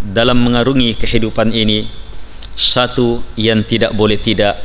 dalam 0.05 0.45
mengarungi 0.45 0.93
kehidupan 0.93 1.57
ini 1.57 1.89
satu 2.53 3.25
yang 3.41 3.65
tidak 3.65 3.97
boleh 3.97 4.21
tidak 4.21 4.61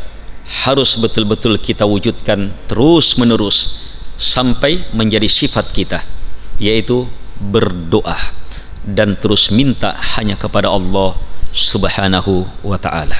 harus 0.68 1.00
betul-betul 1.00 1.56
kita 1.56 1.88
wujudkan 1.88 2.52
terus 2.68 3.16
menerus 3.16 3.80
sampai 4.20 4.84
menjadi 4.92 5.26
sifat 5.32 5.72
kita 5.72 6.04
yaitu 6.60 7.08
berdoa 7.40 8.20
dan 8.84 9.16
terus 9.16 9.50
minta 9.56 9.96
hanya 10.20 10.36
kepada 10.36 10.68
Allah 10.68 11.16
Subhanahu 11.52 12.48
wa 12.64 12.78
taala. 12.78 13.18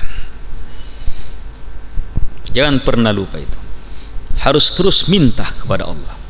Jangan 2.52 2.84
pernah 2.84 3.16
lupa 3.16 3.40
itu. 3.40 3.60
Harus 4.42 4.74
terus 4.74 5.06
minta 5.06 5.46
kepada 5.62 5.86
Allah 5.88 6.21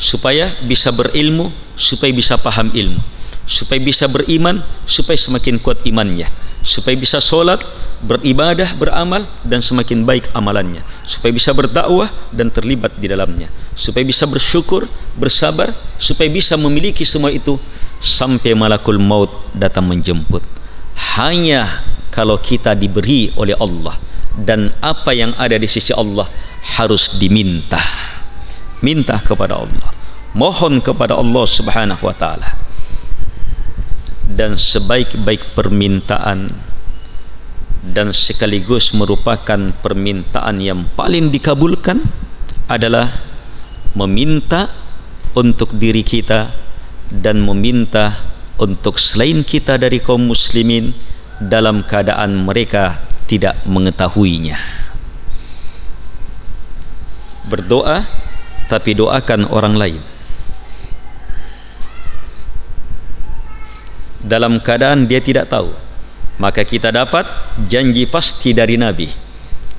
supaya 0.00 0.56
bisa 0.64 0.88
berilmu 0.88 1.52
supaya 1.76 2.08
bisa 2.08 2.40
paham 2.40 2.72
ilmu. 2.72 2.98
Supaya 3.44 3.76
bisa 3.82 4.08
beriman 4.08 4.64
supaya 4.88 5.20
semakin 5.20 5.60
kuat 5.60 5.84
imannya. 5.84 6.32
Supaya 6.64 6.96
bisa 6.96 7.20
solat 7.20 7.60
beribadah 8.00 8.72
beramal 8.80 9.28
dan 9.44 9.60
semakin 9.60 10.08
baik 10.08 10.32
amalannya. 10.32 10.80
Supaya 11.04 11.36
bisa 11.36 11.52
berdakwah 11.52 12.08
dan 12.32 12.48
terlibat 12.48 12.96
di 12.96 13.12
dalamnya. 13.12 13.52
Supaya 13.76 14.06
bisa 14.06 14.24
bersyukur 14.24 14.88
bersabar 15.20 15.76
supaya 16.00 16.32
bisa 16.32 16.56
memiliki 16.56 17.04
semua 17.04 17.28
itu 17.28 17.60
sampai 18.00 18.56
malakul 18.56 18.96
maut 18.96 19.28
datang 19.52 19.84
menjemput. 19.84 20.40
Hanya 21.20 21.84
kalau 22.08 22.40
kita 22.40 22.72
diberi 22.72 23.34
oleh 23.36 23.56
Allah 23.58 23.98
dan 24.36 24.70
apa 24.80 25.10
yang 25.12 25.34
ada 25.36 25.58
di 25.58 25.66
sisi 25.66 25.90
Allah 25.90 26.28
harus 26.78 27.18
diminta 27.18 27.80
minta 28.84 29.16
kepada 29.20 29.60
Allah. 29.60 29.90
Mohon 30.36 30.80
kepada 30.80 31.16
Allah 31.18 31.44
subhanahu 31.44 32.02
wa 32.04 32.14
ta'ala. 32.14 32.56
Dan 34.30 34.54
sebaik-baik 34.56 35.58
permintaan 35.58 36.54
dan 37.80 38.12
sekaligus 38.12 38.92
merupakan 38.92 39.72
permintaan 39.80 40.60
yang 40.60 40.84
paling 40.94 41.32
dikabulkan 41.32 42.04
adalah 42.68 43.24
meminta 43.96 44.70
untuk 45.34 45.74
diri 45.74 46.04
kita 46.04 46.52
dan 47.10 47.42
meminta 47.42 48.22
untuk 48.60 49.00
selain 49.00 49.42
kita 49.42 49.80
dari 49.80 49.98
kaum 49.98 50.30
muslimin 50.30 50.94
dalam 51.40 51.82
keadaan 51.82 52.44
mereka 52.44 53.00
tidak 53.24 53.56
mengetahuinya. 53.64 54.60
Berdoa 57.48 58.04
tapi 58.70 58.94
doakan 58.94 59.50
orang 59.50 59.74
lain. 59.74 60.02
Dalam 64.22 64.62
keadaan 64.62 65.10
dia 65.10 65.18
tidak 65.18 65.50
tahu 65.50 65.74
maka 66.38 66.62
kita 66.62 66.94
dapat 66.94 67.26
janji 67.66 68.06
pasti 68.06 68.54
dari 68.54 68.78
Nabi. 68.78 69.10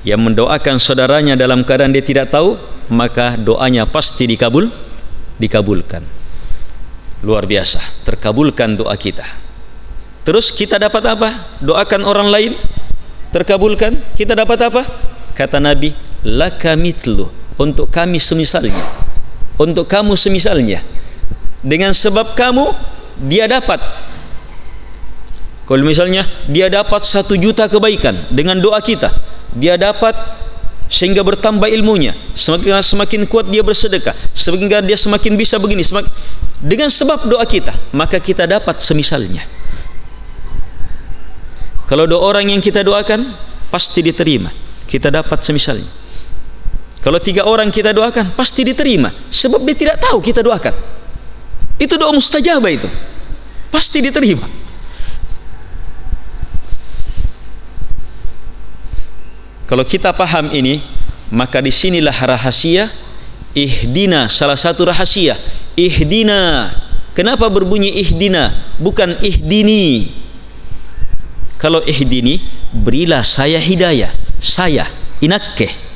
Yang 0.02 0.20
mendoakan 0.28 0.76
saudaranya 0.76 1.34
dalam 1.38 1.64
keadaan 1.64 1.94
dia 1.96 2.04
tidak 2.04 2.28
tahu 2.28 2.60
maka 2.92 3.40
doanya 3.40 3.88
pasti 3.88 4.28
dikabul 4.28 4.68
dikabulkan. 5.40 6.04
Luar 7.24 7.48
biasa 7.48 8.04
terkabulkan 8.04 8.76
doa 8.76 8.94
kita. 8.98 9.24
Terus 10.22 10.54
kita 10.54 10.78
dapat 10.78 11.02
apa? 11.06 11.58
Doakan 11.62 12.02
orang 12.06 12.28
lain 12.30 12.52
terkabulkan. 13.34 13.98
Kita 14.14 14.38
dapat 14.38 14.58
apa? 14.70 14.82
Kata 15.34 15.58
Nabi 15.58 15.94
laka 16.22 16.78
mitlu 16.78 17.41
untuk 17.60 17.88
kami 17.92 18.16
semisalnya. 18.16 18.84
Untuk 19.60 19.88
kamu 19.88 20.16
semisalnya. 20.16 20.80
Dengan 21.62 21.92
sebab 21.92 22.34
kamu 22.34 22.72
dia 23.28 23.46
dapat. 23.46 23.78
Kalau 25.62 25.84
misalnya 25.86 26.26
dia 26.50 26.66
dapat 26.66 27.06
satu 27.06 27.38
juta 27.38 27.70
kebaikan 27.70 28.18
dengan 28.34 28.58
doa 28.58 28.82
kita 28.82 29.08
dia 29.56 29.76
dapat 29.78 30.12
sehingga 30.90 31.24
bertambah 31.24 31.70
ilmunya. 31.70 32.12
Semakin 32.34 32.82
semakin 32.82 33.20
kuat 33.30 33.48
dia 33.48 33.62
bersedekah 33.62 34.12
sehingga 34.34 34.82
dia 34.82 34.98
semakin 34.98 35.38
bisa 35.38 35.56
begini 35.56 35.86
semakin, 35.86 36.10
dengan 36.60 36.90
sebab 36.90 37.30
doa 37.30 37.44
kita 37.46 37.72
maka 37.94 38.18
kita 38.18 38.44
dapat 38.44 38.82
semisalnya. 38.82 39.46
Kalau 41.86 42.08
doa 42.08 42.24
orang 42.24 42.48
yang 42.48 42.60
kita 42.64 42.82
doakan 42.82 43.32
pasti 43.70 44.02
diterima. 44.02 44.50
Kita 44.82 45.08
dapat 45.08 45.40
semisalnya 45.40 46.01
kalau 47.02 47.18
tiga 47.18 47.42
orang 47.42 47.66
kita 47.74 47.90
doakan 47.90 48.30
pasti 48.38 48.62
diterima. 48.62 49.10
Sebab 49.10 49.66
dia 49.66 49.74
tidak 49.74 49.96
tahu 49.98 50.22
kita 50.22 50.38
doakan. 50.38 50.70
Itu 51.74 51.98
doa 51.98 52.14
mustajabah 52.14 52.70
itu. 52.70 52.86
Pasti 53.74 53.98
diterima. 53.98 54.46
Kalau 59.66 59.82
kita 59.82 60.14
paham 60.14 60.54
ini 60.54 60.78
maka 61.34 61.58
disinilah 61.58 62.14
rahasia. 62.14 62.86
Ihdina 63.52 64.30
salah 64.30 64.56
satu 64.56 64.86
rahasia. 64.86 65.34
Ihdina. 65.74 66.70
Kenapa 67.18 67.50
berbunyi 67.50 67.98
ihdina? 67.98 68.54
Bukan 68.78 69.18
ihdini. 69.18 70.06
Kalau 71.58 71.82
ihdini 71.82 72.38
berilah 72.70 73.26
saya 73.26 73.58
hidayah. 73.58 74.14
Saya 74.38 74.86
inakke 75.18 75.91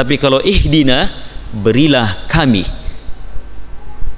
tapi 0.00 0.16
kalau 0.16 0.40
ihdina 0.40 1.12
berilah 1.52 2.24
kami 2.24 2.64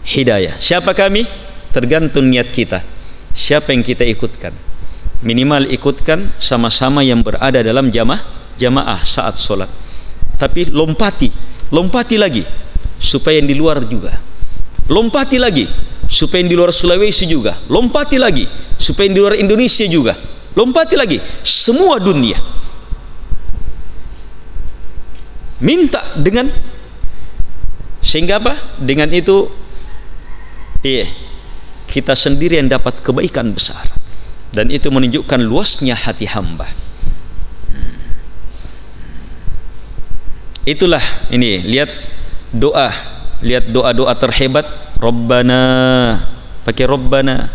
hidayah. 0.07 0.55
Siapa 0.63 0.95
kami? 0.95 1.27
Tergantung 1.75 2.31
niat 2.31 2.55
kita. 2.55 2.87
Siapa 3.35 3.75
yang 3.75 3.83
kita 3.83 4.07
ikutkan? 4.07 4.55
Minimal 5.27 5.67
ikutkan 5.75 6.39
sama-sama 6.39 7.03
yang 7.03 7.27
berada 7.27 7.59
dalam 7.67 7.91
jamaah 7.91 8.23
jamaah 8.63 9.03
saat 9.03 9.35
solat 9.35 9.67
tapi 10.39 10.71
lompati 10.71 11.31
lompati 11.75 12.15
lagi 12.15 12.47
supaya 13.03 13.43
yang 13.43 13.51
di 13.51 13.59
luar 13.59 13.83
juga. 13.83 14.15
Lompati 14.87 15.39
lagi 15.43 15.67
supaya 16.07 16.47
yang 16.47 16.51
di 16.51 16.57
luar 16.59 16.71
Sulawesi 16.71 17.27
juga. 17.27 17.59
Lompati 17.67 18.23
lagi 18.23 18.47
supaya 18.79 19.11
yang 19.11 19.17
di 19.19 19.23
luar 19.23 19.35
Indonesia 19.35 19.87
juga. 19.91 20.15
Lompati 20.55 20.95
lagi 20.95 21.19
semua 21.43 21.99
dunia 21.99 22.62
minta 25.63 26.03
dengan 26.19 26.51
sehingga 28.03 28.43
apa? 28.43 28.59
Dengan 28.83 29.09
itu 29.15 29.47
iya 30.83 31.07
kita 31.87 32.19
sendiri 32.19 32.59
yang 32.59 32.69
dapat 32.69 32.99
kebaikan 33.01 33.55
besar. 33.55 33.87
Dan 34.53 34.69
itu 34.69 34.93
menunjukkan 34.93 35.41
luasnya 35.41 35.97
hati 35.97 36.29
hamba. 36.29 36.69
Itulah 40.69 41.01
ini 41.33 41.65
lihat 41.65 41.89
doa. 42.53 42.93
Lihat 43.41 43.73
doa-doa 43.73 44.13
terhebat. 44.19 44.69
Rabbana 45.01 45.63
pakai 46.69 46.85
Rabbana. 46.85 47.49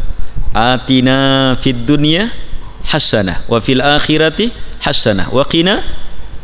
Atina 0.58 1.54
fid 1.62 1.86
dunya 1.86 2.34
hasanah 2.90 3.46
wa 3.46 3.62
fil 3.62 3.78
akhirati 3.78 4.50
hasanah 4.82 5.30
wa 5.30 5.46
qina 5.46 5.86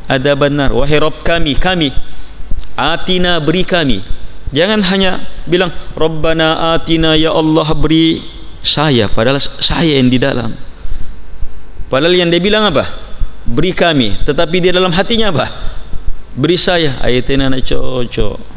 adzabannar 0.07 0.75
wahai 0.75 0.99
Rabb 0.99 1.23
kami 1.23 1.55
kami 1.55 1.91
atina 2.77 3.37
beri 3.41 3.63
kami. 3.63 3.99
Jangan 4.53 4.85
hanya 4.93 5.17
bilang 5.49 5.73
Rabbana 5.97 6.77
atina 6.77 7.17
ya 7.17 7.33
Allah 7.33 7.65
beri 7.73 8.21
saya 8.61 9.09
padahal 9.09 9.41
saya 9.41 9.97
yang 9.97 10.09
di 10.13 10.21
dalam. 10.21 10.53
Padahal 11.89 12.13
yang 12.13 12.29
dia 12.29 12.41
bilang 12.41 12.69
apa? 12.69 12.85
Beri 13.43 13.73
kami 13.73 14.13
tetapi 14.25 14.61
dia 14.61 14.73
dalam 14.73 14.93
hatinya 14.93 15.33
apa? 15.33 15.47
Beri 16.37 16.57
saya. 16.57 16.97
Ayat 17.01 17.29
ini 17.33 17.45
nak 17.49 17.61
cocok. 17.65 18.53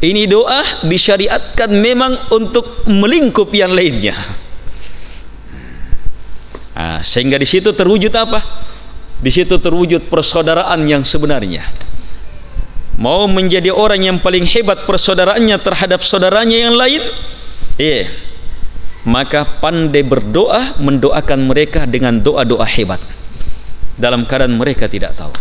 Ini 0.00 0.24
doa 0.24 0.64
disyariatkan 0.88 1.76
memang 1.76 2.32
untuk 2.32 2.88
melingkup 2.88 3.52
yang 3.52 3.68
lainnya 3.76 4.16
nah, 6.76 7.00
sehingga 7.04 7.36
di 7.36 7.48
situ 7.48 7.70
terwujud 7.74 8.12
apa? 8.14 8.40
Di 9.20 9.28
situ 9.28 9.60
terwujud 9.60 10.08
persaudaraan 10.08 10.80
yang 10.88 11.04
sebenarnya. 11.04 11.66
Mau 13.00 13.24
menjadi 13.28 13.72
orang 13.72 14.00
yang 14.04 14.18
paling 14.20 14.44
hebat 14.44 14.84
persaudaraannya 14.84 15.56
terhadap 15.60 16.04
saudaranya 16.04 16.68
yang 16.68 16.76
lain? 16.76 17.00
Iya. 17.80 18.04
Yeah 18.04 18.30
maka 19.04 19.48
pandai 19.48 20.04
berdoa 20.04 20.76
mendoakan 20.76 21.48
mereka 21.48 21.88
dengan 21.88 22.20
doa-doa 22.20 22.66
hebat. 22.68 23.00
Dalam 23.96 24.24
keadaan 24.24 24.56
mereka 24.56 24.88
tidak 24.88 25.16
tahu. 25.16 25.32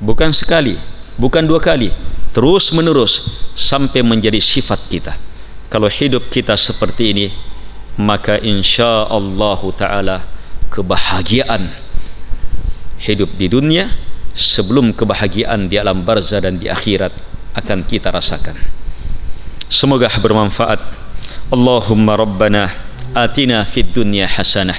Bukan 0.00 0.32
sekali 0.32 0.80
bukan 1.20 1.44
dua 1.44 1.60
kali 1.60 1.92
terus 2.32 2.72
menerus 2.72 3.44
sampai 3.52 4.00
menjadi 4.00 4.40
sifat 4.40 4.80
kita 4.88 5.12
kalau 5.70 5.86
hidup 5.86 6.26
kita 6.34 6.58
seperti 6.58 7.14
ini 7.14 7.26
maka 7.94 8.36
insya 8.42 9.06
Allah 9.06 9.60
Ta'ala 9.70 10.16
kebahagiaan 10.68 11.70
hidup 13.00 13.30
di 13.38 13.46
dunia 13.46 13.94
sebelum 14.34 14.90
kebahagiaan 14.90 15.70
di 15.70 15.78
alam 15.78 16.02
barzah 16.02 16.42
dan 16.42 16.58
di 16.58 16.66
akhirat 16.66 17.14
akan 17.54 17.86
kita 17.86 18.10
rasakan. 18.10 18.58
Semoga 19.70 20.10
bermanfaat. 20.18 20.82
Allahumma 21.50 22.14
rabbana 22.18 22.70
atina 23.14 23.66
fid 23.66 23.90
dunya 23.90 24.26
hasanah 24.26 24.78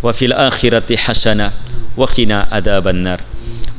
wa 0.00 0.12
fil 0.12 0.32
akhirati 0.32 0.96
hasanah 0.96 1.52
wa 1.92 2.08
qina 2.08 2.48
adhaban 2.48 3.04
nar 3.04 3.20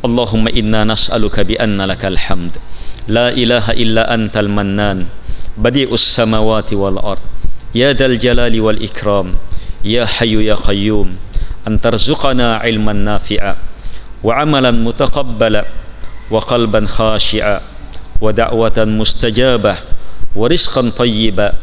Allahumma 0.06 0.54
inna 0.54 0.86
nas'aluka 0.86 1.42
bi 1.42 1.58
anna 1.58 1.90
lakal 1.90 2.18
hamd. 2.18 2.62
La 3.10 3.34
ilaha 3.34 3.74
illa 3.74 4.06
antal 4.06 4.50
mannan 4.50 5.10
بديع 5.58 5.90
السماوات 5.94 6.74
والأرض. 6.74 7.22
يا 7.76 7.94
ذا 7.94 8.06
الجلال 8.06 8.62
والإكرام. 8.62 9.36
يا 9.84 10.06
حي 10.06 10.46
يا 10.46 10.56
قيوم. 10.56 11.16
أن 11.68 11.82
ترزقنا 11.82 12.56
علما 12.56 12.94
نافعا. 12.94 13.56
وعملا 14.24 14.72
متقبلا. 14.72 15.66
وقلبا 16.32 16.88
خاشعا. 16.88 17.62
ودعوة 18.22 18.78
مستجابة. 18.78 19.78
ورزقا 20.36 20.90
طيبا. 20.98 21.54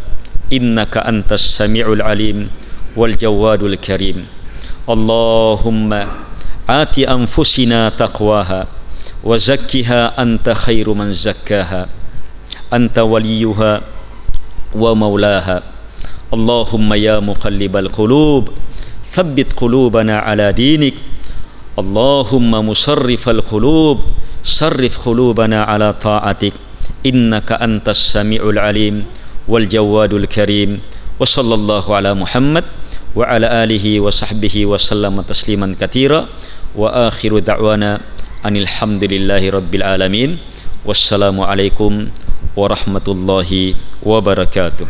إنك 0.52 0.96
أنت 0.96 1.32
السميع 1.32 1.92
العليم 1.92 2.50
والجواد 2.96 3.62
الكريم. 3.62 4.26
اللهم 4.88 6.06
آت 6.70 6.98
أنفسنا 6.98 7.88
تقواها. 7.88 8.66
وزكها 9.24 10.22
أنت 10.22 10.50
خير 10.50 10.92
من 10.92 11.12
زكاها. 11.12 11.88
أنت 12.74 12.98
وليها 12.98 13.80
ومولاها. 14.74 15.62
اللهم 16.34 16.88
يا 16.94 17.16
مقلب 17.22 17.74
القلوب 17.76 18.42
ثبت 19.14 19.48
قلوبنا 19.54 20.18
على 20.18 20.52
دينك. 20.52 20.94
اللهم 21.78 22.50
مصرف 22.50 23.28
القلوب 23.28 23.98
صرف 24.44 24.92
قلوبنا 25.08 25.62
على 25.62 25.94
طاعتك. 26.02 26.52
إنك 27.06 27.52
أنت 27.52 27.86
السميع 27.88 28.42
العليم 28.42 29.04
والجواد 29.48 30.12
الكريم. 30.12 30.70
وصلى 31.20 31.54
الله 31.54 31.84
على 31.96 32.10
محمد 32.14 32.64
وعلى 33.14 33.46
آله 33.64 34.00
وصحبه 34.00 34.66
وسلم 34.66 35.14
تسليما 35.20 35.78
كثيرا. 35.80 36.26
وآخر 36.74 37.38
دعوانا 37.38 38.00
أن 38.42 38.54
الحمد 38.56 39.02
لله 39.04 39.42
رب 39.50 39.72
العالمين. 39.74 40.30
والسلام 40.84 41.40
عليكم 41.40 41.92
ورحمة 42.56 43.06
الله 43.08 43.74
وبركاته. 44.02 44.86